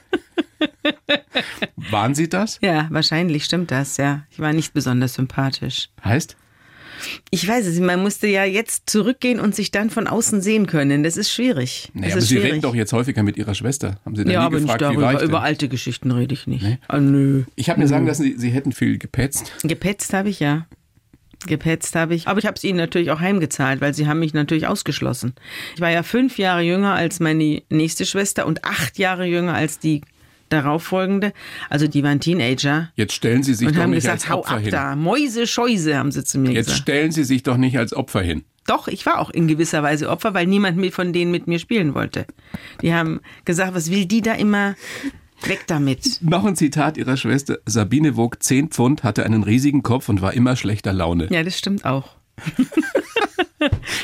Waren 1.90 2.14
Sie 2.14 2.28
das? 2.28 2.58
Ja, 2.62 2.86
wahrscheinlich 2.90 3.44
stimmt 3.44 3.70
das, 3.70 3.96
ja. 3.96 4.24
Ich 4.30 4.38
war 4.38 4.52
nicht 4.52 4.72
besonders 4.74 5.14
sympathisch. 5.14 5.88
Heißt? 6.04 6.36
Ich 7.30 7.46
weiß 7.46 7.66
es, 7.66 7.80
man 7.80 8.02
musste 8.02 8.26
ja 8.26 8.44
jetzt 8.44 8.88
zurückgehen 8.88 9.40
und 9.40 9.54
sich 9.54 9.70
dann 9.70 9.90
von 9.90 10.06
außen 10.06 10.40
sehen 10.42 10.66
können. 10.66 11.02
Das 11.02 11.16
ist 11.16 11.32
schwierig. 11.32 11.90
Naja, 11.94 12.06
das 12.06 12.12
aber 12.12 12.18
ist 12.18 12.28
Sie 12.28 12.34
schwierig. 12.34 12.52
reden 12.52 12.62
doch 12.62 12.74
jetzt 12.74 12.92
häufiger 12.92 13.22
mit 13.22 13.36
Ihrer 13.36 13.54
Schwester. 13.54 13.98
Haben 14.04 14.16
Sie 14.16 14.24
denn 14.24 14.32
ja, 14.32 14.40
nie 14.40 14.46
aber 14.46 14.60
nicht 14.60 14.72
gefragt, 14.72 14.80
wie 14.80 14.84
war 14.84 14.92
darüber. 14.94 15.12
ich 15.12 15.18
denn? 15.18 15.28
Über 15.28 15.42
alte 15.42 15.68
Geschichten 15.68 16.10
rede 16.10 16.34
ich 16.34 16.46
nicht. 16.46 16.64
Ah, 16.88 16.98
nö. 16.98 17.44
Ich 17.56 17.70
habe 17.70 17.80
mir 17.80 17.88
sagen 17.88 18.06
lassen, 18.06 18.22
Sie, 18.22 18.34
Sie 18.36 18.50
hätten 18.50 18.72
viel 18.72 18.98
gepetzt. 18.98 19.52
Gepetzt 19.62 20.12
habe 20.12 20.28
ich 20.28 20.40
ja. 20.40 20.66
Gepetzt 21.46 21.96
habe 21.96 22.14
ich. 22.14 22.28
Aber 22.28 22.38
ich 22.38 22.46
habe 22.46 22.56
es 22.56 22.64
ihnen 22.64 22.78
natürlich 22.78 23.10
auch 23.10 23.20
heimgezahlt, 23.20 23.80
weil 23.80 23.94
sie 23.94 24.06
haben 24.06 24.20
mich 24.20 24.32
natürlich 24.34 24.66
ausgeschlossen. 24.66 25.34
Ich 25.74 25.80
war 25.80 25.90
ja 25.90 26.02
fünf 26.02 26.38
Jahre 26.38 26.62
jünger 26.62 26.94
als 26.94 27.20
meine 27.20 27.62
nächste 27.68 28.06
Schwester 28.06 28.46
und 28.46 28.64
acht 28.64 28.98
Jahre 28.98 29.26
jünger 29.26 29.54
als 29.54 29.78
die 29.78 30.02
darauffolgende. 30.52 31.32
Also 31.70 31.86
die 31.88 32.02
waren 32.02 32.20
Teenager. 32.20 32.90
Jetzt 32.94 33.14
stellen 33.14 33.42
Sie 33.42 33.54
sich 33.54 33.68
doch 33.72 33.86
nicht 33.86 33.96
gesagt, 33.96 34.12
als 34.14 34.28
hau 34.28 34.38
Opfer 34.40 34.54
ab 34.56 34.60
hin. 34.60 34.70
da. 34.70 34.96
Mäuse, 34.96 35.46
Scheuse, 35.46 35.96
haben 35.96 36.12
sie 36.12 36.24
zu 36.24 36.38
mir 36.38 36.52
Jetzt 36.52 36.66
gesagt. 36.66 36.82
stellen 36.82 37.10
Sie 37.12 37.24
sich 37.24 37.42
doch 37.42 37.56
nicht 37.56 37.78
als 37.78 37.92
Opfer 37.94 38.20
hin. 38.22 38.44
Doch, 38.66 38.86
ich 38.86 39.04
war 39.06 39.18
auch 39.18 39.30
in 39.30 39.48
gewisser 39.48 39.82
Weise 39.82 40.08
Opfer, 40.08 40.34
weil 40.34 40.46
niemand 40.46 40.76
mit 40.76 40.94
von 40.94 41.12
denen 41.12 41.32
mit 41.32 41.48
mir 41.48 41.58
spielen 41.58 41.94
wollte. 41.94 42.26
Die 42.80 42.94
haben 42.94 43.20
gesagt, 43.44 43.74
was 43.74 43.90
will 43.90 44.06
die 44.06 44.20
da 44.22 44.34
immer? 44.34 44.76
Weg 45.44 45.64
damit. 45.66 46.20
Noch 46.22 46.44
ein 46.44 46.54
Zitat 46.54 46.96
Ihrer 46.96 47.16
Schwester. 47.16 47.58
Sabine 47.66 48.16
wog 48.16 48.40
10 48.40 48.68
Pfund, 48.68 49.02
hatte 49.02 49.24
einen 49.24 49.42
riesigen 49.42 49.82
Kopf 49.82 50.08
und 50.08 50.22
war 50.22 50.34
immer 50.34 50.54
schlechter 50.54 50.92
Laune. 50.92 51.26
Ja, 51.32 51.42
das 51.42 51.58
stimmt 51.58 51.84
auch. 51.84 52.10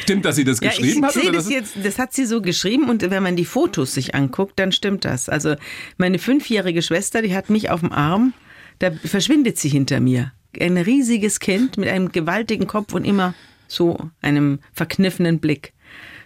Stimmt, 0.03 0.25
dass 0.25 0.37
sie 0.37 0.45
das 0.45 0.61
Ja, 0.61 0.71
ich 0.71 0.79
geschrieben 0.79 1.05
hat? 1.05 1.15
das 1.17 1.25
das 1.33 1.51
jetzt, 1.51 1.77
das 1.83 1.99
hat 1.99 2.13
sie 2.13 2.25
so 2.25 2.41
geschrieben 2.43 2.89
und 2.89 3.03
wenn 3.11 3.23
man 3.23 3.37
die 3.37 3.45
Fotos 3.45 3.95
sich 3.95 4.15
anguckt, 4.15 4.59
dann 4.59 4.73
stimmt 4.73 5.05
das. 5.05 5.29
Also 5.29 5.55
meine 5.97 6.19
fünfjährige 6.19 6.83
Schwester, 6.83 7.23
die 7.23 7.35
hat 7.35 7.51
mich 7.51 7.71
auf 7.71 7.81
dem 7.81 7.93
Arm, 7.93 8.33
da 8.79 8.91
verschwindet 8.93 9.59
sie 9.59 9.69
hinter 9.69 10.01
mir. 10.01 10.33
Ein 10.59 10.77
riesiges 10.79 11.41
Kind 11.41 11.77
mit 11.77 11.89
einem 11.89 12.11
gewaltigen 12.11 12.67
Kopf 12.67 12.93
und 12.95 13.05
immer 13.05 13.35
so 13.69 14.11
einem 14.23 14.61
verkniffenen 14.73 15.41
Blick. 15.41 15.73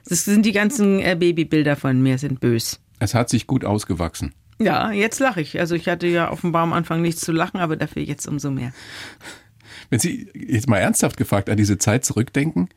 Das 0.09 0.25
sind 0.25 0.47
die 0.47 0.53
ganzen 0.53 1.01
äh, 1.01 1.17
Babybilder 1.19 1.77
von 1.77 2.01
mir, 2.03 2.19
sind 2.19 2.41
bös. 2.41 2.81
Es 2.99 3.15
hat 3.15 3.29
sich 3.31 3.47
gut 3.47 3.65
ausgewachsen. 3.65 4.33
Ja, 4.59 4.93
jetzt 4.93 5.19
lache 5.19 5.41
ich. 5.41 5.59
Also 5.59 5.75
ich 5.75 5.89
hatte 5.89 6.07
ja 6.07 6.31
offenbar 6.31 6.63
am 6.63 6.73
Anfang 6.73 7.03
nichts 7.03 7.21
zu 7.23 7.33
lachen, 7.33 7.59
aber 7.59 7.77
dafür 7.77 8.03
jetzt 8.03 8.27
umso 8.29 8.51
mehr. 8.51 8.73
Wenn 9.91 9.99
Sie 9.99 10.29
jetzt 10.35 10.69
mal 10.69 10.79
ernsthaft 10.79 11.17
gefragt 11.17 11.51
an 11.51 11.57
diese 11.57 11.79
Zeit 11.79 12.05
zurückdenken, 12.05 12.69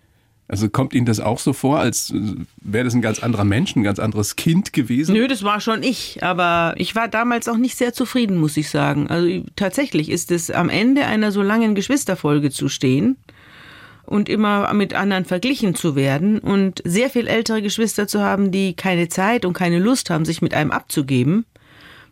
Also 0.47 0.69
kommt 0.69 0.93
Ihnen 0.93 1.07
das 1.07 1.19
auch 1.19 1.39
so 1.39 1.53
vor, 1.53 1.79
als 1.79 2.13
wäre 2.61 2.83
das 2.83 2.93
ein 2.93 3.01
ganz 3.01 3.19
anderer 3.19 3.45
Mensch, 3.45 3.75
ein 3.75 3.83
ganz 3.83 3.97
anderes 3.97 4.35
Kind 4.35 4.73
gewesen? 4.73 5.13
Nö, 5.13 5.27
das 5.27 5.41
war 5.41 5.59
schon 5.59 5.81
ich, 5.81 6.21
aber 6.23 6.75
ich 6.77 6.95
war 6.95 7.07
damals 7.07 7.47
auch 7.47 7.57
nicht 7.57 7.77
sehr 7.77 7.93
zufrieden, 7.93 8.37
muss 8.37 8.55
ich 8.55 8.69
sagen. 8.69 9.07
Also 9.07 9.43
tatsächlich 9.55 10.09
ist 10.09 10.31
es 10.31 10.51
am 10.51 10.69
Ende 10.69 11.05
einer 11.05 11.31
so 11.31 11.41
langen 11.41 11.73
Geschwisterfolge 11.73 12.51
zu 12.51 12.69
stehen 12.69 13.17
und 14.05 14.29
immer 14.29 14.71
mit 14.73 14.93
anderen 14.93 15.25
verglichen 15.25 15.73
zu 15.73 15.95
werden 15.95 16.37
und 16.37 16.79
sehr 16.85 17.09
viel 17.09 17.27
ältere 17.27 17.63
Geschwister 17.63 18.07
zu 18.07 18.21
haben, 18.21 18.51
die 18.51 18.75
keine 18.75 19.09
Zeit 19.09 19.45
und 19.45 19.53
keine 19.53 19.79
Lust 19.79 20.11
haben, 20.11 20.25
sich 20.25 20.43
mit 20.43 20.53
einem 20.53 20.69
abzugeben. 20.69 21.45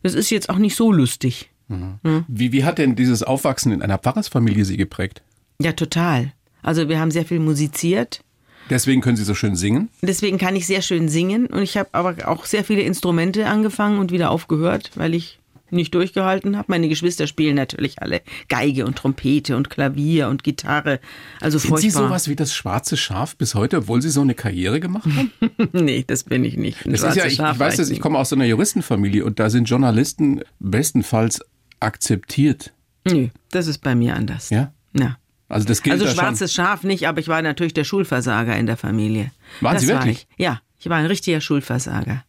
Das 0.01 0.15
ist 0.15 0.31
jetzt 0.31 0.49
auch 0.49 0.57
nicht 0.57 0.75
so 0.75 0.91
lustig. 0.91 1.51
Mhm. 1.67 1.99
Hm? 2.03 2.25
Wie, 2.27 2.51
wie 2.51 2.63
hat 2.63 2.79
denn 2.79 2.95
dieses 2.95 3.21
Aufwachsen 3.21 3.71
in 3.71 3.83
einer 3.83 3.99
Pfarrersfamilie 3.99 4.65
Sie 4.65 4.77
geprägt? 4.77 5.21
Ja, 5.61 5.73
total. 5.73 6.33
Also 6.63 6.89
wir 6.89 6.99
haben 6.99 7.11
sehr 7.11 7.25
viel 7.25 7.39
musiziert. 7.39 8.23
Deswegen 8.69 9.01
können 9.01 9.17
Sie 9.17 9.25
so 9.25 9.35
schön 9.35 9.55
singen? 9.55 9.89
Deswegen 10.01 10.37
kann 10.37 10.55
ich 10.55 10.65
sehr 10.65 10.81
schön 10.81 11.09
singen 11.09 11.47
und 11.47 11.61
ich 11.61 11.77
habe 11.77 11.89
aber 11.91 12.27
auch 12.27 12.45
sehr 12.45 12.63
viele 12.63 12.81
Instrumente 12.81 13.47
angefangen 13.47 13.99
und 13.99 14.11
wieder 14.11 14.31
aufgehört, 14.31 14.91
weil 14.95 15.13
ich 15.13 15.39
nicht 15.73 15.93
durchgehalten 15.95 16.55
habe. 16.55 16.65
Meine 16.69 16.87
Geschwister 16.87 17.27
spielen 17.27 17.55
natürlich 17.55 18.01
alle 18.01 18.21
Geige 18.47 18.85
und 18.85 18.95
Trompete 18.95 19.57
und 19.57 19.69
Klavier 19.69 20.29
und 20.29 20.43
Gitarre. 20.43 20.99
Also 21.41 21.57
Sind 21.57 21.69
furchtbar. 21.69 21.91
Sie 21.91 21.97
sowas 21.97 22.27
wie 22.29 22.35
das 22.35 22.53
schwarze 22.53 22.95
Schaf 22.95 23.35
bis 23.35 23.55
heute, 23.55 23.77
obwohl 23.77 24.01
Sie 24.01 24.09
so 24.09 24.21
eine 24.21 24.35
Karriere 24.35 24.79
gemacht 24.79 25.05
haben? 25.05 25.31
nee, 25.73 26.03
das 26.05 26.23
bin 26.23 26.45
ich 26.45 26.55
nicht. 26.55 26.79
das 26.85 27.03
ist 27.03 27.15
ja, 27.15 27.25
ich, 27.25 27.39
ich 27.39 27.39
weiß 27.59 27.77
das, 27.77 27.89
ich 27.89 27.99
komme 27.99 28.19
aus 28.19 28.29
so 28.29 28.35
einer 28.35 28.45
Juristenfamilie 28.45 29.25
und 29.25 29.39
da 29.39 29.49
sind 29.49 29.65
Journalisten 29.65 30.41
bestenfalls 30.59 31.41
akzeptiert. 31.79 32.71
Nee, 33.05 33.31
das 33.51 33.67
ist 33.67 33.79
bei 33.79 33.95
mir 33.95 34.15
anders. 34.15 34.49
Ja? 34.49 34.73
Ja. 34.93 35.17
Also 35.53 35.67
das 35.67 35.81
gilt 35.81 35.93
Also 35.93 36.05
da 36.05 36.11
schwarzes 36.11 36.53
schon. 36.53 36.65
Schaf 36.65 36.83
nicht, 36.83 37.07
aber 37.07 37.19
ich 37.19 37.27
war 37.27 37.41
natürlich 37.41 37.73
der 37.73 37.83
Schulversager 37.83 38.55
in 38.57 38.65
der 38.65 38.77
Familie. 38.77 39.31
Waren 39.61 39.73
das 39.75 39.83
Sie 39.83 39.89
war 39.89 39.99
wirklich? 39.99 40.27
ich. 40.37 40.43
Ja, 40.43 40.61
ich 40.79 40.89
war 40.89 40.97
ein 40.97 41.05
richtiger 41.05 41.41
Schulversager. 41.41 42.23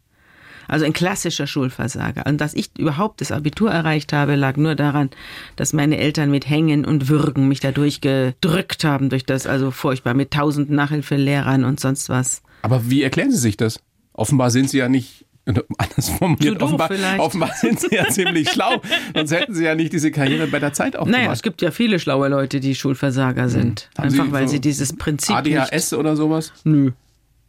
Also 0.69 0.85
ein 0.85 0.93
klassischer 0.93 1.47
Schulversager. 1.47 2.25
Und 2.27 2.41
dass 2.41 2.55
ich 2.55 2.71
überhaupt 2.79 3.21
das 3.21 3.33
Abitur 3.33 3.71
erreicht 3.71 4.13
habe, 4.13 4.35
lag 4.35 4.57
nur 4.57 4.75
daran, 4.75 5.11
dass 5.57 5.73
meine 5.73 5.99
Eltern 5.99 6.31
mit 6.31 6.49
Hängen 6.49 6.85
und 6.85 7.09
Würgen 7.09 7.49
mich 7.49 7.61
da 7.61 7.73
durchgedrückt 7.73 8.85
haben, 8.85 9.11
durch 9.11 9.27
das 9.27 9.47
also 9.47 9.71
furchtbar 9.71 10.15
mit 10.15 10.31
tausend 10.31 10.71
Nachhilfelehrern 10.71 11.65
und 11.65 11.81
sonst 11.81 12.09
was. 12.09 12.43
Aber 12.63 12.89
wie 12.89 13.03
erklären 13.03 13.31
Sie 13.31 13.39
sich 13.39 13.57
das? 13.57 13.81
Offenbar 14.15 14.51
sind 14.51 14.71
Sie 14.71 14.79
ja 14.79 14.89
nicht 14.89 15.24
anders 15.47 16.09
formuliert. 16.09 16.63
Offenbar, 16.63 16.91
offenbar 17.19 17.51
sind 17.55 17.81
Sie 17.81 17.95
ja 17.95 18.09
ziemlich 18.11 18.51
schlau. 18.51 18.81
Sonst 19.15 19.33
hätten 19.33 19.55
Sie 19.55 19.65
ja 19.65 19.75
nicht 19.75 19.93
diese 19.93 20.11
Karriere 20.11 20.47
bei 20.47 20.59
der 20.59 20.73
Zeit 20.73 20.97
auch 20.97 21.07
Naja, 21.07 21.25
gemacht. 21.25 21.37
es 21.37 21.43
gibt 21.43 21.63
ja 21.63 21.71
viele 21.71 21.99
schlaue 21.99 22.29
Leute, 22.29 22.61
die 22.61 22.75
Schulversager 22.75 23.49
sind. 23.49 23.91
Haben 23.99 24.05
Einfach 24.09 24.25
Sie 24.27 24.33
weil 24.33 24.47
so 24.49 24.53
sie 24.53 24.61
dieses 24.61 24.97
Prinzip 24.97 25.45
nicht 25.45 25.59
ADHS 25.59 25.93
oder 25.95 26.17
sowas? 26.17 26.53
Nö. 26.65 26.93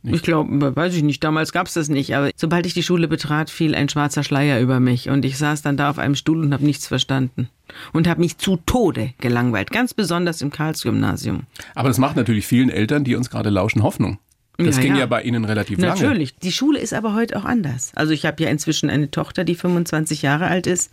Ich 0.07 0.21
glaube, 0.21 0.75
weiß 0.75 0.93
ich 0.93 1.01
nicht, 1.01 1.23
damals 1.23 1.51
gab's 1.51 1.73
das 1.73 1.89
nicht, 1.89 2.15
aber 2.15 2.29
sobald 2.35 2.67
ich 2.67 2.75
die 2.75 2.83
Schule 2.83 3.07
betrat, 3.07 3.49
fiel 3.49 3.73
ein 3.73 3.89
schwarzer 3.89 4.23
Schleier 4.23 4.59
über 4.59 4.79
mich 4.79 5.09
und 5.09 5.25
ich 5.25 5.35
saß 5.35 5.63
dann 5.63 5.77
da 5.77 5.89
auf 5.89 5.97
einem 5.97 6.13
Stuhl 6.13 6.41
und 6.41 6.53
habe 6.53 6.63
nichts 6.63 6.85
verstanden 6.85 7.49
und 7.91 8.07
habe 8.07 8.19
mich 8.21 8.37
zu 8.37 8.57
Tode 8.67 9.15
gelangweilt, 9.19 9.71
ganz 9.71 9.95
besonders 9.95 10.43
im 10.43 10.51
Karlsgymnasium. 10.51 11.47
Aber 11.73 11.87
das 11.87 11.97
macht 11.97 12.17
natürlich 12.17 12.45
vielen 12.45 12.69
Eltern, 12.69 13.03
die 13.03 13.15
uns 13.15 13.31
gerade 13.31 13.49
lauschen, 13.49 13.81
Hoffnung. 13.81 14.19
Das 14.57 14.77
Ja, 14.77 14.81
ging 14.81 14.93
ja. 14.93 14.99
ja. 14.99 15.05
bei 15.05 15.21
Ihnen 15.23 15.43
relativ 15.45 15.77
lange. 15.79 15.99
Natürlich. 16.01 16.35
Die 16.37 16.51
Schule 16.51 16.79
ist 16.79 16.93
aber 16.93 17.13
heute 17.13 17.37
auch 17.37 17.45
anders. 17.45 17.91
Also 17.95 18.13
ich 18.13 18.25
habe 18.25 18.41
ja 18.43 18.49
inzwischen 18.49 18.89
eine 18.89 19.11
Tochter, 19.11 19.43
die 19.43 19.55
25 19.55 20.21
Jahre 20.21 20.47
alt 20.47 20.67
ist. 20.67 20.91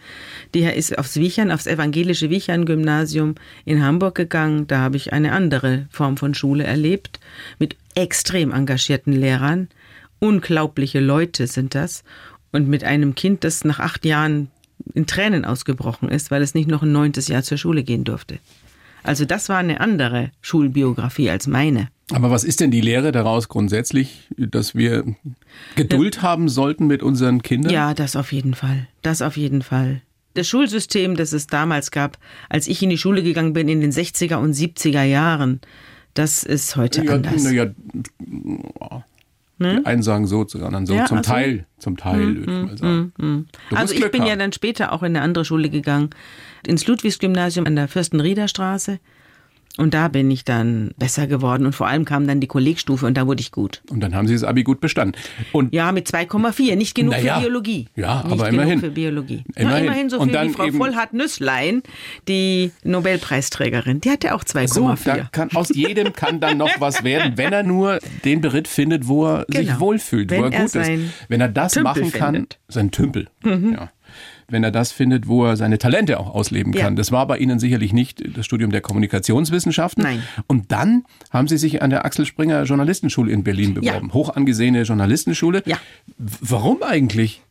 Die 0.54 0.62
ist 0.64 0.98
aufs 0.98 1.16
Wiechern, 1.16 1.50
aufs 1.50 1.66
evangelische 1.66 2.30
Wiechern-Gymnasium 2.30 3.36
in 3.64 3.84
Hamburg 3.84 4.14
gegangen. 4.14 4.66
Da 4.66 4.78
habe 4.78 4.96
ich 4.96 5.12
eine 5.12 5.32
andere 5.32 5.86
Form 5.90 6.16
von 6.16 6.34
Schule 6.34 6.64
erlebt. 6.64 7.20
Mit 7.58 7.76
extrem 7.94 8.52
engagierten 8.52 9.12
Lehrern. 9.12 9.68
Unglaubliche 10.18 11.00
Leute 11.00 11.46
sind 11.46 11.74
das. 11.74 12.04
Und 12.50 12.68
mit 12.68 12.84
einem 12.84 13.14
Kind, 13.14 13.44
das 13.44 13.64
nach 13.64 13.80
acht 13.80 14.04
Jahren 14.04 14.50
in 14.94 15.06
Tränen 15.06 15.44
ausgebrochen 15.44 16.08
ist, 16.08 16.30
weil 16.30 16.42
es 16.42 16.54
nicht 16.54 16.68
noch 16.68 16.82
ein 16.82 16.92
neuntes 16.92 17.28
Jahr 17.28 17.42
zur 17.42 17.58
Schule 17.58 17.82
gehen 17.84 18.04
durfte. 18.04 18.38
Also 19.02 19.24
das 19.24 19.48
war 19.48 19.58
eine 19.58 19.80
andere 19.80 20.30
Schulbiografie 20.40 21.30
als 21.30 21.46
meine. 21.46 21.88
Aber 22.12 22.30
was 22.30 22.44
ist 22.44 22.60
denn 22.60 22.70
die 22.70 22.80
Lehre 22.80 23.10
daraus 23.10 23.48
grundsätzlich, 23.48 24.28
dass 24.36 24.74
wir 24.74 25.04
Geduld 25.76 26.22
haben 26.22 26.48
sollten 26.48 26.86
mit 26.86 27.02
unseren 27.02 27.42
Kindern? 27.42 27.72
Ja, 27.72 27.94
das 27.94 28.16
auf 28.16 28.32
jeden 28.32 28.54
Fall. 28.54 28.88
Das 29.02 29.22
auf 29.22 29.36
jeden 29.36 29.62
Fall. 29.62 30.02
Das 30.34 30.48
Schulsystem, 30.48 31.16
das 31.16 31.32
es 31.32 31.46
damals 31.46 31.90
gab, 31.90 32.18
als 32.48 32.66
ich 32.68 32.82
in 32.82 32.90
die 32.90 32.98
Schule 32.98 33.22
gegangen 33.22 33.52
bin 33.52 33.68
in 33.68 33.80
den 33.80 33.92
60er 33.92 34.36
und 34.36 34.54
70er 34.54 35.02
Jahren, 35.02 35.60
das 36.14 36.42
ist 36.42 36.76
heute 36.76 37.04
ja, 37.04 37.12
anders. 37.12 37.42
na 37.44 39.04
ja, 39.64 39.80
die 39.80 39.86
einen 39.86 40.02
sagen 40.02 40.26
so, 40.26 40.44
die 40.44 40.60
anderen 40.60 40.86
so. 40.86 40.94
Ja, 40.94 41.06
zum 41.06 41.18
ach 41.18 41.24
so. 41.24 41.30
Teil, 41.30 41.66
zum 41.78 41.96
Teil, 41.96 42.36
würde 42.36 42.40
ich 42.40 42.66
mal 42.66 42.78
sagen. 42.78 43.12
Du 43.16 43.44
also 43.70 43.80
musst 43.80 43.94
ich 43.94 44.00
Glück 44.00 44.12
bin 44.12 44.22
ja 44.22 44.32
haben. 44.32 44.38
dann 44.38 44.52
später 44.52 44.92
auch 44.92 45.02
in 45.02 45.16
eine 45.16 45.22
andere 45.22 45.44
Schule 45.44 45.70
gegangen, 45.70 46.10
ins 46.66 46.86
Ludwigsgymnasium 46.86 47.66
an 47.66 47.76
der 47.76 47.88
Fürstenrieder 47.88 48.48
Straße. 48.48 48.98
Und 49.78 49.94
da 49.94 50.08
bin 50.08 50.30
ich 50.30 50.44
dann 50.44 50.90
besser 50.98 51.26
geworden 51.26 51.64
und 51.64 51.74
vor 51.74 51.86
allem 51.86 52.04
kam 52.04 52.26
dann 52.26 52.40
die 52.40 52.46
Kollegstufe 52.46 53.06
und 53.06 53.16
da 53.16 53.26
wurde 53.26 53.40
ich 53.40 53.52
gut. 53.52 53.80
Und 53.88 54.00
dann 54.00 54.14
haben 54.14 54.26
sie 54.26 54.34
das 54.34 54.44
Abi 54.44 54.64
gut 54.64 54.80
bestanden. 54.80 55.18
Und 55.52 55.72
Ja, 55.72 55.92
mit 55.92 56.06
2,4, 56.08 56.76
nicht 56.76 56.94
genug 56.94 57.12
Naja. 57.14 57.36
für 57.36 57.40
Biologie. 57.40 57.86
Ja, 57.96 58.16
nicht 58.22 58.32
aber 58.32 58.44
genug 58.50 58.52
immerhin. 58.52 58.80
für 58.80 58.90
Biologie. 58.90 59.44
Immerhin. 59.56 59.84
Immerhin 59.84 60.10
so 60.10 60.18
Und 60.18 60.24
viel 60.28 60.32
dann 60.34 60.48
wie 60.50 60.52
Frau 60.52 60.64
eben- 60.66 60.76
Vollhardt-Nüsslein, 60.78 61.82
die 62.28 62.70
Nobelpreisträgerin. 62.84 64.00
Die 64.00 64.10
hatte 64.10 64.34
auch 64.34 64.44
2,4. 64.44 65.14
so, 65.22 65.28
kann, 65.32 65.50
aus 65.54 65.68
jedem 65.74 66.12
kann 66.12 66.40
dann 66.40 66.58
noch 66.58 66.80
was 66.80 67.04
werden, 67.04 67.34
wenn 67.36 67.52
er 67.52 67.62
nur 67.62 67.98
den 68.24 68.40
Beritt 68.40 68.68
findet, 68.68 69.08
wo 69.08 69.26
er 69.26 69.46
sich 69.48 69.66
Genau. 69.68 69.80
wohlfühlt, 69.80 70.30
wo 70.30 70.34
er 70.34 70.52
er 70.52 70.60
gut 70.62 70.74
ist. 70.74 70.90
Wenn 71.28 71.40
er 71.40 71.48
das 71.48 71.76
machen 71.76 72.12
kann. 72.12 72.34
Mhm. 72.34 72.46
sein 72.68 72.90
Tümpel, 72.90 73.28
ja. 73.44 73.90
Wenn 74.52 74.62
er 74.64 74.70
das 74.70 74.92
findet, 74.92 75.26
wo 75.26 75.44
er 75.46 75.56
seine 75.56 75.78
Talente 75.78 76.20
auch 76.20 76.32
ausleben 76.34 76.72
Ja. 76.72 76.84
kann. 76.84 76.94
Das 76.96 77.10
war 77.10 77.26
bei 77.26 77.38
Ihnen 77.38 77.58
sicherlich 77.58 77.92
nicht 77.92 78.22
das 78.36 78.44
Studium 78.46 78.70
der 78.70 78.80
Kommunikationswissenschaften. 78.82 80.02
Nein. 80.04 80.22
Und 80.46 80.70
dann 80.72 81.04
haben 81.30 81.48
Sie 81.48 81.56
sich 81.58 81.82
an 81.82 81.90
der 81.90 82.04
Axel 82.04 82.26
Springer 82.26 82.62
Journalistenschule 82.64 83.32
in 83.32 83.42
Berlin 83.42 83.76
Ja. 83.80 83.92
beworben. 83.92 84.12
Hoch 84.12 84.36
angesehene 84.36 84.82
Journalistenschule. 84.82 85.62
Ja. 85.66 85.78
Warum 86.18 86.82
eigentlich? 86.82 87.42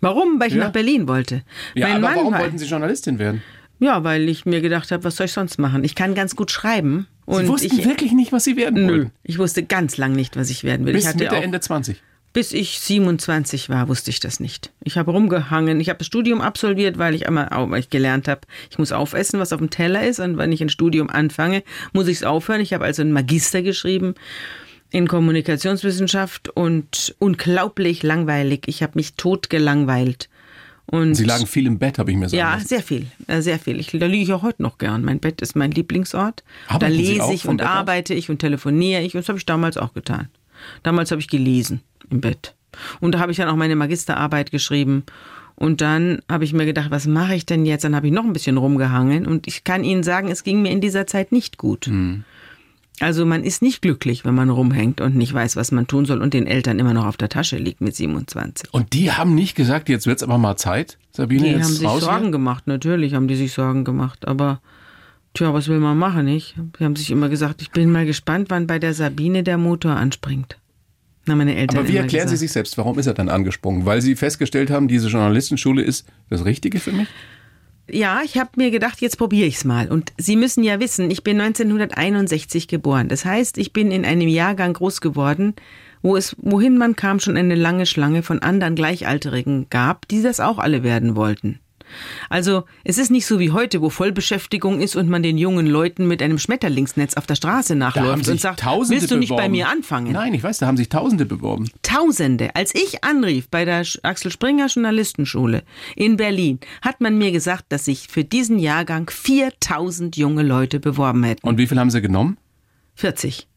Warum? 0.00 0.38
Weil 0.40 0.48
ich 0.48 0.54
Ja. 0.54 0.64
nach 0.64 0.72
Berlin 0.72 1.08
wollte. 1.08 1.42
Ja, 1.74 1.88
mein 1.88 1.96
aber 1.96 2.00
Mann 2.06 2.16
warum 2.16 2.32
war, 2.34 2.40
wollten 2.40 2.58
Sie 2.58 2.66
Journalistin 2.66 3.18
werden? 3.18 3.42
Ja, 3.80 4.04
weil 4.04 4.28
ich 4.28 4.46
mir 4.46 4.60
gedacht 4.60 4.90
habe, 4.92 5.02
was 5.04 5.16
soll 5.16 5.26
ich 5.26 5.32
sonst 5.32 5.58
machen? 5.58 5.82
Ich 5.84 5.94
kann 5.94 6.14
ganz 6.14 6.36
gut 6.36 6.50
schreiben. 6.50 7.06
Und 7.26 7.42
Sie 7.42 7.48
wussten 7.48 7.78
ich, 7.78 7.84
wirklich 7.86 8.12
nicht, 8.12 8.32
was 8.32 8.44
Sie 8.44 8.56
werden 8.56 8.86
Nö, 8.86 8.92
wollten. 8.92 9.10
ich 9.22 9.38
wusste 9.38 9.62
ganz 9.64 9.96
lang 9.96 10.12
nicht, 10.12 10.36
was 10.36 10.50
ich 10.50 10.62
werden 10.62 10.86
will. 10.86 10.92
Bis 10.92 11.02
ich 11.04 11.08
hatte 11.08 11.24
Mitte, 11.24 11.36
Ende 11.36 11.58
20. 11.60 12.02
Bis 12.34 12.52
ich 12.52 12.80
27 12.80 13.68
war, 13.68 13.86
wusste 13.86 14.10
ich 14.10 14.18
das 14.18 14.40
nicht. 14.40 14.72
Ich 14.82 14.98
habe 14.98 15.12
rumgehangen. 15.12 15.78
Ich 15.78 15.88
habe 15.88 15.98
das 15.98 16.08
Studium 16.08 16.40
absolviert, 16.40 16.98
weil 16.98 17.14
ich 17.14 17.28
einmal 17.28 17.48
weil 17.70 17.78
ich 17.78 17.90
gelernt 17.90 18.26
habe, 18.26 18.40
ich 18.68 18.76
muss 18.76 18.90
aufessen, 18.90 19.38
was 19.38 19.52
auf 19.52 19.60
dem 19.60 19.70
Teller 19.70 20.04
ist. 20.04 20.18
Und 20.18 20.36
wenn 20.36 20.50
ich 20.50 20.60
ein 20.60 20.68
Studium 20.68 21.08
anfange, 21.08 21.62
muss 21.92 22.08
ich 22.08 22.16
es 22.16 22.22
aufhören. 22.24 22.60
Ich 22.60 22.72
habe 22.72 22.84
also 22.84 23.02
einen 23.02 23.12
Magister 23.12 23.62
geschrieben 23.62 24.16
in 24.90 25.06
Kommunikationswissenschaft 25.06 26.48
und 26.48 27.14
unglaublich 27.20 28.02
langweilig. 28.02 28.64
Ich 28.66 28.82
habe 28.82 28.94
mich 28.96 29.14
tot 29.14 29.48
gelangweilt. 29.48 30.28
Und 30.86 31.14
Sie 31.14 31.24
lagen 31.24 31.46
viel 31.46 31.66
im 31.68 31.78
Bett, 31.78 32.00
habe 32.00 32.10
ich 32.10 32.16
mir 32.16 32.28
sagen 32.28 32.40
ja, 32.40 32.54
lassen. 32.54 32.66
sehr 32.66 32.82
viel, 32.82 33.06
äh, 33.28 33.42
sehr 33.42 33.60
viel. 33.60 33.78
Ich, 33.78 33.92
da 33.92 34.06
liege 34.06 34.24
ich 34.24 34.32
auch 34.32 34.42
heute 34.42 34.60
noch 34.60 34.78
gern. 34.78 35.04
Mein 35.04 35.20
Bett 35.20 35.40
ist 35.40 35.54
mein 35.54 35.70
Lieblingsort. 35.70 36.42
da 36.68 36.74
Arbeiten 36.74 36.94
Sie 36.94 37.00
lese 37.00 37.32
ich 37.32 37.46
und 37.46 37.58
Bett 37.58 37.66
aus? 37.66 37.72
arbeite 37.72 38.12
ich 38.12 38.28
und 38.28 38.40
telefoniere 38.40 39.02
ich. 39.02 39.14
Und 39.14 39.20
das 39.20 39.28
habe 39.28 39.38
ich 39.38 39.46
damals 39.46 39.76
auch 39.76 39.94
getan. 39.94 40.28
Damals 40.82 41.12
habe 41.12 41.20
ich 41.20 41.28
gelesen 41.28 41.80
im 42.10 42.20
Bett. 42.20 42.54
Und 43.00 43.14
da 43.14 43.20
habe 43.20 43.32
ich 43.32 43.38
dann 43.38 43.48
auch 43.48 43.56
meine 43.56 43.76
Magisterarbeit 43.76 44.50
geschrieben. 44.50 45.04
Und 45.56 45.80
dann 45.80 46.20
habe 46.28 46.44
ich 46.44 46.52
mir 46.52 46.66
gedacht, 46.66 46.90
was 46.90 47.06
mache 47.06 47.34
ich 47.34 47.46
denn 47.46 47.64
jetzt? 47.64 47.84
Dann 47.84 47.94
habe 47.94 48.08
ich 48.08 48.12
noch 48.12 48.24
ein 48.24 48.32
bisschen 48.32 48.56
rumgehangen. 48.56 49.26
Und 49.26 49.46
ich 49.46 49.62
kann 49.62 49.84
Ihnen 49.84 50.02
sagen, 50.02 50.28
es 50.28 50.42
ging 50.42 50.62
mir 50.62 50.72
in 50.72 50.80
dieser 50.80 51.06
Zeit 51.06 51.30
nicht 51.30 51.58
gut. 51.58 51.86
Hm. 51.86 52.24
Also 53.00 53.26
man 53.26 53.42
ist 53.42 53.60
nicht 53.60 53.82
glücklich, 53.82 54.24
wenn 54.24 54.34
man 54.34 54.50
rumhängt 54.50 55.00
und 55.00 55.16
nicht 55.16 55.34
weiß, 55.34 55.56
was 55.56 55.72
man 55.72 55.88
tun 55.88 56.04
soll 56.04 56.22
und 56.22 56.32
den 56.32 56.46
Eltern 56.46 56.78
immer 56.78 56.94
noch 56.94 57.06
auf 57.06 57.16
der 57.16 57.28
Tasche 57.28 57.56
liegt 57.56 57.80
mit 57.80 57.96
27. 57.96 58.72
Und 58.72 58.92
die 58.92 59.10
haben 59.10 59.34
nicht 59.34 59.56
gesagt, 59.56 59.88
jetzt 59.88 60.06
wird's 60.06 60.22
aber 60.22 60.38
mal 60.38 60.56
Zeit, 60.56 60.96
Sabine, 61.10 61.42
Die 61.42 61.50
jetzt 61.50 61.64
haben 61.64 61.72
sich 61.72 61.86
raus 61.86 62.00
hier? 62.00 62.12
Sorgen 62.12 62.30
gemacht, 62.32 62.68
natürlich 62.68 63.14
haben 63.14 63.26
die 63.26 63.34
sich 63.34 63.52
Sorgen 63.52 63.84
gemacht, 63.84 64.28
aber 64.28 64.60
tja, 65.34 65.52
was 65.52 65.66
will 65.66 65.80
man 65.80 65.98
machen, 65.98 66.24
nicht? 66.24 66.54
Die 66.78 66.84
haben 66.84 66.94
sich 66.94 67.10
immer 67.10 67.28
gesagt, 67.28 67.62
ich 67.62 67.72
bin 67.72 67.90
mal 67.90 68.06
gespannt, 68.06 68.50
wann 68.50 68.68
bei 68.68 68.78
der 68.78 68.94
Sabine 68.94 69.42
der 69.42 69.58
Motor 69.58 69.96
anspringt. 69.96 70.56
Na, 71.26 71.34
meine 71.34 71.56
Eltern 71.56 71.78
Aber 71.78 71.88
wie 71.88 71.96
erklären 71.96 72.28
Sie 72.28 72.34
gesagt. 72.34 72.38
sich 72.40 72.52
selbst, 72.52 72.78
warum 72.78 72.98
ist 72.98 73.06
er 73.06 73.14
dann 73.14 73.28
angesprungen? 73.28 73.86
Weil 73.86 74.02
Sie 74.02 74.14
festgestellt 74.14 74.70
haben, 74.70 74.88
diese 74.88 75.08
Journalistenschule 75.08 75.82
ist 75.82 76.06
das 76.28 76.44
Richtige 76.44 76.78
für 76.80 76.92
mich? 76.92 77.08
Ja, 77.90 78.22
ich 78.24 78.38
habe 78.38 78.50
mir 78.56 78.70
gedacht, 78.70 79.00
jetzt 79.00 79.18
probiere 79.18 79.46
ich's 79.46 79.64
mal. 79.64 79.90
Und 79.90 80.12
Sie 80.16 80.36
müssen 80.36 80.64
ja 80.64 80.80
wissen, 80.80 81.10
ich 81.10 81.22
bin 81.22 81.40
1961 81.40 82.68
geboren. 82.68 83.08
Das 83.08 83.24
heißt, 83.24 83.58
ich 83.58 83.72
bin 83.72 83.90
in 83.90 84.04
einem 84.04 84.28
Jahrgang 84.28 84.72
groß 84.72 85.00
geworden, 85.00 85.54
wo 86.02 86.16
es, 86.16 86.34
wohin 86.38 86.78
man 86.78 86.96
kam, 86.96 87.20
schon 87.20 87.36
eine 87.36 87.54
lange 87.54 87.86
Schlange 87.86 88.22
von 88.22 88.40
anderen 88.40 88.74
Gleichaltrigen 88.74 89.66
gab, 89.70 90.08
die 90.08 90.22
das 90.22 90.40
auch 90.40 90.58
alle 90.58 90.82
werden 90.82 91.16
wollten. 91.16 91.60
Also 92.28 92.64
es 92.84 92.98
ist 92.98 93.10
nicht 93.10 93.26
so 93.26 93.38
wie 93.38 93.50
heute, 93.50 93.80
wo 93.80 93.90
Vollbeschäftigung 93.90 94.80
ist 94.80 94.96
und 94.96 95.08
man 95.08 95.22
den 95.22 95.38
jungen 95.38 95.66
Leuten 95.66 96.06
mit 96.06 96.22
einem 96.22 96.38
Schmetterlingsnetz 96.38 97.14
auf 97.14 97.26
der 97.26 97.34
Straße 97.34 97.74
nachläuft 97.74 98.28
und 98.28 98.40
sagt, 98.40 98.60
Tausende 98.60 99.00
willst 99.00 99.10
du 99.10 99.16
nicht 99.16 99.34
bei 99.34 99.48
mir 99.48 99.68
anfangen? 99.68 100.12
Nein, 100.12 100.34
ich 100.34 100.42
weiß, 100.42 100.58
da 100.58 100.66
haben 100.66 100.76
sich 100.76 100.88
Tausende 100.88 101.26
beworben. 101.26 101.70
Tausende. 101.82 102.54
Als 102.54 102.74
ich 102.74 103.04
anrief 103.04 103.48
bei 103.48 103.64
der 103.64 103.84
Axel 104.02 104.30
Springer 104.30 104.66
Journalistenschule 104.66 105.62
in 105.96 106.16
Berlin, 106.16 106.60
hat 106.82 107.00
man 107.00 107.18
mir 107.18 107.32
gesagt, 107.32 107.66
dass 107.70 107.84
sich 107.84 108.08
für 108.08 108.24
diesen 108.24 108.58
Jahrgang 108.58 109.10
4000 109.10 110.16
junge 110.16 110.42
Leute 110.42 110.80
beworben 110.80 111.24
hätten. 111.24 111.46
Und 111.46 111.58
wie 111.58 111.66
viel 111.66 111.78
haben 111.78 111.90
sie 111.90 112.00
genommen? 112.00 112.38
40. 112.94 113.48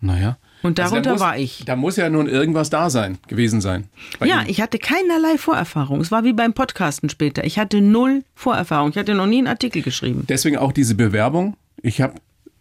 Naja. 0.00 0.38
Und 0.62 0.78
Also 0.78 0.90
darunter 0.92 1.10
da 1.10 1.14
muss, 1.14 1.20
war 1.20 1.36
ich. 1.38 1.64
Da 1.64 1.76
muss 1.76 1.96
ja 1.96 2.08
nun 2.08 2.28
irgendwas 2.28 2.70
da 2.70 2.88
sein, 2.90 3.18
gewesen 3.28 3.60
sein. 3.60 3.88
Ja, 4.24 4.40
Ihnen. 4.42 4.50
ich 4.50 4.60
hatte 4.60 4.78
keinerlei 4.78 5.36
Vorerfahrung. 5.38 6.00
Es 6.00 6.10
war 6.10 6.24
wie 6.24 6.32
beim 6.32 6.52
Podcasten 6.52 7.08
später. 7.08 7.44
Ich 7.44 7.58
hatte 7.58 7.80
null 7.80 8.24
Vorerfahrung. 8.34 8.90
Ich 8.90 8.96
hatte 8.96 9.14
noch 9.14 9.26
nie 9.26 9.38
einen 9.38 9.46
Artikel 9.48 9.82
geschrieben. 9.82 10.24
Deswegen 10.28 10.56
auch 10.58 10.72
diese 10.72 10.94
Bewerbung. 10.94 11.56
Ich 11.82 12.00
habe 12.00 12.14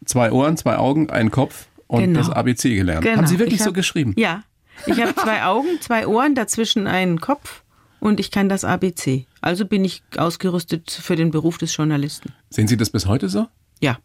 zwei 0.06 0.32
Ohren, 0.32 0.58
zwei 0.58 0.78
Augen, 0.78 1.10
einen 1.10 1.30
Kopf 1.32 1.68
und 1.88 2.02
Genau. 2.02 2.20
das 2.20 2.30
ABC 2.30 2.74
gelernt. 2.76 3.04
Genau. 3.04 3.18
Haben 3.18 3.28
Sie 3.28 3.38
wirklich 3.40 3.56
Ich 3.56 3.62
so 3.62 3.68
hab- 3.68 3.74
geschrieben? 3.76 4.14
Ja. 4.18 4.44
Ich 4.88 5.00
habe 5.00 5.14
zwei 5.16 5.44
Augen, 5.46 5.68
zwei 5.82 6.08
Ohren, 6.08 6.34
dazwischen 6.34 6.88
einen 6.88 7.22
Kopf 7.22 7.62
und 8.00 8.20
ich 8.20 8.32
kann 8.32 8.50
das 8.50 8.64
ABC. 8.64 9.28
Also 9.42 9.66
bin 9.66 9.86
ich 9.86 10.02
ausgerüstet 10.18 10.90
für 10.90 11.16
den 11.16 11.30
Beruf 11.30 11.60
des 11.60 11.76
Journalisten. 11.76 12.34
Sehen 12.50 12.68
Sie 12.68 12.78
das 12.78 12.90
bis 12.90 13.06
heute 13.06 13.30
so? 13.30 13.48
Ja. 13.80 14.00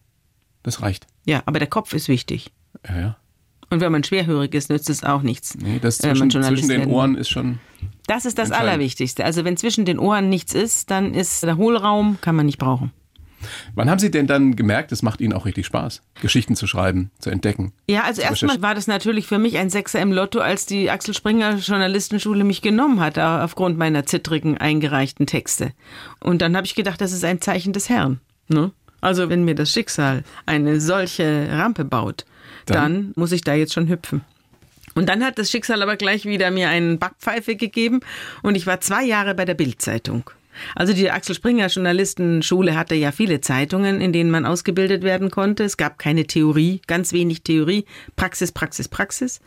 Das 0.62 0.82
reicht. 0.82 1.06
Ja, 1.24 1.42
aber 1.46 1.58
der 1.60 1.68
Kopf 1.68 1.92
ist 1.94 2.08
wichtig. 2.08 2.50
Ja, 2.86 2.98
ja. 3.00 3.16
Und 3.70 3.80
wenn 3.80 3.90
man 3.92 4.04
schwerhörig 4.04 4.54
ist, 4.54 4.70
nützt 4.70 4.88
es 4.90 5.02
auch 5.02 5.22
nichts. 5.22 5.56
Nee, 5.56 5.78
das 5.80 5.98
zwischen, 5.98 6.30
zwischen 6.30 6.68
den. 6.68 6.86
Ohren 6.86 7.16
ist 7.16 7.28
schon. 7.30 7.58
Das 8.06 8.24
ist 8.24 8.38
das. 8.38 8.52
Allerwichtigste. 8.52 9.24
Also 9.24 9.44
wenn 9.44 9.56
zwischen 9.56 9.84
den 9.84 9.98
Ohren 9.98 10.28
nichts 10.28 10.54
ist, 10.54 10.90
dann 10.90 11.14
ist 11.14 11.42
der 11.42 11.56
Hohlraum, 11.56 12.18
kann 12.20 12.36
man 12.36 12.46
nicht 12.46 12.58
brauchen. 12.58 12.92
Wann 13.74 13.90
haben 13.90 13.98
Sie 13.98 14.10
denn 14.10 14.26
dann 14.26 14.56
gemerkt, 14.56 14.92
es 14.92 15.02
macht 15.02 15.20
Ihnen 15.20 15.32
auch 15.34 15.44
richtig 15.44 15.66
Spaß, 15.66 16.02
Geschichten 16.22 16.56
zu 16.56 16.66
schreiben, 16.66 17.10
zu 17.18 17.30
entdecken? 17.30 17.72
Ja, 17.86 18.02
also 18.04 18.22
erstmal 18.22 18.62
war 18.62 18.74
das 18.74 18.86
natürlich 18.86 19.26
für 19.26 19.38
mich 19.38 19.58
ein 19.58 19.68
Sechser 19.68 20.00
im 20.00 20.10
Lotto, 20.10 20.40
als 20.40 20.64
die 20.66 20.90
Axel 20.90 21.12
Springer 21.14 21.56
Journalistenschule 21.56 22.44
mich 22.44 22.62
genommen 22.62 22.98
hat, 23.00 23.18
a- 23.18 23.44
aufgrund 23.44 23.76
meiner 23.78 24.06
zittrigen 24.06 24.56
eingereichten 24.56 25.26
Texte. 25.26 25.72
Und 26.20 26.40
dann 26.40 26.56
habe 26.56 26.66
ich 26.66 26.74
gedacht, 26.74 27.00
das 27.00 27.12
ist 27.12 27.24
ein 27.24 27.40
Zeichen 27.40 27.72
des 27.72 27.88
Herrn. 27.88 28.20
Ne? 28.48 28.72
Also 29.00 29.28
wenn 29.28 29.44
mir 29.44 29.54
das 29.54 29.70
Schicksal 29.70 30.24
eine 30.46 30.80
solche 30.80 31.48
Rampe 31.50 31.84
baut, 31.84 32.24
Dann? 32.66 32.76
dann 32.76 33.12
muss 33.16 33.32
ich 33.32 33.42
da 33.42 33.54
jetzt 33.54 33.72
schon 33.72 33.88
hüpfen. 33.88 34.22
Und 34.94 35.08
dann 35.08 35.24
hat 35.24 35.38
das 35.38 35.50
Schicksal 35.50 35.82
aber 35.82 35.96
gleich 35.96 36.24
wieder 36.24 36.50
mir 36.50 36.68
einen 36.68 36.98
Backpfeife 36.98 37.56
gegeben 37.56 38.00
und 38.42 38.54
ich 38.54 38.66
war 38.66 38.80
zwei 38.80 39.04
Jahre 39.04 39.34
bei 39.34 39.44
der 39.44 39.54
Bildzeitung. 39.54 40.30
Also 40.74 40.94
die 40.94 41.10
Axel 41.10 41.34
Springer 41.34 41.66
Journalistenschule 41.66 42.76
hatte 42.76 42.94
ja 42.94 43.12
viele 43.12 43.42
Zeitungen, 43.42 44.00
in 44.00 44.14
denen 44.14 44.30
man 44.30 44.46
ausgebildet 44.46 45.02
werden 45.02 45.30
konnte. 45.30 45.64
Es 45.64 45.76
gab 45.76 45.98
keine 45.98 46.26
Theorie, 46.26 46.80
ganz 46.86 47.12
wenig 47.12 47.42
Theorie, 47.42 47.84
Praxis, 48.16 48.52
Praxis, 48.52 48.88
Praxis. 48.88 49.40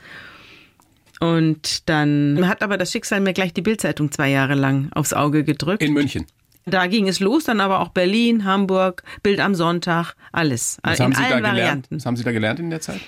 Und 1.20 1.90
dann 1.90 2.48
hat 2.48 2.62
aber 2.62 2.78
das 2.78 2.92
Schicksal 2.92 3.20
mir 3.20 3.34
gleich 3.34 3.54
die 3.54 3.62
Bildzeitung 3.62 4.12
zwei 4.12 4.30
Jahre 4.30 4.54
lang 4.54 4.90
aufs 4.94 5.14
Auge 5.14 5.44
gedrückt. 5.44 5.84
In 5.84 5.94
München. 5.94 6.26
Da 6.70 6.88
ging 6.88 7.08
es 7.08 7.20
los, 7.20 7.46
dann 7.46 7.62
aber 7.62 7.80
auch 7.80 7.90
Berlin, 7.90 8.46
Hamburg, 8.46 9.04
Bild 9.24 9.40
am 9.40 9.56
Sonntag, 9.56 10.16
alles. 10.32 10.80
Was 10.84 11.00
in 11.00 11.06
haben 11.06 11.14
Sie 11.14 11.22
da 11.22 11.28
allen 11.28 11.38
gelernt? 11.38 11.58
Varianten. 11.58 11.96
Was 11.96 12.06
haben 12.06 12.18
Sie 12.18 12.24
da 12.24 12.32
gelernt 12.32 12.60
in 12.60 12.70
der 12.70 12.82
Zeit? 12.82 13.02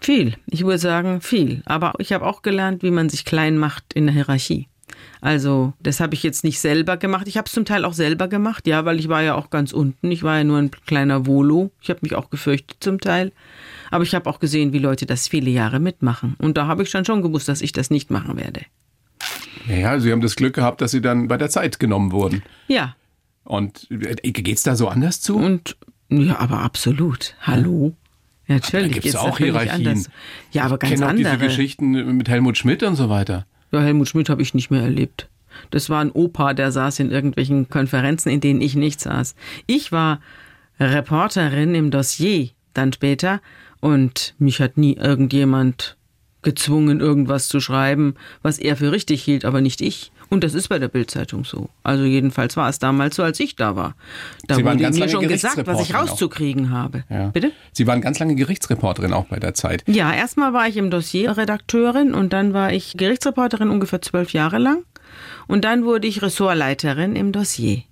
Viel. 0.00 0.34
Ich 0.46 0.64
würde 0.64 0.78
sagen, 0.78 1.20
viel. 1.20 1.62
Aber 1.66 1.92
ich 1.98 2.12
habe 2.12 2.26
auch 2.26 2.42
gelernt, 2.42 2.82
wie 2.82 2.90
man 2.90 3.08
sich 3.08 3.24
klein 3.24 3.58
macht 3.58 3.92
in 3.92 4.06
der 4.06 4.14
Hierarchie. 4.14 4.68
Also, 5.20 5.74
das 5.80 6.00
habe 6.00 6.14
ich 6.14 6.22
jetzt 6.22 6.44
nicht 6.44 6.60
selber 6.60 6.96
gemacht. 6.96 7.28
Ich 7.28 7.36
habe 7.36 7.46
es 7.46 7.52
zum 7.52 7.66
Teil 7.66 7.84
auch 7.84 7.92
selber 7.92 8.26
gemacht, 8.26 8.66
ja, 8.66 8.84
weil 8.86 8.98
ich 8.98 9.08
war 9.08 9.22
ja 9.22 9.34
auch 9.34 9.50
ganz 9.50 9.72
unten. 9.72 10.10
Ich 10.10 10.22
war 10.22 10.38
ja 10.38 10.44
nur 10.44 10.58
ein 10.58 10.70
kleiner 10.86 11.26
Volo. 11.26 11.70
Ich 11.82 11.90
habe 11.90 12.00
mich 12.02 12.14
auch 12.14 12.30
gefürchtet 12.30 12.78
zum 12.80 13.00
Teil. 13.00 13.32
Aber 13.90 14.02
ich 14.04 14.14
habe 14.14 14.28
auch 14.30 14.40
gesehen, 14.40 14.72
wie 14.72 14.78
Leute 14.78 15.04
das 15.04 15.28
viele 15.28 15.50
Jahre 15.50 15.80
mitmachen. 15.80 16.36
Und 16.38 16.56
da 16.56 16.66
habe 16.66 16.82
ich 16.82 16.90
dann 16.90 17.04
schon 17.04 17.22
gewusst, 17.22 17.48
dass 17.48 17.60
ich 17.60 17.72
das 17.72 17.90
nicht 17.90 18.10
machen 18.10 18.38
werde. 18.38 18.62
Ja, 19.68 20.00
Sie 20.00 20.10
haben 20.10 20.22
das 20.22 20.36
Glück 20.36 20.54
gehabt, 20.54 20.80
dass 20.80 20.92
Sie 20.92 21.02
dann 21.02 21.28
bei 21.28 21.36
der 21.36 21.50
Zeit 21.50 21.78
genommen 21.78 22.12
wurden. 22.12 22.42
Ja, 22.66 22.96
Und 23.50 23.88
äh, 23.90 24.30
geht's 24.30 24.62
da 24.62 24.76
so 24.76 24.86
anders 24.86 25.20
zu? 25.20 25.36
und 25.36 25.76
ja, 26.08 26.38
aber 26.38 26.60
absolut. 26.60 27.34
Hallo? 27.40 27.96
Ja, 28.46 28.54
natürlich. 28.56 28.86
da 28.86 28.92
gibt's 28.92 29.02
geht's 29.02 29.14
da 29.14 29.20
auch 29.22 29.38
Hierarchien. 29.38 29.88
anders. 29.88 30.08
Ja, 30.52 30.64
aber 30.66 30.76
ich 30.76 30.88
ganz 30.88 31.02
auch 31.02 31.08
andere. 31.08 31.36
diese 31.36 31.38
Geschichten 31.38 32.16
mit 32.16 32.28
Helmut 32.28 32.58
Schmidt 32.58 32.84
und 32.84 32.94
so 32.94 33.08
weiter. 33.08 33.46
Ja, 33.72 33.80
Helmut 33.80 34.06
Schmidt 34.06 34.28
habe 34.28 34.40
ich 34.40 34.54
nicht 34.54 34.70
mehr 34.70 34.82
erlebt. 34.82 35.28
Das 35.70 35.90
war 35.90 36.00
ein 36.00 36.12
Opa, 36.12 36.54
der 36.54 36.70
saß 36.70 37.00
in 37.00 37.10
irgendwelchen 37.10 37.68
Konferenzen, 37.68 38.28
in 38.28 38.40
denen 38.40 38.60
ich 38.60 38.76
nicht 38.76 39.00
saß. 39.00 39.34
Ich 39.66 39.90
war 39.90 40.20
Reporterin 40.78 41.74
im 41.74 41.90
Dossier 41.90 42.50
dann 42.72 42.92
später 42.92 43.40
und 43.80 44.36
mich 44.38 44.60
hat 44.60 44.78
nie 44.78 44.94
irgendjemand 44.94 45.96
gezwungen, 46.42 47.00
irgendwas 47.00 47.48
zu 47.48 47.58
schreiben, 47.58 48.14
was 48.42 48.58
er 48.58 48.76
für 48.76 48.92
richtig 48.92 49.24
hielt, 49.24 49.44
aber 49.44 49.60
nicht 49.60 49.80
ich. 49.80 50.12
Und 50.30 50.44
das 50.44 50.54
ist 50.54 50.68
bei 50.68 50.78
der 50.78 50.88
Bildzeitung 50.88 51.44
so. 51.44 51.68
Also 51.82 52.04
jedenfalls 52.04 52.56
war 52.56 52.68
es 52.68 52.78
damals 52.78 53.16
so, 53.16 53.24
als 53.24 53.40
ich 53.40 53.56
da 53.56 53.74
war. 53.74 53.96
Da 54.46 54.54
Sie 54.54 54.64
waren 54.64 54.74
wurde 54.74 54.84
ganz 54.84 54.98
mir 54.98 55.08
schon 55.08 55.26
gesagt, 55.26 55.56
was 55.66 55.80
ich 55.82 55.88
Gerichtsreporterin 55.88 55.96
auch. 55.96 56.12
rauszukriegen 56.12 56.70
habe. 56.70 57.04
Ja. 57.10 57.28
Bitte? 57.28 57.50
Sie 57.72 57.86
waren 57.88 58.00
ganz 58.00 58.20
lange 58.20 58.36
Gerichtsreporterin 58.36 59.12
auch 59.12 59.26
bei 59.26 59.40
der 59.40 59.54
Zeit. 59.54 59.82
Ja, 59.88 60.14
erstmal 60.14 60.52
war 60.52 60.68
ich 60.68 60.76
im 60.76 60.90
Dossier 60.90 61.36
Redakteurin 61.36 62.14
und 62.14 62.32
dann 62.32 62.54
war 62.54 62.72
ich 62.72 62.94
Gerichtsreporterin 62.96 63.70
ungefähr 63.70 64.00
zwölf 64.00 64.32
Jahre 64.32 64.58
lang. 64.58 64.84
Und 65.48 65.64
dann 65.64 65.84
wurde 65.84 66.06
ich 66.06 66.22
Ressortleiterin 66.22 67.16
im 67.16 67.32
Dossier. 67.32 67.82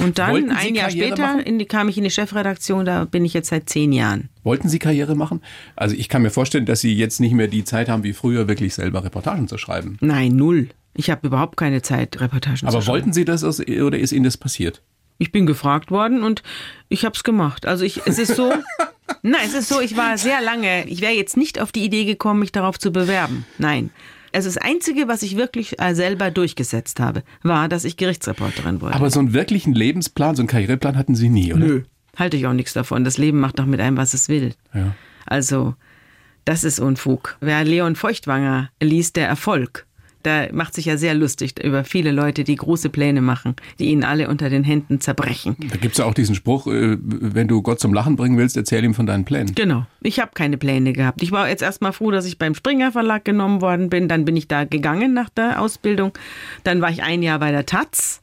Und 0.00 0.18
dann 0.18 0.50
ein 0.50 0.74
Jahr 0.74 0.88
Karriere 0.88 1.16
später 1.16 1.46
in 1.46 1.68
kam 1.68 1.88
ich 1.88 1.98
in 1.98 2.04
die 2.04 2.10
Chefredaktion, 2.10 2.84
da 2.84 3.04
bin 3.04 3.24
ich 3.24 3.34
jetzt 3.34 3.50
seit 3.50 3.68
zehn 3.68 3.92
Jahren. 3.92 4.28
Wollten 4.42 4.68
Sie 4.68 4.78
Karriere 4.78 5.14
machen? 5.14 5.40
Also 5.76 5.94
ich 5.94 6.08
kann 6.08 6.22
mir 6.22 6.30
vorstellen, 6.30 6.66
dass 6.66 6.80
Sie 6.80 6.94
jetzt 6.94 7.20
nicht 7.20 7.32
mehr 7.32 7.46
die 7.46 7.64
Zeit 7.64 7.88
haben 7.88 8.02
wie 8.02 8.12
früher, 8.12 8.48
wirklich 8.48 8.74
selber 8.74 9.04
Reportagen 9.04 9.46
zu 9.46 9.56
schreiben. 9.58 9.98
Nein, 10.00 10.34
null. 10.34 10.70
Ich 10.94 11.10
habe 11.10 11.26
überhaupt 11.26 11.56
keine 11.56 11.82
Zeit, 11.82 12.20
Reportagen 12.20 12.58
zu 12.58 12.66
Aber 12.66 12.80
schreiben. 12.80 12.86
wollten 12.86 13.12
Sie 13.12 13.24
das 13.24 13.42
oder 13.44 13.98
ist 13.98 14.12
Ihnen 14.12 14.24
das 14.24 14.36
passiert? 14.36 14.82
Ich 15.18 15.32
bin 15.32 15.46
gefragt 15.46 15.90
worden 15.90 16.22
und 16.22 16.42
ich 16.88 17.04
habe 17.04 17.14
es 17.14 17.24
gemacht. 17.24 17.66
Also 17.66 17.84
ich, 17.84 18.02
es 18.06 18.18
ist 18.18 18.34
so, 18.36 18.52
nein, 19.22 19.40
es 19.46 19.54
ist 19.54 19.68
so, 19.68 19.80
ich 19.80 19.96
war 19.96 20.18
sehr 20.18 20.40
lange, 20.40 20.86
ich 20.88 21.00
wäre 21.00 21.12
jetzt 21.12 21.36
nicht 21.36 21.60
auf 21.60 21.72
die 21.72 21.84
Idee 21.84 22.04
gekommen, 22.04 22.40
mich 22.40 22.52
darauf 22.52 22.78
zu 22.78 22.92
bewerben. 22.92 23.44
Nein. 23.58 23.90
Also 24.32 24.48
das 24.48 24.58
Einzige, 24.58 25.06
was 25.06 25.22
ich 25.22 25.36
wirklich 25.36 25.80
äh, 25.80 25.94
selber 25.94 26.32
durchgesetzt 26.32 26.98
habe, 26.98 27.22
war, 27.42 27.68
dass 27.68 27.84
ich 27.84 27.96
Gerichtsreporterin 27.96 28.80
wurde. 28.80 28.94
Aber 28.94 29.08
so 29.10 29.20
einen 29.20 29.32
wirklichen 29.32 29.74
Lebensplan, 29.74 30.34
so 30.34 30.42
einen 30.42 30.48
Karriereplan 30.48 30.96
hatten 30.96 31.14
Sie 31.14 31.28
nie, 31.28 31.52
oder? 31.54 31.64
Nö. 31.64 31.82
Halte 32.16 32.36
ich 32.36 32.46
auch 32.46 32.52
nichts 32.52 32.72
davon. 32.72 33.04
Das 33.04 33.18
Leben 33.18 33.38
macht 33.38 33.58
doch 33.60 33.66
mit 33.66 33.80
einem, 33.80 33.96
was 33.96 34.12
es 34.14 34.28
will. 34.28 34.54
Ja. 34.72 34.94
Also, 35.26 35.74
das 36.44 36.64
ist 36.64 36.80
Unfug. 36.80 37.36
Wer 37.40 37.62
Leon 37.64 37.94
Feuchtwanger 37.96 38.70
liest, 38.80 39.14
der 39.16 39.28
Erfolg. 39.28 39.86
Da 40.24 40.46
macht 40.52 40.74
sich 40.74 40.86
ja 40.86 40.96
sehr 40.96 41.14
lustig 41.14 41.62
über 41.62 41.84
viele 41.84 42.10
Leute, 42.10 42.44
die 42.44 42.56
große 42.56 42.88
Pläne 42.88 43.20
machen, 43.20 43.56
die 43.78 43.90
ihnen 43.90 44.04
alle 44.04 44.28
unter 44.28 44.48
den 44.48 44.64
Händen 44.64 45.00
zerbrechen. 45.00 45.54
Da 45.70 45.76
gibt's 45.76 45.98
ja 45.98 46.06
auch 46.06 46.14
diesen 46.14 46.34
Spruch, 46.34 46.66
äh, 46.66 46.96
wenn 47.00 47.46
du 47.46 47.60
Gott 47.60 47.78
zum 47.78 47.92
Lachen 47.92 48.16
bringen 48.16 48.38
willst, 48.38 48.56
erzähl 48.56 48.82
ihm 48.84 48.94
von 48.94 49.06
deinen 49.06 49.24
Plänen. 49.26 49.54
Genau. 49.54 49.86
Ich 50.00 50.20
habe 50.20 50.30
keine 50.34 50.56
Pläne 50.56 50.94
gehabt. 50.94 51.22
Ich 51.22 51.30
war 51.30 51.48
jetzt 51.48 51.62
erstmal 51.62 51.92
froh, 51.92 52.10
dass 52.10 52.24
ich 52.24 52.38
beim 52.38 52.54
Springer 52.54 52.90
Verlag 52.90 53.24
genommen 53.24 53.60
worden 53.60 53.90
bin. 53.90 54.08
Dann 54.08 54.24
bin 54.24 54.36
ich 54.36 54.48
da 54.48 54.64
gegangen 54.64 55.12
nach 55.12 55.28
der 55.28 55.60
Ausbildung. 55.60 56.12
Dann 56.64 56.80
war 56.80 56.90
ich 56.90 57.02
ein 57.02 57.22
Jahr 57.22 57.38
bei 57.38 57.50
der 57.50 57.66
Taz, 57.66 58.22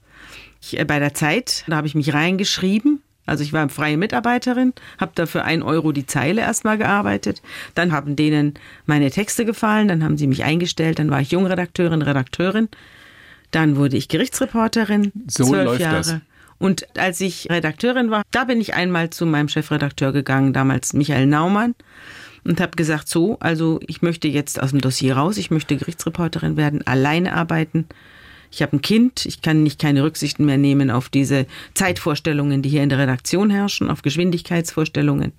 ich, 0.59 0.79
äh, 0.79 0.85
bei 0.85 0.97
der 0.97 1.13
Zeit. 1.13 1.65
Da 1.67 1.77
habe 1.77 1.87
ich 1.87 1.93
mich 1.93 2.13
reingeschrieben. 2.13 3.01
Also 3.31 3.45
ich 3.45 3.53
war 3.53 3.69
freie 3.69 3.95
Mitarbeiterin, 3.95 4.73
habe 4.99 5.13
dafür 5.15 5.45
ein 5.45 5.63
Euro 5.63 5.93
die 5.93 6.05
Zeile 6.05 6.41
erstmal 6.41 6.77
gearbeitet. 6.77 7.41
Dann 7.75 7.93
haben 7.93 8.17
denen 8.17 8.55
meine 8.85 9.09
Texte 9.09 9.45
gefallen, 9.45 9.87
dann 9.87 10.03
haben 10.03 10.17
sie 10.17 10.27
mich 10.27 10.43
eingestellt, 10.43 10.99
dann 10.99 11.09
war 11.09 11.21
ich 11.21 11.31
Jungredakteurin, 11.31 12.01
Redakteurin. 12.01 12.67
Dann 13.51 13.77
wurde 13.77 13.95
ich 13.95 14.09
Gerichtsreporterin, 14.09 15.13
So 15.27 15.45
zwölf 15.45 15.63
läuft 15.63 15.79
Jahre. 15.79 15.95
das. 15.95 16.15
Und 16.57 16.85
als 16.97 17.21
ich 17.21 17.49
Redakteurin 17.49 18.11
war, 18.11 18.23
da 18.31 18.43
bin 18.43 18.59
ich 18.59 18.73
einmal 18.73 19.11
zu 19.11 19.25
meinem 19.25 19.47
Chefredakteur 19.47 20.11
gegangen, 20.11 20.51
damals 20.51 20.91
Michael 20.91 21.25
Naumann, 21.25 21.73
und 22.43 22.59
habe 22.59 22.75
gesagt, 22.75 23.07
so, 23.07 23.37
also 23.39 23.79
ich 23.87 24.01
möchte 24.01 24.27
jetzt 24.27 24.61
aus 24.61 24.71
dem 24.71 24.81
Dossier 24.81 25.15
raus, 25.15 25.37
ich 25.37 25.51
möchte 25.51 25.77
Gerichtsreporterin 25.77 26.57
werden, 26.57 26.85
alleine 26.85 27.33
arbeiten. 27.33 27.87
Ich 28.51 28.61
habe 28.61 28.75
ein 28.75 28.81
Kind, 28.81 29.25
ich 29.25 29.41
kann 29.41 29.63
nicht 29.63 29.79
keine 29.79 30.03
Rücksichten 30.03 30.45
mehr 30.45 30.57
nehmen 30.57 30.91
auf 30.91 31.09
diese 31.09 31.45
Zeitvorstellungen, 31.73 32.61
die 32.61 32.69
hier 32.69 32.83
in 32.83 32.89
der 32.89 32.99
Redaktion 32.99 33.49
herrschen, 33.49 33.89
auf 33.89 34.01
Geschwindigkeitsvorstellungen. 34.01 35.31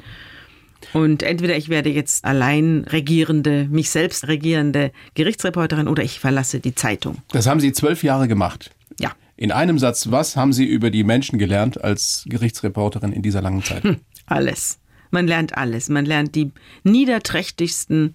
Und 0.92 1.22
entweder 1.22 1.56
ich 1.56 1.68
werde 1.68 1.90
jetzt 1.90 2.24
allein 2.24 2.84
regierende, 2.90 3.66
mich 3.70 3.90
selbst 3.90 4.26
regierende 4.28 4.92
Gerichtsreporterin 5.14 5.88
oder 5.88 6.02
ich 6.02 6.18
verlasse 6.18 6.60
die 6.60 6.74
Zeitung. 6.74 7.18
Das 7.30 7.46
haben 7.46 7.60
Sie 7.60 7.72
zwölf 7.72 8.02
Jahre 8.02 8.28
gemacht. 8.28 8.70
Ja. 8.98 9.12
In 9.36 9.52
einem 9.52 9.78
Satz, 9.78 10.10
was 10.10 10.36
haben 10.36 10.52
Sie 10.52 10.64
über 10.64 10.90
die 10.90 11.04
Menschen 11.04 11.38
gelernt 11.38 11.82
als 11.82 12.24
Gerichtsreporterin 12.26 13.12
in 13.12 13.22
dieser 13.22 13.42
langen 13.42 13.62
Zeit? 13.62 13.82
Alles. 14.26 14.78
Man 15.12 15.26
lernt 15.26 15.56
alles. 15.56 15.90
Man 15.90 16.06
lernt 16.06 16.34
die 16.34 16.50
niederträchtigsten 16.84 18.14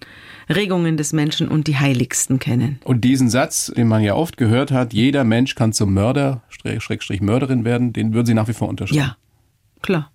Regungen 0.50 0.96
des 0.96 1.12
Menschen 1.12 1.48
und 1.48 1.68
die 1.68 1.76
heiligsten 1.76 2.40
kennen. 2.40 2.80
Und 2.84 3.02
diesen 3.04 3.30
Satz, 3.30 3.72
den 3.74 3.86
man 3.86 4.02
ja 4.02 4.14
oft 4.14 4.36
gehört 4.36 4.72
hat, 4.72 4.92
jeder 4.92 5.22
Mensch 5.22 5.54
kann 5.54 5.72
zum 5.72 5.94
Mörder, 5.94 6.42
Schrägstrich 6.48 7.20
Mörderin 7.20 7.64
werden, 7.64 7.92
den 7.92 8.12
würden 8.14 8.26
Sie 8.26 8.34
nach 8.34 8.48
wie 8.48 8.52
vor 8.52 8.68
unterschreiben? 8.68 8.98
Ja, 8.98 9.16
klar. 9.80 10.10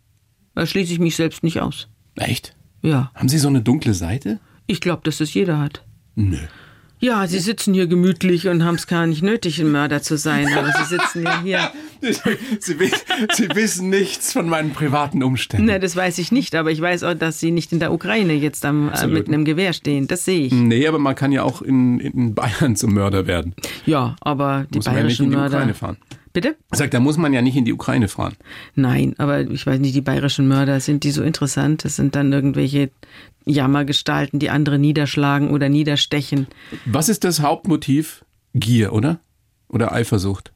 Da 0.55 0.65
schließe 0.65 0.91
ich 0.91 0.99
mich 0.99 1.15
selbst 1.15 1.41
nicht 1.41 1.61
aus. 1.61 1.87
Echt? 2.15 2.55
Ja. 2.81 3.11
Haben 3.15 3.29
Sie 3.29 3.39
so 3.39 3.47
eine 3.47 3.61
dunkle 3.61 3.93
Seite? 3.93 4.39
Ich 4.67 4.81
glaube, 4.81 5.01
dass 5.05 5.17
das 5.19 5.33
jeder 5.33 5.59
hat. 5.59 5.85
Nö. 6.15 6.37
Ja, 7.03 7.27
Sie 7.27 7.39
sitzen 7.39 7.73
hier 7.73 7.87
gemütlich 7.87 8.47
und 8.47 8.63
haben 8.63 8.75
es 8.75 8.87
gar 8.87 9.05
nicht 9.07 9.21
nötig, 9.23 9.59
ein 9.59 9.69
Mörder 9.69 10.01
zu 10.01 10.17
sein, 10.17 10.47
aber 10.57 10.71
Sie 10.71 10.85
sitzen 10.85 11.23
ja 11.23 11.41
hier. 11.43 11.71
Sie, 12.61 12.79
Sie, 13.33 13.49
wissen 13.53 13.89
nichts 13.89 14.31
von 14.31 14.47
meinen 14.47 14.71
privaten 14.71 15.21
Umständen. 15.21 15.65
Ne, 15.65 15.81
das 15.81 15.97
weiß 15.97 16.17
ich 16.19 16.31
nicht, 16.31 16.55
aber 16.55 16.71
ich 16.71 16.79
weiß 16.79 17.03
auch, 17.03 17.13
dass 17.13 17.41
Sie 17.41 17.51
nicht 17.51 17.73
in 17.73 17.79
der 17.79 17.91
Ukraine 17.91 18.31
jetzt 18.35 18.63
am, 18.63 18.89
äh, 18.89 19.05
mit 19.07 19.27
einem 19.27 19.43
Gewehr 19.43 19.73
stehen. 19.73 20.07
Das 20.07 20.23
sehe 20.23 20.45
ich. 20.45 20.53
Nee, 20.53 20.87
aber 20.87 20.97
man 20.97 21.13
kann 21.13 21.33
ja 21.33 21.43
auch 21.43 21.61
in, 21.61 21.99
in 21.99 22.35
Bayern 22.35 22.77
zum 22.77 22.93
Mörder 22.93 23.27
werden. 23.27 23.53
Ja, 23.85 24.15
aber 24.21 24.65
die 24.69 24.77
Muss 24.77 24.85
man 24.85 24.95
ja 24.95 25.03
nicht 25.03 25.17
bayerischen 25.17 25.25
in 25.25 25.31
die 25.31 25.35
Mörder. 25.35 25.57
Ukraine 25.57 25.73
fahren. 25.73 25.97
Bitte? 26.33 26.57
Sagt, 26.71 26.93
da 26.95 26.99
muss 26.99 27.17
man 27.17 27.31
ja 27.31 27.41
nicht 27.43 27.55
in 27.55 27.63
die 27.63 27.73
Ukraine 27.73 28.07
fahren. 28.07 28.35
Nein, 28.73 29.13
aber 29.19 29.41
ich 29.41 29.65
weiß 29.67 29.79
nicht, 29.79 29.93
die 29.95 30.01
bayerischen 30.01 30.47
Mörder, 30.47 30.79
sind 30.79 31.03
die 31.03 31.11
so 31.11 31.21
interessant? 31.21 31.85
Das 31.85 31.95
sind 31.95 32.15
dann 32.15 32.33
irgendwelche 32.33 32.89
Jammergestalten, 33.45 34.39
die 34.39 34.49
andere 34.49 34.79
niederschlagen 34.79 35.51
oder 35.51 35.69
niederstechen. 35.69 36.47
Was 36.85 37.07
ist 37.09 37.23
das 37.23 37.41
Hauptmotiv? 37.41 38.25
Gier, 38.55 38.93
oder? 38.93 39.19
Oder 39.67 39.91
Eifersucht? 39.91 40.51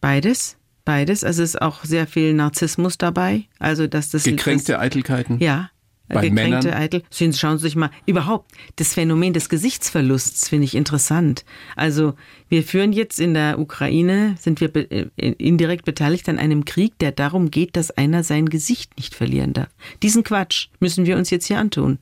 Beides, 0.00 0.56
beides. 0.84 1.22
Also 1.24 1.42
es 1.42 1.50
ist 1.54 1.62
auch 1.62 1.84
sehr 1.84 2.06
viel 2.06 2.34
Narzissmus 2.34 2.98
dabei. 2.98 3.44
Also 3.58 3.86
dass 3.86 4.10
das 4.10 4.24
Gekränkte 4.24 4.78
Eitelkeiten? 4.78 5.38
Ja. 5.38 5.70
Bei 6.08 6.28
gekränkte 6.28 6.68
Männern? 6.68 6.82
Eitel. 6.82 7.02
Sehen- 7.10 7.32
Schauen 7.32 7.56
Sie 7.58 7.62
sich 7.62 7.76
mal, 7.76 7.90
überhaupt, 8.06 8.52
das 8.76 8.92
Phänomen 8.92 9.32
des 9.32 9.48
Gesichtsverlusts 9.48 10.48
finde 10.48 10.64
ich 10.66 10.74
interessant. 10.74 11.44
Also, 11.74 12.14
wir 12.52 12.62
führen 12.62 12.92
jetzt 12.92 13.18
in 13.18 13.32
der 13.32 13.58
Ukraine, 13.58 14.34
sind 14.38 14.60
wir 14.60 14.68
be 14.68 14.82
äh, 14.90 15.06
indirekt 15.16 15.86
beteiligt 15.86 16.28
an 16.28 16.38
einem 16.38 16.66
Krieg, 16.66 16.98
der 16.98 17.10
darum 17.10 17.50
geht, 17.50 17.76
dass 17.76 17.90
einer 17.90 18.22
sein 18.24 18.50
Gesicht 18.50 18.94
nicht 18.98 19.14
verlieren 19.14 19.54
darf. 19.54 19.68
Diesen 20.02 20.22
Quatsch 20.22 20.68
müssen 20.78 21.06
wir 21.06 21.16
uns 21.16 21.30
jetzt 21.30 21.46
hier 21.46 21.58
antun. 21.58 21.98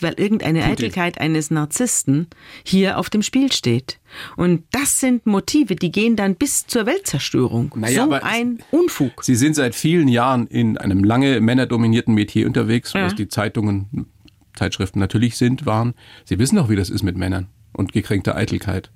Weil 0.00 0.14
irgendeine 0.14 0.60
Putin. 0.60 0.72
Eitelkeit 0.72 1.20
eines 1.20 1.50
Narzissten 1.50 2.28
hier 2.64 2.96
auf 2.96 3.10
dem 3.10 3.20
Spiel 3.20 3.52
steht. 3.52 4.00
Und 4.34 4.62
das 4.70 4.98
sind 4.98 5.26
Motive, 5.26 5.76
die 5.76 5.92
gehen 5.92 6.16
dann 6.16 6.36
bis 6.36 6.66
zur 6.66 6.86
Weltzerstörung. 6.86 7.74
Naja, 7.76 8.06
so 8.06 8.12
ein 8.12 8.60
Unfug. 8.70 9.22
Sie 9.22 9.34
sind 9.34 9.56
seit 9.56 9.74
vielen 9.74 10.08
Jahren 10.08 10.46
in 10.46 10.78
einem 10.78 11.04
lange 11.04 11.38
männerdominierten 11.42 12.14
Metier 12.14 12.46
unterwegs, 12.46 12.94
Ja. 12.94 13.04
was 13.04 13.14
die 13.14 13.28
Zeitungen, 13.28 14.06
Zeitschriften 14.54 15.00
natürlich 15.00 15.36
sind, 15.36 15.66
waren. 15.66 15.92
Sie 16.24 16.38
wissen 16.38 16.56
doch, 16.56 16.70
wie 16.70 16.76
das 16.76 16.88
ist 16.88 17.02
mit 17.02 17.18
Männern 17.18 17.48
und 17.74 17.92
gekränkter 17.92 18.36
Eitelkeit 18.36 18.90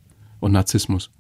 und 0.47 0.53
Narzissmus. 0.53 1.11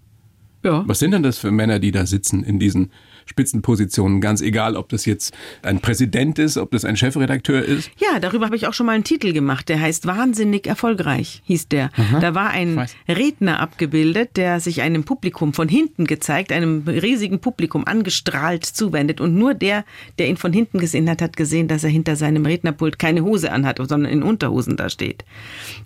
Ja. 0.65 0.83
Was 0.87 0.99
sind 0.99 1.11
denn 1.11 1.23
das 1.23 1.39
für 1.39 1.51
Männer, 1.51 1.79
die 1.79 1.93
da 1.93 2.07
sitzen 2.07 2.43
in 2.43 2.59
diesen 2.59 2.91
Spitzenpositionen? 3.27 4.21
Ganz 4.21 4.41
egal, 4.41 4.77
ob 4.77 4.89
das 4.89 5.05
jetzt 5.05 5.35
ein 5.62 5.81
Präsident 5.81 6.39
ist, 6.39 6.57
ob 6.57 6.71
das 6.71 6.85
ein 6.85 6.97
Chefredakteur 6.97 7.62
ist. 7.62 7.91
Ja, 7.99 8.19
darüber 8.19 8.47
habe 8.47 8.57
ich 8.57 8.67
auch 8.67 8.73
schon 8.73 8.87
mal 8.87 8.93
einen 8.93 9.05
Titel 9.05 9.33
gemacht. 9.33 9.69
Der 9.69 9.81
heißt 9.81 10.07
Wahnsinnig 10.07 10.67
erfolgreich, 10.67 11.43
hieß 11.45 11.69
der. 11.69 11.91
Da 12.21 12.35
war 12.35 12.51
ein. 12.51 12.87
Redner 13.09 13.61
abgebildet, 13.61 14.37
der 14.37 14.61
sich 14.61 14.83
einem 14.83 15.05
Publikum 15.05 15.53
von 15.53 15.69
hinten 15.69 16.07
gezeigt, 16.07 16.53
einem 16.53 16.85
riesigen 16.87 17.41
Publikum 17.41 17.87
angestrahlt 17.87 18.65
zuwendet. 18.65 19.21
Und 19.21 19.35
nur 19.35 19.55
der, 19.55 19.85
der 20.19 20.29
ihn 20.29 20.37
von 20.37 20.53
hinten 20.53 20.79
gesehen 20.79 21.11
hat, 21.11 21.23
hat 21.23 21.37
gesehen, 21.37 21.69
dass 21.69 21.85
er 21.85 21.91
hinter 21.91 22.17
seinem 22.17 22.47
Rednerpult 22.47 22.99
keine 22.99 23.23
Hose 23.23 23.53
anhat, 23.53 23.79
sondern 23.79 24.11
in 24.11 24.23
Unterhosen 24.23 24.77
da 24.77 24.89
steht. 24.89 25.25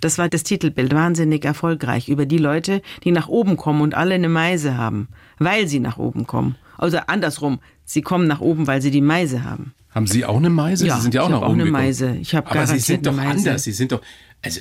Das 0.00 0.18
war 0.18 0.28
das 0.28 0.42
Titelbild. 0.42 0.94
Wahnsinnig 0.94 1.44
erfolgreich 1.44 2.08
über 2.08 2.26
die 2.26 2.38
Leute, 2.38 2.82
die 3.04 3.12
nach 3.12 3.28
oben 3.28 3.56
kommen 3.56 3.80
und 3.80 3.94
alle 3.94 4.14
eine 4.14 4.28
Meise 4.28 4.76
haben, 4.76 5.08
weil 5.38 5.66
sie 5.68 5.80
nach 5.80 5.98
oben 5.98 6.26
kommen. 6.26 6.56
Also 6.80 6.98
andersrum, 7.06 7.60
sie 7.84 8.02
kommen 8.02 8.26
nach 8.26 8.40
oben, 8.40 8.66
weil 8.66 8.80
sie 8.82 8.90
die 8.90 9.00
Meise 9.02 9.44
haben. 9.44 9.74
Haben 9.90 10.06
Sie 10.06 10.24
auch 10.24 10.36
eine 10.36 10.50
Meise? 10.50 10.86
Ja, 10.86 10.96
Sie 10.96 11.02
sind 11.02 11.14
ja 11.14 11.22
auch 11.22 11.26
ich 11.26 11.30
nach 11.32 11.40
hab 11.40 11.46
auch 11.48 11.52
oben 11.52 11.60
eine. 11.62 11.70
Meise. 11.70 12.16
Ich 12.20 12.34
hab 12.34 12.50
Aber 12.50 12.66
Sie 12.66 12.78
sind 12.78 13.06
doch 13.06 13.18
anders. 13.18 13.64
Sie 13.64 13.72
sind 13.72 13.90
doch, 13.92 14.00
also, 14.40 14.60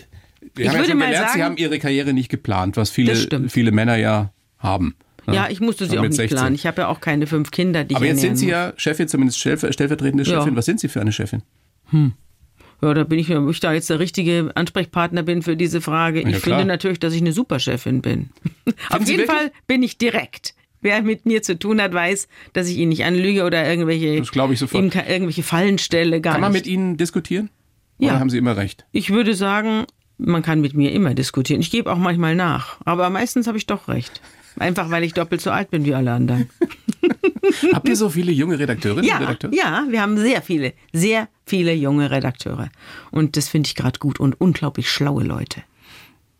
wir 0.55 0.65
Ich 0.65 0.69
haben 0.69 0.73
ja 0.75 0.79
würde 0.81 0.89
schon 0.89 0.97
mal 0.99 1.05
gelernt, 1.05 1.27
Sie 1.27 1.31
sagen- 1.33 1.43
haben 1.43 1.57
Ihre 1.57 1.77
Karriere 1.79 2.13
nicht 2.13 2.29
geplant, 2.29 2.77
was 2.77 2.89
viele, 2.89 3.15
viele 3.47 3.71
Männer 3.71 3.95
ja 3.95 4.31
haben. 4.57 4.95
Ja, 5.31 5.47
ich 5.49 5.59
musste 5.61 5.85
sie 5.85 5.99
auch 5.99 6.01
nicht 6.03 6.15
16. 6.15 6.35
planen. 6.35 6.55
Ich 6.55 6.65
habe 6.65 6.81
ja 6.81 6.87
auch 6.87 6.99
keine 7.01 7.27
fünf 7.27 7.51
Kinder, 7.51 7.83
die 7.83 7.95
Aber 7.95 8.03
ich 8.05 8.11
jetzt 8.11 8.21
sind 8.21 8.37
Sie 8.37 8.45
muss. 8.47 8.51
ja 8.51 8.73
Chefin, 8.77 9.07
zumindest 9.07 9.37
stellver- 9.39 9.71
stellvertretende 9.71 10.23
Ja. 10.23 10.39
Chefin. 10.39 10.55
Was 10.55 10.65
sind 10.65 10.79
Sie 10.79 10.87
für 10.87 11.01
eine 11.01 11.11
Chefin? 11.11 11.43
Ja, 12.81 12.93
da 12.93 13.03
bin 13.03 13.19
ich, 13.19 13.29
ob 13.35 13.49
ich 13.51 13.59
da 13.59 13.73
jetzt 13.73 13.89
der 13.91 13.99
richtige 13.99 14.51
Ansprechpartner 14.55 15.21
bin 15.23 15.41
für 15.43 15.55
diese 15.55 15.81
Frage. 15.81 16.21
Ja, 16.23 16.29
ich 16.29 16.41
klar. 16.41 16.59
finde 16.59 16.73
natürlich, 16.73 16.99
dass 16.99 17.13
ich 17.13 17.21
eine 17.21 17.33
Superchefin 17.33 18.01
bin. 18.01 18.29
Auf 18.89 19.05
Sie 19.05 19.13
jeden? 19.17 19.27
Fall 19.27 19.51
bin 19.67 19.83
ich 19.83 19.97
direkt. 19.97 20.55
Wer 20.81 21.01
mit 21.01 21.25
mir 21.25 21.41
zu 21.41 21.57
tun 21.59 21.81
hat, 21.81 21.93
weiß, 21.93 22.27
dass 22.53 22.67
ich 22.69 22.77
ihn 22.77 22.89
nicht 22.89 23.03
anlüge 23.03 23.43
oder 23.43 23.67
irgendwelche, 23.69 24.07
ihm 24.15 24.23
irgendwelche 24.23 25.43
Fallen 25.43 25.77
stelle. 25.77 26.21
Kann 26.21 26.39
man 26.41 26.51
nicht. 26.51 26.65
mit 26.65 26.73
Ihnen 26.73 26.97
diskutieren? 26.97 27.49
Ja. 27.97 28.11
Oder 28.11 28.19
haben 28.21 28.29
Sie 28.29 28.37
immer 28.37 28.55
recht? 28.55 28.85
ich 28.93 29.09
würde 29.09 29.33
sagen, 29.35 29.85
man 30.17 30.41
kann 30.41 30.61
mit 30.61 30.73
mir 30.73 30.91
immer 30.93 31.13
diskutieren. 31.13 31.61
Ich 31.61 31.71
gebe 31.71 31.91
auch 31.91 31.97
manchmal 31.97 32.35
nach. 32.35 32.77
Aber 32.85 33.09
meistens 33.09 33.47
habe 33.47 33.57
ich 33.57 33.65
doch 33.65 33.87
recht. 33.87 34.21
Einfach, 34.57 34.89
weil 34.89 35.03
ich 35.03 35.13
doppelt 35.13 35.41
so 35.41 35.51
alt 35.51 35.69
bin 35.69 35.85
wie 35.85 35.93
alle 35.93 36.11
anderen. 36.11 36.49
Habt 37.73 37.87
ihr 37.87 37.95
so 37.95 38.09
viele 38.09 38.31
junge 38.31 38.59
Redakteurinnen 38.59 39.05
Ja, 39.05 39.17
und 39.17 39.23
Redakteure? 39.23 39.53
ja, 39.53 39.85
wir 39.89 40.01
haben 40.01 40.17
sehr 40.17 40.41
viele, 40.41 40.73
sehr 40.93 41.27
viele 41.45 41.73
junge 41.73 42.11
Redakteure. 42.11 42.69
Und 43.11 43.37
das 43.37 43.47
finde 43.47 43.67
ich 43.67 43.75
gerade 43.75 43.99
gut 43.99 44.19
und 44.19 44.39
unglaublich 44.39 44.89
schlaue 44.89 45.23
Leute. 45.23 45.61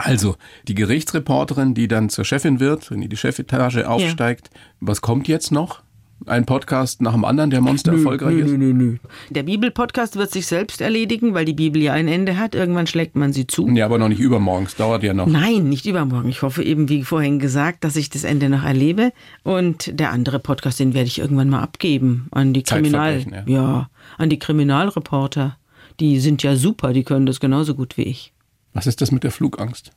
Also, 0.01 0.37
die 0.69 0.75
Gerichtsreporterin, 0.75 1.73
die 1.73 1.89
dann 1.89 2.07
zur 2.07 2.23
Chefin 2.23 2.61
wird, 2.61 2.89
wenn 2.89 3.01
die 3.01 3.17
Chefetage 3.17 3.85
aufsteigt, 3.85 4.49
was 4.79 5.01
kommt 5.01 5.27
jetzt 5.27 5.51
noch? 5.51 5.81
Ein 6.25 6.45
Podcast 6.45 7.01
nach 7.01 7.13
dem 7.13 7.25
anderen, 7.25 7.49
der 7.49 7.59
monster 7.59 7.93
erfolgreich 7.93 8.37
ist? 8.37 8.51
nö, 8.51 8.73
nö. 8.73 8.97
Der 9.29 9.43
Bibelpodcast 9.43 10.15
wird 10.15 10.31
sich 10.31 10.47
selbst 10.47 10.79
erledigen, 10.79 11.33
weil 11.33 11.43
die 11.45 11.53
Bibel 11.53 11.81
ja 11.81 11.93
ein 11.93 12.07
Ende 12.07 12.37
hat. 12.37 12.55
Irgendwann 12.55 12.87
schlägt 12.87 13.15
man 13.15 13.33
sie 13.33 13.45
zu. 13.45 13.67
Ja, 13.69 13.85
aber 13.85 13.97
noch 13.97 14.09
nicht 14.09 14.19
übermorgen. 14.19 14.65
Es 14.65 14.75
dauert 14.75 15.03
ja 15.03 15.13
noch. 15.13 15.27
Nein, 15.27 15.69
nicht 15.69 15.85
übermorgen. 15.85 16.29
Ich 16.29 16.41
hoffe 16.41 16.63
eben, 16.63 16.87
wie 16.87 17.03
vorhin 17.03 17.39
gesagt, 17.39 17.83
dass 17.83 17.95
ich 17.95 18.09
das 18.09 18.23
Ende 18.23 18.49
noch 18.49 18.63
erlebe. 18.63 19.11
Und 19.43 19.97
der 19.99 20.11
andere 20.11 20.39
Podcast, 20.39 20.79
den 20.79 20.93
werde 20.93 21.07
ich 21.07 21.19
irgendwann 21.19 21.49
mal 21.49 21.61
abgeben 21.61 22.27
an 22.31 22.53
die 22.53 22.63
Kriminal, 22.63 23.19
Zeitverbrechen, 23.19 23.53
ja, 23.53 23.89
an 24.17 24.29
die 24.29 24.39
Kriminalreporter. 24.39 25.57
Die 25.99 26.19
sind 26.19 26.43
ja 26.43 26.55
super, 26.55 26.93
die 26.93 27.03
können 27.03 27.25
das 27.25 27.39
genauso 27.39 27.75
gut 27.75 27.97
wie 27.97 28.03
ich. 28.03 28.33
Was 28.73 28.87
ist 28.87 29.01
das 29.01 29.11
mit 29.11 29.23
der 29.23 29.31
Flugangst? 29.31 29.91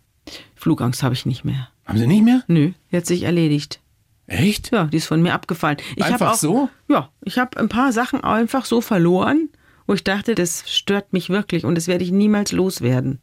Flugangst 0.55 1.03
habe 1.03 1.15
ich 1.15 1.27
nicht 1.27 1.45
mehr. 1.45 1.69
Haben 1.85 1.99
Sie 1.99 2.07
nicht 2.07 2.25
mehr? 2.25 2.43
Nö, 2.47 2.73
die 2.91 2.97
hat 2.97 3.07
sich 3.07 3.25
erledigt. 3.25 3.81
Echt? 4.27 4.73
Ja, 4.73 4.85
die 4.85 4.97
ist 4.97 5.07
von 5.07 5.21
mir 5.21 5.35
abgefallen. 5.35 5.79
Ich 5.97 6.05
Einfach 6.05 6.33
auch, 6.33 6.37
so? 6.37 6.69
Ja, 6.89 7.11
ich 7.23 7.39
habe 7.39 7.59
ein 7.59 7.69
paar 7.69 7.93
Sachen 7.93 8.23
einfach 8.23 8.65
so 8.65 8.81
verloren, 8.81 9.49
wo 9.87 9.95
ich 9.95 10.05
dachte, 10.05 10.35
das 10.35 10.65
stört 10.71 11.13
mich 11.13 11.29
wirklich 11.29 11.65
und 11.65 11.75
das 11.75 11.89
werde 11.89 12.05
ich 12.05 12.13
niemals 12.13 12.53
loswerden. 12.53 13.21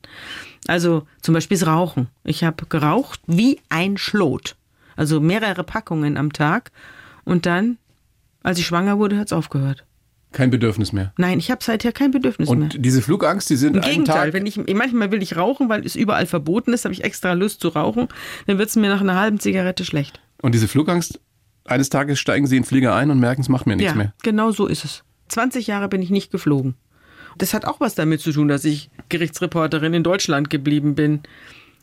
Also 0.68 1.08
zum 1.22 1.34
Beispiel 1.34 1.58
das 1.58 1.68
Rauchen. 1.68 2.10
Ich 2.24 2.44
habe 2.44 2.66
geraucht 2.68 3.22
wie 3.28 3.60
ein 3.70 3.98
Schlot. 3.98 4.56
Also 4.96 5.22
mehrere 5.22 5.64
Packungen 5.64 6.18
am 6.18 6.34
Tag. 6.34 6.72
Und 7.24 7.46
dann, 7.46 7.78
als 8.44 8.60
ich 8.60 8.68
schwanger 8.68 9.00
wurde, 9.00 9.18
hat 9.18 9.28
es 9.28 9.34
aufgehört. 9.34 9.86
Kein 10.32 10.52
Bedürfnis 10.52 10.94
mehr. 10.94 11.12
Nein, 11.18 11.40
ich 11.40 11.50
habe 11.50 11.64
seither 11.64 11.92
kein 11.92 12.12
Bedürfnis 12.12 12.50
mehr. 12.50 12.58
Und 12.58 12.86
diese 12.86 13.02
Flugangst, 13.02 13.50
die 13.50 13.56
sind 13.56 13.76
Im 13.76 13.82
Gegenteil, 13.82 14.32
wenn 14.34 14.46
ich 14.46 14.58
manchmal 14.58 15.12
will 15.12 15.24
ich 15.24 15.36
rauchen, 15.36 15.70
weil 15.70 15.84
es 15.86 15.96
überall 15.96 16.28
verboten 16.28 16.72
ist, 16.72 16.86
habe 16.86 16.94
ich 16.94 17.04
extra 17.04 17.34
Lust 17.34 17.62
zu 17.62 17.70
rauchen, 17.70 18.08
dann 18.46 18.60
wird 18.60 18.70
es 18.70 18.76
mir 18.76 18.90
nach 18.90 19.02
einer 19.02 19.20
halben 19.20 19.40
Zigarette 19.40 19.86
schlecht. 19.86 20.20
Und 20.42 20.54
diese 20.54 20.68
Flugangst, 20.68 21.20
eines 21.66 21.90
Tages 21.90 22.20
steigen 22.20 22.46
Sie 22.46 22.58
in 22.58 22.64
den 22.64 22.68
Flieger 22.68 22.96
ein 22.96 23.10
und 23.10 23.20
merken, 23.20 23.42
es 23.42 23.50
macht 23.50 23.66
mir 23.66 23.76
nichts 23.76 23.92
ja, 23.92 23.98
mehr. 23.98 24.14
genau 24.22 24.52
so 24.52 24.68
ist 24.68 24.86
es. 24.86 25.04
20 25.30 25.68
Jahre 25.68 25.90
bin 25.90 26.02
ich 26.02 26.12
nicht 26.12 26.32
geflogen. 26.32 26.76
Das 27.38 27.54
hat 27.54 27.66
auch 27.66 27.80
was 27.80 27.96
damit 27.96 28.22
zu 28.22 28.32
tun, 28.32 28.48
dass 28.48 28.66
ich 28.66 28.90
Gerichtsreporterin 29.10 29.94
in 29.94 30.04
Deutschland 30.04 30.50
geblieben 30.50 30.96
bin. 30.96 31.22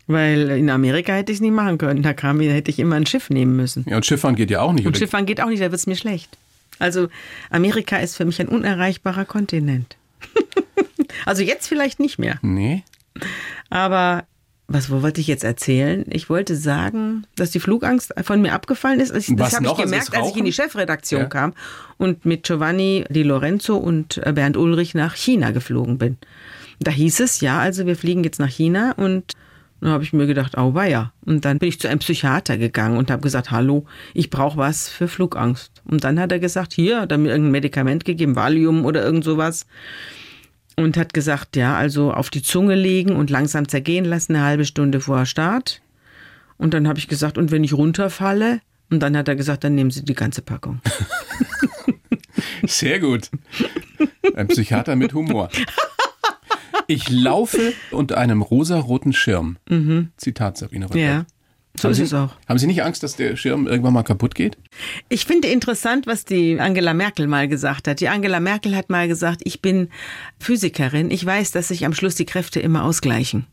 Weil 0.09 0.51
in 0.51 0.71
Amerika 0.71 1.13
hätte 1.13 1.33
ich 1.33 1.39
es 1.39 1.43
nicht 1.43 1.53
machen 1.53 1.79
können. 1.79 2.03
Da 2.03 2.13
kam, 2.13 2.39
hätte 2.41 2.71
ich 2.71 2.79
immer 2.79 2.95
ein 2.95 3.07
Schiff 3.07 3.29
nehmen 3.29 3.57
müssen. 3.57 3.85
Ja, 3.89 3.97
und 3.97 4.07
Schifffahren 4.07 4.37
geht 4.37 4.51
ja 4.51 4.61
auch 4.61 4.73
nicht. 4.73 4.87
Und? 4.87 4.97
Schifffahren 4.97 5.27
geht 5.27 5.41
auch 5.41 5.49
nicht, 5.49 5.61
da 5.61 5.65
wird 5.65 5.75
es 5.75 5.89
mir 5.89 5.97
schlecht. 5.97 6.39
Also 6.79 7.09
Amerika 7.51 7.97
ist 7.99 8.17
für 8.17 8.25
mich 8.25 8.41
ein 8.41 8.49
unerreichbarer 8.49 9.25
Kontinent. 9.25 9.97
also 11.27 11.43
jetzt 11.43 11.67
vielleicht 11.69 12.01
nicht 12.01 12.19
mehr. 12.19 12.39
Nee. 12.43 12.83
Aber 13.71 14.25
was 14.69 14.91
wo 14.91 15.01
wollte 15.03 15.21
ich 15.21 15.29
jetzt 15.29 15.45
erzählen? 15.45 16.05
Ich 16.11 16.29
wollte 16.29 16.57
sagen, 16.57 17.25
dass 17.37 17.53
die 17.53 17.61
Flugangst 17.61 18.13
von 18.23 18.43
mir 18.43 18.53
abgefallen 18.53 18.99
ist. 18.99 19.15
Ich, 19.15 19.31
Was 19.39 19.53
das 19.53 19.55
habe 19.55 19.65
ich 19.67 19.71
noch? 19.71 19.79
Also 19.79 19.91
gemerkt, 19.91 20.17
als 20.17 20.31
ich 20.31 20.37
in 20.37 20.45
die? 20.45 20.53
Chefredaktion 20.53 21.23
Ja. 21.23 21.27
kam 21.29 21.55
und 21.99 22.25
mit 22.27 22.43
Giovanni 22.45 23.05
Di 23.09 23.23
Lorenzo 23.23 23.77
und 23.77 24.19
äh, 24.27 24.33
Bernd 24.33 24.57
Ulrich 24.57 24.95
nach 24.95 25.15
China 25.15 25.53
geflogen 25.53 25.99
bin. 25.99 26.19
Da 26.81 26.91
hieß 26.91 27.21
es, 27.21 27.41
ja, 27.41 27.59
also 27.61 27.87
wir 27.87 27.97
fliegen 27.97 28.25
jetzt 28.25 28.41
nach 28.41 28.51
China 28.51 28.93
und 28.97 29.33
dann 29.81 29.91
habe 29.91 30.05
ich 30.05 30.13
mir 30.13 30.27
gedacht, 30.27 30.57
au 30.57 30.75
weia. 30.75 31.13
Und 31.25 31.45
dann 31.45 31.59
bin 31.59 31.69
ich 31.69 31.79
zu 31.79 31.89
einem 31.89 31.99
Psychiater 31.99 32.57
gegangen 32.57 32.97
und 32.97 33.11
habe 33.11 33.23
gesagt, 33.23 33.51
hallo, 33.51 33.87
ich 34.15 34.31
brauche 34.31 34.57
was 34.57 34.89
für 34.89 35.09
Flugangst. 35.09 35.83
Und 35.85 36.05
dann 36.05 36.19
hat 36.19 36.33
er 36.33 36.39
gesagt, 36.39 36.73
hier, 36.73 37.03
hat 37.03 37.13
er 37.13 37.19
mir 37.19 37.29
irgendein 37.29 37.53
Medikament 37.53 38.05
gegeben, 38.05 38.37
Valium 38.37 38.85
oder 38.85 39.05
irgend 39.05 39.25
sowas 39.25 39.67
und 40.77 40.97
hat 40.97 41.15
gesagt, 41.15 41.57
ja, 41.57 41.77
also 41.77 42.13
auf 42.13 42.31
die 42.31 42.43
Zunge 42.43 42.75
legen 42.75 43.17
und 43.17 43.31
langsam 43.31 43.69
zergehen 43.69 44.05
lassen, 44.05 44.37
eine 44.37 44.45
halbe 44.45 44.65
Stunde 44.65 45.01
vor 45.01 45.25
Start. 45.27 45.81
Und 46.59 46.75
dann 46.75 46.87
habe 46.87 46.99
ich 46.99 47.09
gesagt, 47.09 47.39
und 47.39 47.51
wenn 47.51 47.65
ich 47.65 47.75
runterfalle, 47.75 48.61
Und 48.89 49.01
dann 49.01 49.17
hat 49.17 49.29
er 49.29 49.37
gesagt, 49.37 49.65
dann 49.65 49.75
nehmen 49.75 49.91
Sie 49.91 50.05
die 50.05 50.15
ganze 50.15 50.43
Packung. 50.43 50.81
Sehr 52.67 53.01
gut. 53.01 53.31
Ein 54.35 54.49
Psychiater 54.49 54.97
mit 54.97 55.13
Humor. 55.13 55.49
Ich 56.87 57.11
laufe 57.11 57.73
unter 57.91 58.19
einem 58.19 58.43
rosaroten 58.43 59.13
Schirm. 59.13 59.57
Zitat 60.17 60.59
Sabine 60.59 60.87
Rückert. 60.87 60.99
Ja, 61.01 61.27
so 61.77 61.85
Haben 61.85 61.93
ist 61.93 61.97
Sie, 61.99 62.03
es 62.05 62.15
auch. 62.15 62.31
Haben 62.49 62.59
Sie 62.59 62.67
nicht 62.67 62.83
Angst, 62.83 63.03
dass 63.03 63.17
der 63.17 63.37
Schirm 63.37 63.67
irgendwann 63.67 63.93
mal 63.93 64.03
kaputt 64.03 64.35
geht? 64.35 64.57
Ich 65.09 65.27
finde 65.27 65.49
interessant, 65.49 66.07
was 66.07 66.25
die 66.25 66.59
Angela 66.59 66.95
Merkel 66.95 67.27
mal 67.27 67.49
gesagt 67.49 67.87
hat. 67.89 68.01
Die 68.01 68.09
Angela 68.09 68.41
Merkel 68.41 68.75
hat 68.75 68.89
mal 68.89 69.09
gesagt, 69.09 69.43
ich 69.45 69.61
bin 69.61 69.89
Physikerin, 70.39 71.11
ich 71.11 71.25
weiß, 71.25 71.51
dass 71.51 71.69
sich 71.69 71.85
am 71.85 71.93
Schluss 71.93 72.15
die 72.15 72.25
Kräfte 72.25 72.61
immer 72.61 72.85
ausgleichen. 72.85 73.47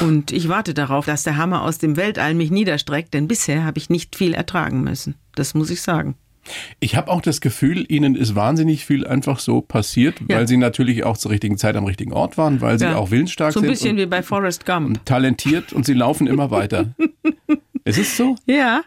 Und 0.00 0.32
ich 0.32 0.48
warte 0.48 0.74
darauf, 0.74 1.06
dass 1.06 1.22
der 1.22 1.36
Hammer 1.36 1.62
aus 1.62 1.78
dem 1.78 1.96
Weltall 1.96 2.34
mich 2.34 2.50
niederstreckt, 2.50 3.14
denn 3.14 3.28
bisher 3.28 3.64
habe 3.64 3.78
ich 3.78 3.90
nicht 3.90 4.16
viel 4.16 4.34
ertragen 4.34 4.82
müssen. 4.82 5.14
Das 5.34 5.54
muss 5.54 5.70
ich 5.70 5.82
sagen. 5.82 6.16
Ich 6.80 6.96
habe 6.96 7.10
auch 7.10 7.20
das 7.20 7.40
Gefühl, 7.40 7.84
Ihnen 7.88 8.14
ist 8.14 8.34
wahnsinnig 8.34 8.84
viel 8.86 9.06
einfach 9.06 9.38
so 9.38 9.60
passiert, 9.60 10.20
Ja. 10.28 10.36
weil 10.38 10.48
Sie 10.48 10.56
natürlich 10.56 11.04
auch 11.04 11.16
zur 11.16 11.30
richtigen 11.30 11.58
Zeit 11.58 11.76
am 11.76 11.84
richtigen 11.84 12.12
Ort 12.12 12.38
waren, 12.38 12.60
weil 12.60 12.78
Sie 12.78 12.84
Ja. 12.86 12.96
auch 12.96 13.10
willensstark 13.10 13.52
So 13.52 13.60
ein 13.60 13.64
sind 13.64 13.70
bisschen 13.70 13.90
und 13.92 13.96
wie 13.98 14.06
bei 14.06 14.22
Forrest 14.22 14.64
Gump. 14.66 15.04
talentiert 15.04 15.72
und 15.72 15.84
Sie 15.86 15.94
laufen 15.94 16.26
immer 16.26 16.50
weiter. 16.50 16.94
es 17.84 17.98
ist 17.98 18.16
so? 18.16 18.36
Ja, 18.46 18.82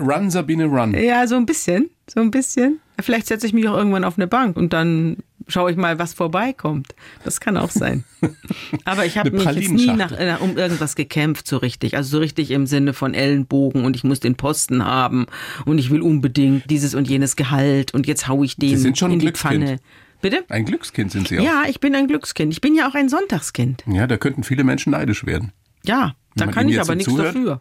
Run, 0.00 0.30
Sabine, 0.30 0.64
run. 0.66 0.94
ja, 0.94 1.26
so 1.28 1.36
ein 1.36 1.46
bisschen, 1.46 1.90
so 2.12 2.20
ein 2.20 2.30
bisschen. 2.32 2.80
Vielleicht 3.00 3.28
setze 3.28 3.46
ich 3.46 3.52
mich 3.52 3.68
auch 3.68 3.76
irgendwann 3.76 4.02
auf 4.04 4.18
eine 4.18 4.26
Bank 4.26 4.56
und 4.56 4.72
dann 4.72 5.18
schaue 5.50 5.70
ich 5.70 5.76
mal, 5.76 5.98
was 5.98 6.14
vorbeikommt. 6.14 6.94
Das 7.24 7.40
kann 7.40 7.56
auch 7.56 7.70
sein. 7.70 8.04
Aber 8.84 9.06
ich 9.06 9.18
habe 9.18 9.30
mich 9.30 9.44
jetzt 9.44 9.70
nie 9.70 9.86
nach, 9.86 10.08
Pralinenschachtel. 10.08 10.28
äh, 10.28 10.50
um 10.50 10.56
irgendwas 10.56 10.94
gekämpft, 10.94 11.46
so 11.46 11.56
richtig. 11.56 11.96
Also 11.96 12.10
so 12.10 12.18
richtig 12.18 12.50
im 12.50 12.66
Sinne 12.66 12.92
von 12.92 13.14
Ellenbogen 13.14 13.84
und 13.84 13.96
ich 13.96 14.04
muss 14.04 14.20
den 14.20 14.36
Posten 14.36 14.84
haben 14.84 15.26
und 15.66 15.78
ich 15.78 15.90
will 15.90 16.02
unbedingt 16.02 16.70
dieses 16.70 16.94
und 16.94 17.08
jenes 17.08 17.36
Gehalt 17.36 17.94
und 17.94 18.06
jetzt 18.06 18.28
hau 18.28 18.42
ich 18.42 18.56
den 18.56 18.70
Sie 18.70 18.76
sind 18.76 18.98
schon 18.98 19.12
in 19.12 19.18
die 19.18 19.26
Glückskind. 19.26 19.64
Pfanne. 19.64 19.80
Bitte? 20.20 20.44
Ein 20.48 20.66
Glückskind 20.66 21.10
sind 21.10 21.28
Sie 21.28 21.38
auch. 21.38 21.42
Ja, 21.42 21.62
ich 21.68 21.80
bin 21.80 21.94
ein 21.94 22.06
Glückskind. 22.06 22.52
Ich 22.52 22.60
bin 22.60 22.74
ja 22.74 22.88
auch 22.88 22.94
ein 22.94 23.08
Sonntagskind. 23.08 23.84
Ja, 23.86 24.06
da 24.06 24.18
könnten 24.18 24.44
viele 24.44 24.64
Menschen 24.64 24.92
neidisch 24.92 25.24
werden. 25.24 25.52
Ja, 25.84 26.14
da 26.36 26.46
kann 26.46 26.68
ich 26.68 26.80
aber 26.80 26.94
nichts 26.94 27.10
zuhört? 27.10 27.34
dafür. 27.34 27.60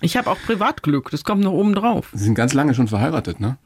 Ich 0.00 0.16
habe 0.16 0.28
auch 0.28 0.38
Privatglück, 0.44 1.10
das 1.10 1.22
kommt 1.22 1.44
noch 1.44 1.52
oben 1.52 1.74
drauf. 1.74 2.08
Sie 2.12 2.24
sind 2.24 2.34
ganz 2.34 2.54
lange 2.54 2.74
schon 2.74 2.88
verheiratet, 2.88 3.38
ne? 3.38 3.56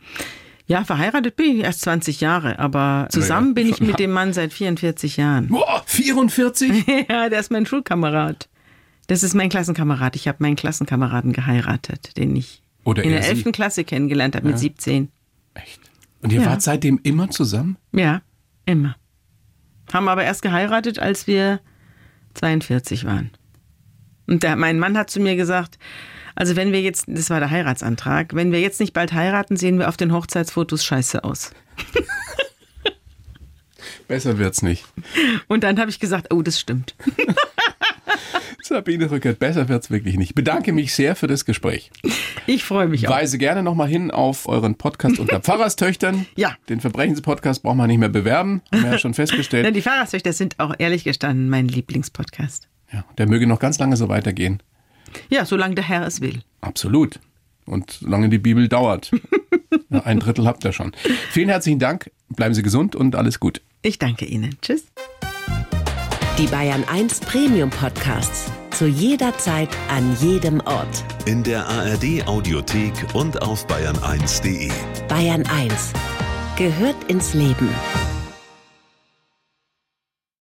Ja, 0.68 0.84
verheiratet 0.84 1.36
bin 1.36 1.58
ich 1.58 1.64
erst 1.64 1.82
20 1.82 2.20
Jahre, 2.20 2.58
aber 2.58 3.06
zusammen 3.10 3.48
ja, 3.48 3.54
bin 3.54 3.68
ich 3.68 3.80
mit 3.80 3.98
dem 4.00 4.10
Mann 4.10 4.32
seit 4.32 4.52
44 4.52 5.16
Jahren. 5.16 5.48
Boah, 5.48 5.82
44? 5.86 6.84
ja, 7.08 7.28
der 7.28 7.38
ist 7.38 7.52
mein 7.52 7.66
Schulkamerad. 7.66 8.48
Das 9.06 9.22
ist 9.22 9.34
mein 9.34 9.48
Klassenkamerad. 9.48 10.16
Ich 10.16 10.26
habe 10.26 10.38
meinen 10.40 10.56
Klassenkameraden 10.56 11.32
geheiratet, 11.32 12.16
den 12.16 12.34
ich 12.34 12.62
Oder 12.84 13.04
in 13.04 13.10
er 13.10 13.20
der 13.20 13.34
Sie. 13.36 13.42
11. 13.44 13.52
Klasse 13.52 13.84
kennengelernt 13.84 14.34
habe 14.34 14.48
mit 14.48 14.58
17. 14.58 15.10
Echt? 15.54 15.80
Und 16.22 16.32
ihr 16.32 16.40
Ja. 16.40 16.46
wart 16.46 16.62
seitdem 16.62 16.98
immer 17.04 17.30
zusammen? 17.30 17.76
Ja, 17.92 18.22
immer. 18.64 18.96
Haben 19.92 20.08
aber 20.08 20.24
erst 20.24 20.42
geheiratet, 20.42 20.98
als 20.98 21.28
wir 21.28 21.60
42 22.34 23.04
waren. 23.04 23.30
Und 24.26 24.42
der, 24.42 24.56
mein 24.56 24.80
Mann 24.80 24.98
hat 24.98 25.10
zu 25.10 25.20
mir 25.20 25.36
gesagt, 25.36 25.78
also 26.36 26.54
wenn 26.54 26.72
wir 26.72 26.82
jetzt, 26.82 27.06
das 27.08 27.30
war 27.30 27.40
der 27.40 27.50
Heiratsantrag, 27.50 28.34
wenn 28.34 28.52
wir 28.52 28.60
jetzt 28.60 28.78
nicht 28.78 28.92
bald 28.92 29.12
heiraten, 29.12 29.56
sehen 29.56 29.78
wir 29.78 29.88
auf 29.88 29.96
den 29.96 30.12
Hochzeitsfotos 30.12 30.84
scheiße 30.84 31.24
aus. 31.24 31.50
Besser 34.06 34.38
wird's 34.38 34.62
nicht. 34.62 34.84
Und 35.48 35.64
dann 35.64 35.80
habe 35.80 35.90
ich 35.90 35.98
gesagt, 35.98 36.32
oh, 36.32 36.42
das 36.42 36.60
stimmt. 36.60 36.94
Sabine 38.62 39.10
Rückert, 39.10 39.38
besser 39.38 39.68
wird's 39.68 39.90
wirklich 39.90 40.16
nicht. 40.16 40.30
Ich 40.30 40.34
bedanke 40.34 40.72
mich 40.72 40.94
sehr 40.94 41.14
für 41.14 41.26
das 41.28 41.44
Gespräch. 41.44 41.90
Ich 42.46 42.64
freue 42.64 42.88
mich 42.88 43.06
auch. 43.06 43.12
Weise 43.12 43.38
gerne 43.38 43.62
nochmal 43.62 43.88
hin 43.88 44.10
auf 44.10 44.48
euren 44.48 44.74
Podcast 44.74 45.18
unter 45.18 45.40
Pfarrerstöchtern. 45.42 46.26
Ja. 46.36 46.56
Den 46.68 46.80
Verbrechenspodcast 46.80 47.62
braucht 47.62 47.76
man 47.76 47.86
nicht 47.86 47.98
mehr 47.98 48.08
bewerben. 48.08 48.62
Haben 48.72 48.82
wir 48.82 48.92
ja 48.92 48.98
schon 48.98 49.12
Denn 49.12 49.14
festgestellt. 49.26 49.74
die 49.76 49.82
Fahrradstöchter 49.82 50.32
sind 50.32 50.58
auch 50.58 50.74
ehrlich 50.78 51.04
gestanden 51.04 51.48
mein 51.48 51.68
Lieblingspodcast. 51.68 52.68
Ja, 52.92 53.04
der 53.18 53.28
möge 53.28 53.46
noch 53.46 53.60
ganz 53.60 53.78
lange 53.78 53.96
so 53.96 54.08
weitergehen. 54.08 54.60
Ja, 55.28 55.44
solange 55.44 55.74
der 55.74 55.84
Herr 55.84 56.06
es 56.06 56.20
will. 56.20 56.40
Absolut. 56.60 57.20
Und 57.64 57.90
solange 57.90 58.28
die 58.28 58.38
Bibel 58.38 58.68
dauert. 58.68 59.10
Ein 59.90 60.20
Drittel 60.20 60.46
habt 60.46 60.64
ihr 60.64 60.72
schon. 60.72 60.92
Vielen 61.30 61.48
herzlichen 61.48 61.78
Dank. 61.78 62.10
Bleiben 62.28 62.54
Sie 62.54 62.62
gesund 62.62 62.94
und 62.94 63.16
alles 63.16 63.40
gut. 63.40 63.60
Ich 63.82 63.98
danke 63.98 64.24
Ihnen. 64.24 64.56
Tschüss. 64.62 64.84
Die 66.38 66.46
Bayern 66.46 66.84
1 66.84 67.20
Premium 67.20 67.70
Podcasts. 67.70 68.50
Zu 68.70 68.86
jeder 68.86 69.36
Zeit, 69.38 69.70
an 69.88 70.14
jedem 70.20 70.60
Ort. 70.60 71.04
In 71.24 71.42
der 71.42 71.66
ARD 71.66 72.26
Audiothek 72.26 72.92
und 73.14 73.40
auf 73.40 73.66
bayern1.de. 73.66 74.70
Bayern 75.08 75.44
1 75.46 75.92
gehört 76.56 77.04
ins 77.04 77.32
Leben. 77.32 77.68